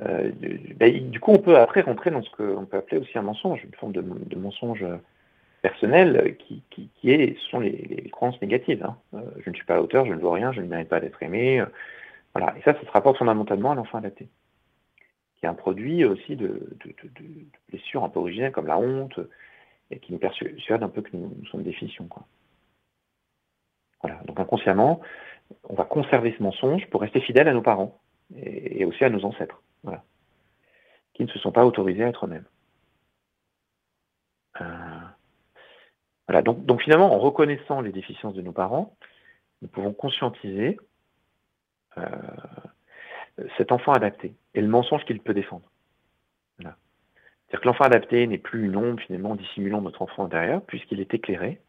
euh, 0.02 0.32
ben, 0.76 1.10
du 1.10 1.20
coup, 1.20 1.32
on 1.32 1.40
peut 1.40 1.58
après 1.58 1.82
rentrer 1.82 2.12
dans 2.12 2.22
ce 2.22 2.30
qu'on 2.32 2.66
peut 2.66 2.78
appeler 2.78 3.02
aussi 3.02 3.18
un 3.18 3.24
mensonge, 3.24 3.64
une 3.64 3.74
forme 3.74 3.94
de, 3.94 4.36
mensonge 4.36 4.86
personnel 5.66 6.38
qui, 6.38 6.62
qui, 6.70 7.38
sont 7.50 7.60
les, 7.60 8.08
croyances 8.12 8.40
négatives. 8.40 8.86
Hein. 8.86 8.98
Euh, 9.16 9.22
je 9.44 9.50
ne 9.50 9.56
suis 9.56 9.66
pas 9.66 9.78
à 9.78 9.82
hauteur, 9.82 10.06
je 10.06 10.14
ne 10.14 10.20
veux 10.20 10.30
rien, 10.30 10.52
je 10.52 10.62
ne 10.62 10.68
mérite 10.68 10.90
pas 10.90 11.00
d'être 11.00 11.24
aimé. 11.24 11.60
Euh, 11.60 11.66
voilà, 12.36 12.56
et 12.56 12.62
ça, 12.62 12.76
ça 12.76 12.82
se 12.82 12.92
rapporte 12.92 13.18
fondamentalement 13.18 13.72
à 13.72 13.76
l'enfant 13.76 13.98
adapté, 13.98 14.30
qui 15.36 15.46
est 15.46 15.50
un 15.50 15.56
produit 15.56 16.06
aussi 16.06 16.36
de, 16.36 16.78
blessures 17.70 18.04
un 18.04 18.10
peu 18.10 18.20
originelles 18.20 18.52
comme 18.52 18.68
la 18.68 18.78
honte, 18.78 19.20
et 19.90 19.98
qui 19.98 20.14
nous 20.14 20.20
persuade 20.20 20.84
un 20.84 20.90
peu 20.90 21.02
que 21.02 21.18
nous, 21.18 21.34
sommes. 21.48 22.10
Quoi. 22.10 22.28
Voilà, 24.04 24.22
donc 24.26 24.40
inconsciemment, 24.40 25.02
on 25.64 25.74
va 25.74 25.86
conserver 25.86 26.36
ce 26.38 26.44
mensonge 26.44 26.88
pour 26.92 27.02
rester 27.02 27.22
fidèle 27.22 27.48
à 27.48 27.54
nos 27.54 27.64
parents 27.64 28.00
et, 28.36 28.86
aussi 28.86 29.04
à 29.04 29.10
nos 29.10 29.26
ancêtres, 29.26 29.64
qui 31.16 31.24
ne 31.24 31.30
se 31.30 31.40
sont 31.40 31.52
pas 31.52 31.66
autorisés 31.66 32.04
à 32.04 32.10
être 32.10 32.26
eux-mêmes. 32.26 32.46
Euh, 34.62 34.95
donc, 36.28 36.82
finalement, 36.82 37.14
en 37.14 37.20
reconnaissant 37.20 37.82
les 37.82 37.92
déficiences 37.92 38.34
de 38.34 38.42
nos 38.42 38.52
parents, 38.52 38.96
nous 39.62 39.68
pouvons 39.68 39.94
conscientiser 39.94 40.78
euh, 41.98 42.04
cet 43.58 43.72
enfant 43.72 43.94
adapté 43.94 44.34
et 44.54 44.62
le 44.62 44.68
mensonge 44.68 45.06
qu'il 45.06 45.20
peut 45.20 45.34
défendre. 45.34 45.70
C'est-à-dire 46.58 47.62
que 47.62 47.68
l'enfant 47.68 47.84
adapté 47.84 48.26
n'est 48.26 48.40
plus 48.40 48.66
une 48.66 48.76
ombre 48.76 49.00
finalement 49.02 49.36
dissimulant 49.36 49.80
notre 49.80 50.02
enfant 50.02 50.26
intérieur, 50.26 50.64
puisqu'il 50.64 51.00
est 51.00 51.14
éclairé. 51.14 51.62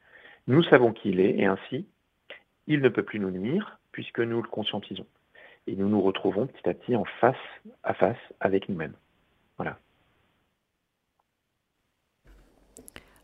Nous 0.47 0.63
savons 0.63 0.93
qui 0.93 1.11
il 1.11 1.21
est, 1.21 1.39
et 1.39 1.45
ainsi, 1.45 1.87
il 2.67 2.81
ne 2.81 2.89
peut 2.89 3.03
plus 3.03 3.19
nous 3.19 3.31
nuire, 3.31 3.79
puisque 3.93 4.21
nous 4.21 4.41
le 4.41 4.49
conscientisons 4.49 5.07
et 5.67 5.75
nous 5.75 5.89
nous 5.89 6.01
retrouvons 6.01 6.47
petit 6.47 6.69
à 6.69 6.75
petit 6.75 6.97
en 6.97 7.05
face 7.21 7.37
à 7.83 7.95
face 7.95 8.19
avec 8.41 8.69
nous-mêmes. 8.69 8.95
Voilà. 9.57 9.79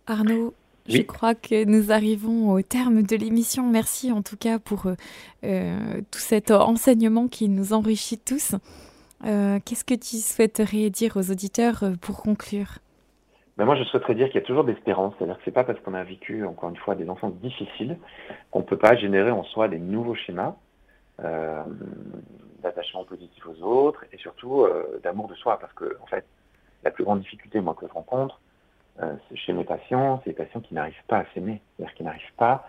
Arnaud, 0.06 0.54
je 0.86 1.02
crois 1.02 1.34
que 1.34 1.64
nous 1.64 1.92
arrivons 1.92 2.50
au 2.50 2.62
terme 2.62 3.02
de 3.02 3.16
l'émission. 3.16 3.68
Merci 3.68 4.10
en 4.10 4.22
tout 4.22 4.36
cas 4.36 4.58
pour 4.58 4.86
euh, 4.86 4.94
euh, 5.44 6.00
tout 6.10 6.18
cet 6.18 6.50
enseignement 6.50 7.28
qui 7.28 7.48
nous 7.48 7.72
enrichit 7.72 8.18
tous. 8.18 8.54
Euh, 9.24 9.60
qu'est-ce 9.64 9.84
que 9.84 9.94
tu 9.94 10.16
souhaiterais 10.16 10.90
dire 10.90 11.16
aux 11.16 11.30
auditeurs 11.30 11.84
pour 12.00 12.22
conclure? 12.22 12.78
Ben 13.56 13.66
moi, 13.66 13.76
je 13.76 13.84
souhaiterais 13.84 14.14
dire 14.14 14.26
qu'il 14.26 14.36
y 14.36 14.42
a 14.42 14.46
toujours 14.46 14.64
d'espérance. 14.64 15.14
C'est-à-dire 15.16 15.36
que 15.36 15.42
c'est 15.44 15.52
pas 15.52 15.62
parce 15.62 15.78
qu'on 15.80 15.94
a 15.94 16.02
vécu, 16.02 16.44
encore 16.44 16.70
une 16.70 16.76
fois, 16.76 16.94
des 16.94 17.08
enfants 17.08 17.30
difficiles 17.30 17.98
qu'on 18.50 18.60
ne 18.60 18.64
peut 18.64 18.78
pas 18.78 18.96
générer 18.96 19.30
en 19.30 19.44
soi 19.44 19.68
des 19.68 19.78
nouveaux 19.78 20.14
schémas 20.14 20.56
euh, 21.22 21.62
d'attachement 22.62 23.04
positif 23.04 23.46
aux 23.46 23.62
autres 23.62 24.04
et 24.12 24.16
surtout 24.16 24.66
d'amour 25.04 25.28
de 25.28 25.34
soi. 25.34 25.58
Parce 25.60 25.72
que, 25.74 25.96
en 26.02 26.06
fait, 26.06 26.24
la 26.82 26.90
plus 26.90 27.04
grande 27.04 27.20
difficulté, 27.20 27.60
moi, 27.60 27.76
que 27.78 27.86
je 27.86 27.92
rencontre, 27.92 28.40
euh, 29.00 29.14
chez 29.34 29.52
mes 29.52 29.64
patients, 29.64 30.20
c'est 30.22 30.30
les 30.30 30.36
patients 30.36 30.60
qui 30.60 30.74
n'arrivent 30.74 30.94
pas 31.08 31.18
à 31.18 31.24
s'aimer. 31.32 31.60
C'est-à-dire 31.76 31.94
qu'ils 31.94 32.06
n'arrivent 32.06 32.34
pas, 32.36 32.68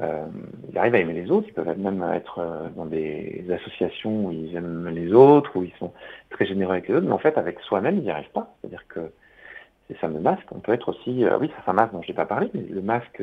euh, 0.00 0.26
ils 0.70 0.76
arrivent 0.76 0.96
à 0.96 0.98
aimer 0.98 1.12
les 1.12 1.30
autres, 1.30 1.46
ils 1.48 1.54
peuvent 1.54 1.78
même 1.78 2.02
être 2.14 2.40
euh, 2.40 2.68
dans 2.70 2.86
des 2.86 3.44
associations 3.52 4.26
où 4.26 4.32
ils 4.32 4.56
aiment 4.56 4.88
les 4.88 5.12
autres, 5.12 5.56
où 5.56 5.62
ils 5.62 5.72
sont 5.78 5.92
très 6.30 6.46
généreux 6.46 6.72
avec 6.72 6.88
les 6.88 6.96
autres, 6.96 7.06
mais 7.06 7.12
en 7.12 7.18
fait, 7.18 7.38
avec 7.38 7.60
soi-même, 7.60 7.98
ils 7.98 8.02
n'y 8.04 8.10
arrivent 8.10 8.32
pas. 8.32 8.54
C'est-à-dire 8.60 8.84
que 8.88 9.12
ces 9.88 9.94
fameux 9.94 10.20
masques, 10.20 10.50
on 10.50 10.58
peut 10.58 10.72
être 10.72 10.88
aussi, 10.88 11.24
oui, 11.40 11.50
c'est 11.56 11.70
un 11.70 11.74
masque 11.74 11.92
dont 11.92 12.02
je 12.02 12.08
n'ai 12.08 12.14
pas 12.14 12.26
parlé, 12.26 12.50
mais 12.54 12.62
le 12.62 12.80
masque 12.80 13.22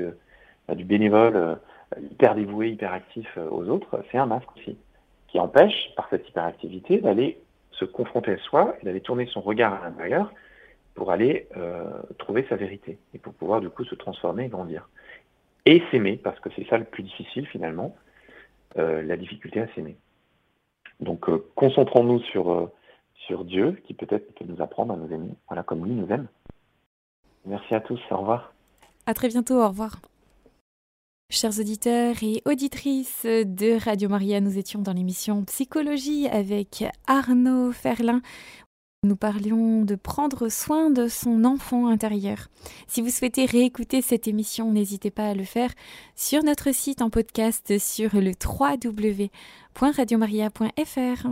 du 0.69 0.83
bénévole 0.83 1.57
hyper 1.99 2.35
dévoué, 2.35 2.69
hyper 2.69 2.93
actif 2.93 3.27
aux 3.49 3.67
autres, 3.67 4.03
c'est 4.11 4.19
un 4.19 4.27
masque 4.27 4.47
aussi, 4.55 4.77
qui 5.27 5.39
empêche, 5.39 5.91
par 5.95 6.07
cette 6.11 6.29
hyperactivité, 6.29 6.99
d'aller 6.99 7.39
se 7.71 7.83
confronter 7.83 8.33
à 8.33 8.37
soi 8.37 8.75
et 8.79 8.85
d'aller 8.85 9.01
tourner 9.01 9.25
son 9.25 9.41
regard 9.41 9.73
à 9.73 9.89
l'intérieur 9.89 10.31
pour 10.95 11.11
aller 11.11 11.47
euh, 11.57 11.89
trouver 12.19 12.45
sa 12.49 12.55
vérité 12.55 12.97
et 13.13 13.19
pour 13.19 13.33
pouvoir 13.33 13.61
du 13.61 13.69
coup 13.69 13.83
se 13.85 13.95
transformer 13.95 14.45
et 14.45 14.49
grandir. 14.49 14.89
et 15.65 15.81
s'aimer, 15.91 16.17
parce 16.17 16.39
que 16.39 16.49
c'est 16.55 16.67
ça 16.67 16.77
le 16.77 16.85
plus 16.85 17.03
difficile 17.03 17.45
finalement, 17.47 17.95
euh, 18.77 19.01
la 19.03 19.17
difficulté 19.17 19.61
à 19.61 19.67
s'aimer. 19.73 19.95
Donc 20.99 21.29
euh, 21.29 21.45
concentrons-nous 21.55 22.19
sur, 22.19 22.71
sur 23.27 23.45
Dieu, 23.45 23.79
qui 23.85 23.93
peut-être 23.93 24.33
peut 24.35 24.45
nous 24.45 24.61
apprendre 24.61 24.93
à 24.93 24.97
nous 24.97 25.11
aimer, 25.13 25.29
voilà, 25.47 25.63
comme 25.63 25.85
lui 25.85 25.93
nous 25.93 26.07
aime. 26.09 26.27
Merci 27.45 27.73
à 27.73 27.79
tous, 27.79 27.99
au 28.11 28.17
revoir. 28.17 28.53
À 29.05 29.13
très 29.13 29.27
bientôt, 29.27 29.55
au 29.55 29.67
revoir. 29.67 29.99
Chers 31.29 31.59
auditeurs 31.59 32.15
et 32.23 32.41
auditrices 32.45 33.25
de 33.25 33.81
Radio 33.83 34.09
Maria, 34.09 34.41
nous 34.41 34.57
étions 34.57 34.81
dans 34.81 34.91
l'émission 34.91 35.45
Psychologie 35.45 36.27
avec 36.27 36.83
Arnaud 37.07 37.71
Ferlin. 37.71 38.21
Nous 39.03 39.15
parlions 39.15 39.83
de 39.83 39.95
prendre 39.95 40.47
soin 40.49 40.91
de 40.91 41.07
son 41.07 41.43
enfant 41.43 41.87
intérieur. 41.87 42.49
Si 42.87 43.01
vous 43.01 43.09
souhaitez 43.09 43.45
réécouter 43.45 44.03
cette 44.03 44.27
émission, 44.27 44.71
n'hésitez 44.71 45.09
pas 45.09 45.29
à 45.29 45.33
le 45.33 45.43
faire 45.43 45.71
sur 46.15 46.43
notre 46.43 46.71
site 46.71 47.01
en 47.01 47.09
podcast 47.09 47.79
sur 47.79 48.11
le 48.13 48.33
www.radiomaria.fr. 48.45 51.27